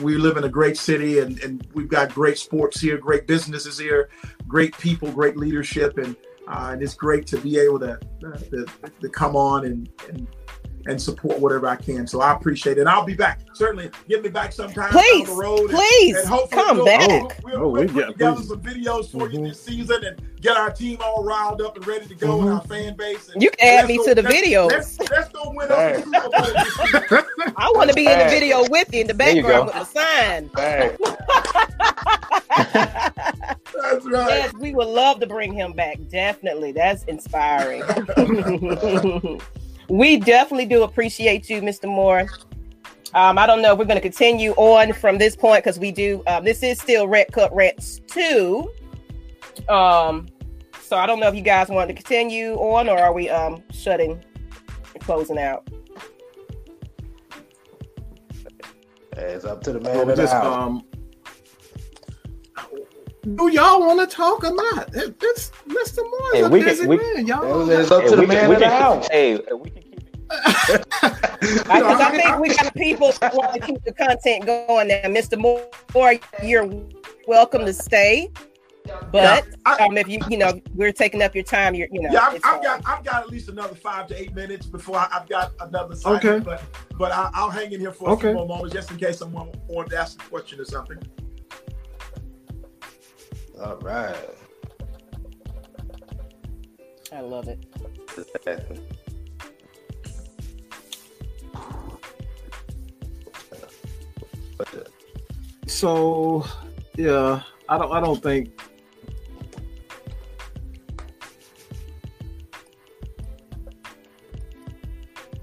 we 0.00 0.16
live 0.16 0.36
in 0.36 0.44
a 0.44 0.48
great 0.48 0.76
city, 0.76 1.20
and, 1.20 1.38
and 1.40 1.66
we've 1.74 1.88
got 1.88 2.12
great 2.14 2.38
sports 2.38 2.80
here, 2.80 2.96
great 2.98 3.26
businesses 3.26 3.78
here, 3.78 4.10
great 4.48 4.76
people, 4.78 5.10
great 5.12 5.36
leadership, 5.36 5.98
and 5.98 6.16
uh, 6.48 6.70
and 6.72 6.82
it's 6.82 6.94
great 6.94 7.26
to 7.28 7.38
be 7.38 7.58
able 7.58 7.78
to 7.78 7.92
uh, 8.26 8.36
to, 8.50 8.66
to 9.00 9.08
come 9.08 9.36
on 9.36 9.66
and, 9.66 9.88
and 10.08 10.26
and 10.86 11.00
support 11.00 11.38
whatever 11.38 11.68
I 11.68 11.76
can. 11.76 12.06
So 12.06 12.20
I 12.20 12.32
appreciate 12.32 12.78
it. 12.78 12.80
And 12.80 12.88
I'll 12.88 13.04
be 13.04 13.14
back. 13.14 13.40
Certainly 13.54 13.90
get 14.08 14.22
me 14.22 14.28
back 14.28 14.52
sometime 14.52 14.90
please, 14.90 15.26
down 15.28 15.36
the 15.36 15.42
road. 15.42 15.70
Please, 15.70 16.16
and, 16.16 16.30
and 16.32 16.50
come 16.50 16.76
we'll, 16.78 16.84
back. 16.86 17.08
We'll, 17.08 17.30
we'll, 17.44 17.56
Oh, 17.62 17.68
we'll 17.68 17.82
we 17.82 17.86
put 17.88 17.94
get- 17.96 18.06
together 18.08 18.36
please. 18.36 18.48
some 18.48 18.60
videos 18.62 19.10
for 19.10 19.30
you 19.30 19.38
Mhm. 19.40 19.48
this 19.48 19.60
season 19.62 20.04
and 20.04 20.20
get 20.40 20.56
our 20.56 20.70
team 20.72 20.98
all 21.04 21.22
riled 21.24 21.62
up 21.62 21.76
and 21.76 21.86
ready 21.86 22.06
to 22.06 22.14
go 22.14 22.40
and 22.40 22.48
Mhm. 22.48 22.54
our 22.56 22.62
fan 22.66 22.96
base. 22.96 23.28
And 23.32 23.42
You 23.42 23.50
can 23.50 23.68
add 23.68 23.86
me 23.88 23.98
go- 23.98 24.04
to 24.06 24.14
the 24.16 24.22
let's- 24.22 24.36
videos. 24.36 24.70
Let's, 24.70 24.98
let's 25.10 25.28
go 25.30 25.52
win 25.54 25.70
us 25.70 25.98
a 26.00 26.02
Super 26.02 26.20
Bowl 26.20 26.30
this 26.30 26.74
season. 26.74 27.54
I 27.56 27.72
want 27.74 27.90
to 27.90 27.94
be 27.94 28.06
in 28.06 28.18
the 28.18 28.24
video 28.26 28.68
with 28.68 28.92
you 28.92 29.02
in 29.02 29.06
the 29.06 29.14
background 29.14 29.66
with 29.66 29.74
my 29.74 29.84
sign. 29.84 30.50
Hey, 30.56 30.96
That's 33.82 34.04
right. 34.06 34.28
Yes, 34.28 34.52
we 34.54 34.74
would 34.74 34.86
love 34.88 35.20
to 35.20 35.26
bring 35.26 35.52
him 35.52 35.72
back. 35.72 35.98
Definitely. 36.10 36.72
That's 36.72 37.04
inspiring. 37.04 37.82
we 39.92 40.16
definitely 40.16 40.64
do 40.64 40.82
appreciate 40.84 41.50
you, 41.50 41.60
Mr. 41.60 41.84
Moore. 41.86 42.26
Um, 43.14 43.36
I 43.36 43.46
don't 43.46 43.60
know 43.60 43.72
if 43.72 43.78
we're 43.78 43.84
going 43.84 43.98
to 43.98 44.00
continue 44.02 44.52
on 44.52 44.94
from 44.94 45.18
this 45.18 45.36
point 45.36 45.62
because 45.62 45.78
we 45.78 45.92
do. 45.92 46.22
Um, 46.26 46.44
this 46.44 46.62
is 46.62 46.80
still 46.80 47.06
Red 47.06 47.30
Cup 47.30 47.50
Rants 47.52 48.00
2. 48.06 48.70
Um, 49.68 50.26
so 50.80 50.96
I 50.96 51.06
don't 51.06 51.20
know 51.20 51.28
if 51.28 51.34
you 51.34 51.42
guys 51.42 51.68
want 51.68 51.88
to 51.90 51.94
continue 51.94 52.54
on 52.54 52.88
or 52.88 52.98
are 52.98 53.12
we 53.12 53.28
um, 53.28 53.62
shutting, 53.70 54.24
closing 55.00 55.38
out? 55.38 55.68
Hey, 59.14 59.32
it's 59.34 59.44
up 59.44 59.62
to 59.64 59.72
the 59.74 59.80
man 59.80 59.92
Well, 59.94 60.02
of 60.10 60.16
the 60.16 60.22
just, 60.22 60.32
house. 60.32 60.46
um, 60.46 60.82
do 63.36 63.48
y'all 63.50 63.78
want 63.80 64.00
to 64.08 64.16
talk 64.16 64.42
or 64.42 64.54
not? 64.54 64.88
It, 64.96 65.14
it's 65.20 65.50
Mr. 65.68 65.98
Moore's 65.98 66.32
Hey, 66.34 66.40
a 66.40 66.48
we 66.48 66.60
can- 66.60 66.68
busy 66.70 66.86
we- 66.86 66.96
man, 66.96 67.26
y'all. 67.26 67.68
It's 67.70 67.90
up 67.90 68.02
Hey, 68.04 68.08
to 68.08 68.16
the 68.16 68.22
we 68.22 68.26
can- 68.26 68.34
man 68.36 68.48
we 68.48 68.54
of 68.54 68.60
the 68.60 68.66
can- 68.66 68.80
house. 68.82 69.08
Hey, 69.10 69.34
we 69.34 69.40
can 69.70 69.74
keep 69.74 69.76
it. 69.76 69.81
Because 71.42 72.00
I, 72.00 72.10
think 72.16 72.38
we 72.38 72.48
got 72.54 72.74
people 72.74 73.12
that 73.20 73.34
want 73.34 73.52
to 73.54 73.60
keep 73.60 73.82
the 73.84 73.92
content 73.92 74.46
going 74.46 74.88
now. 74.88 75.02
Mr. 75.04 75.36
Moore, 75.38 76.14
you're 76.42 76.70
welcome 77.26 77.64
to 77.66 77.72
stay. 77.72 78.30
But 79.12 79.22
Yeah, 79.22 79.40
I- 79.66 79.84
um, 79.86 79.96
if 79.96 80.08
you, 80.08 80.18
you 80.28 80.36
know, 80.38 80.60
we're 80.74 80.92
taking 80.92 81.22
up 81.22 81.34
your 81.34 81.44
time, 81.44 81.74
you're, 81.74 81.88
you 81.92 82.00
know, 82.02 82.10
Yeah, 82.12 82.26
I've, 82.28 82.40
I've 82.44 82.62
got 82.62 82.82
I've 82.86 83.04
got 83.04 83.22
at 83.22 83.28
least 83.30 83.48
another 83.48 83.74
five 83.74 84.06
to 84.08 84.20
eight 84.20 84.34
minutes 84.34 84.66
before 84.66 84.96
I, 84.96 85.08
I've 85.12 85.28
got 85.28 85.52
another 85.60 85.94
segment. 85.94 86.24
Okay. 86.24 86.38
But 86.44 86.62
but 86.98 87.12
I, 87.12 87.30
I'll 87.34 87.50
hang 87.50 87.72
in 87.72 87.80
here 87.80 87.92
for 87.92 88.08
a 88.08 88.12
Okay. 88.12 88.28
few 88.28 88.34
more 88.34 88.46
moments 88.46 88.74
just 88.74 88.90
in 88.90 88.96
case 88.98 89.18
someone 89.18 89.50
wants 89.68 89.92
to 89.92 89.98
ask 89.98 90.20
a 90.22 90.28
question 90.28 90.60
or 90.60 90.64
something. 90.64 90.98
All 93.60 93.76
right. 93.76 94.16
I 97.12 97.20
love 97.20 97.46
it. 97.48 97.58
So, 105.66 106.44
yeah, 106.96 107.42
I 107.68 107.78
don't. 107.78 107.92
I 107.92 108.00
don't 108.00 108.22
think. 108.22 108.60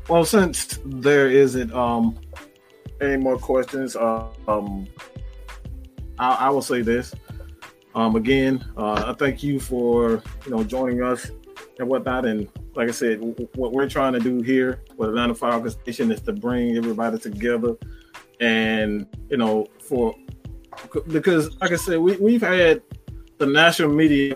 Well, 0.07 0.25
since 0.25 0.79
there 0.85 1.29
isn't 1.29 1.71
um 1.73 2.17
any 3.01 3.17
more 3.17 3.37
questions, 3.37 3.95
uh, 3.95 4.27
um, 4.47 4.87
I, 6.17 6.35
I 6.35 6.49
will 6.49 6.61
say 6.61 6.81
this. 6.81 7.13
Um, 7.95 8.15
again, 8.15 8.63
uh, 8.77 9.05
I 9.07 9.13
thank 9.13 9.41
you 9.43 9.59
for 9.59 10.21
you 10.45 10.51
know 10.51 10.63
joining 10.63 11.03
us 11.03 11.31
and 11.79 11.87
whatnot. 11.87 12.25
And 12.25 12.47
like 12.75 12.89
I 12.89 12.91
said, 12.91 13.19
w- 13.19 13.47
what 13.55 13.71
we're 13.71 13.89
trying 13.89 14.13
to 14.13 14.19
do 14.19 14.41
here 14.41 14.81
with 14.97 15.09
Atlanta 15.09 15.33
Falcons 15.33 15.77
Nation 15.85 16.11
is 16.11 16.21
to 16.21 16.33
bring 16.33 16.77
everybody 16.77 17.17
together, 17.17 17.75
and 18.40 19.07
you 19.30 19.38
know, 19.38 19.68
for 19.82 20.16
because 21.07 21.56
like 21.61 21.72
I 21.72 21.76
said, 21.76 21.99
we 21.99 22.18
we've 22.18 22.41
had 22.41 22.82
the 23.38 23.45
national 23.45 23.90
media 23.90 24.36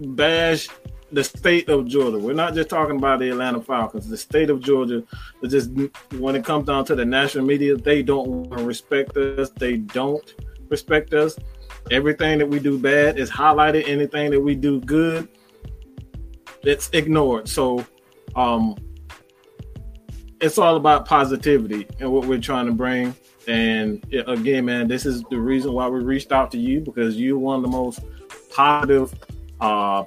bash 0.00 0.68
the 1.14 1.24
state 1.24 1.68
of 1.68 1.86
Georgia. 1.86 2.18
We're 2.18 2.34
not 2.34 2.54
just 2.54 2.68
talking 2.68 2.96
about 2.96 3.20
the 3.20 3.30
Atlanta 3.30 3.60
Falcons. 3.60 4.08
The 4.08 4.16
state 4.16 4.50
of 4.50 4.60
Georgia, 4.60 5.04
it 5.42 5.48
just 5.48 5.70
when 6.18 6.34
it 6.34 6.44
comes 6.44 6.66
down 6.66 6.84
to 6.86 6.94
the 6.94 7.04
national 7.04 7.44
media, 7.44 7.76
they 7.76 8.02
don't 8.02 8.48
respect 8.50 9.16
us. 9.16 9.50
They 9.50 9.76
don't 9.76 10.34
respect 10.68 11.14
us. 11.14 11.36
Everything 11.90 12.38
that 12.38 12.48
we 12.48 12.58
do 12.58 12.78
bad 12.78 13.18
is 13.18 13.30
highlighted. 13.30 13.88
Anything 13.88 14.30
that 14.32 14.40
we 14.40 14.54
do 14.54 14.80
good, 14.80 15.28
it's 16.62 16.90
ignored. 16.92 17.48
So, 17.48 17.84
um, 18.34 18.74
it's 20.40 20.58
all 20.58 20.76
about 20.76 21.06
positivity 21.06 21.86
and 22.00 22.10
what 22.10 22.26
we're 22.26 22.40
trying 22.40 22.66
to 22.66 22.72
bring. 22.72 23.14
And 23.46 24.04
again, 24.26 24.64
man, 24.64 24.88
this 24.88 25.06
is 25.06 25.22
the 25.30 25.38
reason 25.38 25.72
why 25.72 25.88
we 25.88 26.00
reached 26.00 26.32
out 26.32 26.50
to 26.52 26.58
you 26.58 26.80
because 26.80 27.16
you're 27.16 27.38
one 27.38 27.56
of 27.56 27.62
the 27.62 27.68
most 27.68 28.00
positive 28.50 29.14
uh, 29.60 30.04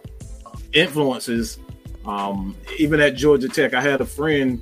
influences. 0.73 1.59
Um, 2.05 2.55
even 2.79 2.99
at 2.99 3.15
Georgia 3.15 3.49
Tech, 3.49 3.73
I 3.73 3.81
had 3.81 4.01
a 4.01 4.05
friend 4.05 4.61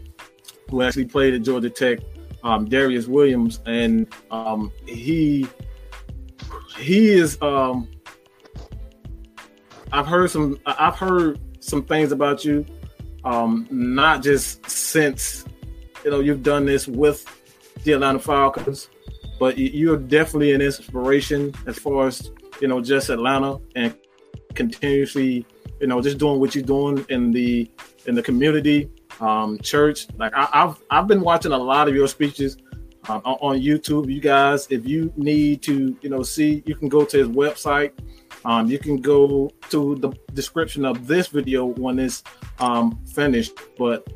who 0.69 0.81
actually 0.81 1.05
played 1.05 1.33
at 1.33 1.43
Georgia 1.43 1.69
Tech, 1.69 1.99
um, 2.43 2.65
Darius 2.65 3.07
Williams, 3.07 3.59
and 3.65 4.07
um, 4.31 4.71
he 4.85 5.47
he 6.77 7.09
is. 7.09 7.41
Um, 7.41 7.87
I've 9.91 10.07
heard 10.07 10.31
some. 10.31 10.59
I've 10.65 10.95
heard 10.95 11.39
some 11.59 11.83
things 11.83 12.11
about 12.11 12.43
you, 12.43 12.65
um, 13.23 13.67
not 13.69 14.23
just 14.23 14.67
since 14.69 15.45
you 16.05 16.11
know 16.11 16.19
you've 16.21 16.43
done 16.43 16.65
this 16.65 16.87
with 16.87 17.25
the 17.83 17.91
Atlanta 17.93 18.19
Falcons, 18.19 18.89
but 19.39 19.57
you- 19.57 19.71
you're 19.73 19.97
definitely 19.97 20.53
an 20.53 20.61
inspiration 20.61 21.51
as 21.65 21.77
far 21.77 22.07
as 22.07 22.31
you 22.61 22.67
know 22.69 22.79
just 22.79 23.09
Atlanta 23.09 23.57
and 23.75 23.93
continuously 24.53 25.45
you 25.81 25.87
know 25.87 26.01
just 26.01 26.17
doing 26.17 26.39
what 26.39 26.55
you're 26.55 26.63
doing 26.63 27.05
in 27.09 27.31
the 27.31 27.69
in 28.05 28.15
the 28.15 28.21
community 28.21 28.89
um, 29.19 29.57
church. 29.59 30.07
Like 30.17 30.33
I, 30.35 30.47
I've 30.53 30.75
I've 30.89 31.07
been 31.07 31.21
watching 31.21 31.51
a 31.51 31.57
lot 31.57 31.87
of 31.89 31.95
your 31.95 32.07
speeches 32.07 32.57
um, 33.09 33.21
on, 33.25 33.35
on 33.41 33.59
YouTube. 33.59 34.11
You 34.13 34.21
guys, 34.21 34.67
if 34.69 34.87
you 34.87 35.11
need 35.17 35.61
to 35.63 35.97
you 36.01 36.09
know 36.09 36.21
see, 36.23 36.63
you 36.65 36.75
can 36.75 36.87
go 36.87 37.03
to 37.05 37.17
his 37.17 37.27
website. 37.27 37.91
Um, 38.45 38.67
you 38.67 38.77
can 38.77 38.97
go 38.97 39.49
to 39.71 39.95
the 39.95 40.09
description 40.33 40.85
of 40.85 41.07
this 41.07 41.27
video 41.29 41.65
when 41.65 41.97
it's 41.97 42.23
um, 42.59 42.99
finished. 43.15 43.53
But 43.75 44.07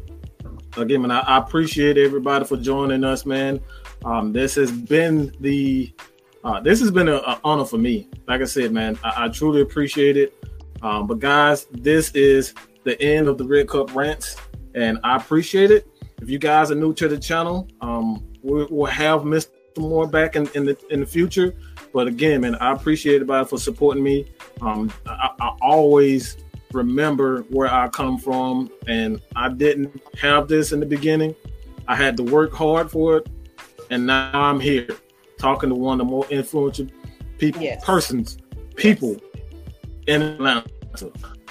again, 0.78 1.02
man, 1.02 1.12
I, 1.12 1.20
I 1.20 1.38
appreciate 1.38 1.98
everybody 1.98 2.46
for 2.46 2.58
joining 2.58 3.04
us, 3.04 3.26
man. 3.26 3.60
Um, 4.06 4.32
this 4.32 4.56
has 4.56 4.72
been 4.72 5.34
the 5.40 5.94
uh, 6.44 6.60
this 6.62 6.80
has 6.80 6.90
been 6.90 7.10
an 7.10 7.22
honor 7.44 7.66
for 7.66 7.78
me. 7.78 8.08
Like 8.28 8.42
I 8.42 8.46
said, 8.46 8.72
man, 8.72 8.98
I, 9.04 9.26
I 9.26 9.28
truly 9.30 9.62
appreciate 9.62 10.16
it. 10.16 10.34
Um, 10.82 11.08
but 11.08 11.20
guys, 11.20 11.66
this 11.72 12.12
is 12.12 12.54
the 12.84 13.00
end 13.02 13.28
of 13.28 13.38
the 13.38 13.44
Red 13.44 13.68
Cup 13.68 13.94
rants, 13.94 14.38
and 14.74 15.00
I 15.04 15.18
appreciate 15.18 15.72
it. 15.72 15.88
If 16.22 16.30
you 16.30 16.40
guys 16.40 16.72
are 16.72 16.76
new 16.76 16.94
to 16.94 17.08
the 17.08 17.18
channel, 17.18 17.68
um, 17.82 18.26
we, 18.42 18.66
we'll 18.70 18.86
have 18.86 19.22
Mr. 19.22 19.50
Moore 19.78 20.08
back 20.08 20.36
in, 20.36 20.50
in 20.56 20.66
the 20.66 20.78
in 20.90 21.02
the 21.02 21.06
future, 21.06 21.54
But 21.94 22.08
again, 22.08 22.42
man, 22.42 22.56
I 22.56 22.72
appreciate 22.72 23.16
everybody 23.16 23.48
for 23.48 23.58
supporting 23.58 24.04
me. 24.04 24.32
Um, 24.62 24.92
I, 25.06 25.30
I 25.40 25.48
always 25.62 26.38
remember 26.74 27.42
where 27.50 27.72
I 27.74 27.88
come 27.90 28.18
from, 28.18 28.70
and 28.88 29.22
I 29.36 29.50
didn't 29.50 30.02
have 30.20 30.48
this 30.48 30.72
in 30.72 30.80
the 30.80 30.86
beginning. 30.86 31.36
I 31.88 31.96
had 31.96 32.16
to 32.18 32.24
work 32.24 32.54
hard 32.54 32.92
for 32.92 33.18
it, 33.18 33.30
and 33.90 34.06
now 34.06 34.32
I'm 34.34 34.60
here 34.60 34.88
talking 35.38 35.70
to 35.70 35.76
one 35.76 36.00
of 36.00 36.06
the 36.08 36.12
more 36.12 36.26
influential 36.30 36.88
people, 37.38 37.62
Yes. 37.62 37.84
persons, 37.84 38.38
people 38.76 39.18
in 40.08 40.22
Atlanta. 40.22 40.66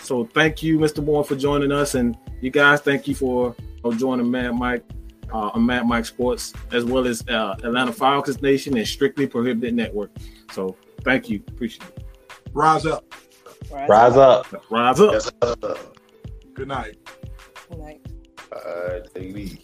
So 0.02 0.24
thank 0.32 0.62
you, 0.62 0.78
Mr. 0.78 1.04
Moore, 1.04 1.24
for 1.24 1.34
joining 1.36 1.72
us, 1.72 1.94
and 1.94 2.16
you 2.40 2.50
guys, 2.50 2.80
thank 2.80 3.08
you 3.08 3.14
for 3.14 3.54
uh, 3.84 3.90
joining 3.92 4.30
Mad 4.30 4.54
Mike 4.54 4.84
uh, 5.32 5.50
on 5.54 5.66
Mad 5.66 5.86
Mike 5.86 6.04
Sports, 6.06 6.52
as 6.72 6.84
well 6.84 7.06
as 7.06 7.26
uh, 7.28 7.56
Atlanta 7.64 7.92
Falcons 7.92 8.40
Nation 8.40 8.76
and 8.76 8.86
Strictly 8.86 9.26
Prohibited 9.26 9.74
Network. 9.74 10.10
So 10.52 10.76
thank 11.02 11.28
you, 11.28 11.42
appreciate 11.48 11.88
it. 11.96 12.04
Rise 12.52 12.86
up. 12.86 13.04
Rise 13.70 14.16
up. 14.16 14.46
Rise 14.70 15.00
up. 15.00 15.12
Yes, 15.12 15.30
uh, 15.42 15.54
Good 16.54 16.68
night. 16.68 16.96
Good 17.70 17.78
night. 17.78 18.00
all 18.52 18.88
right, 18.88 19.14
take 19.14 19.30
it 19.30 19.36
easy. 19.36 19.60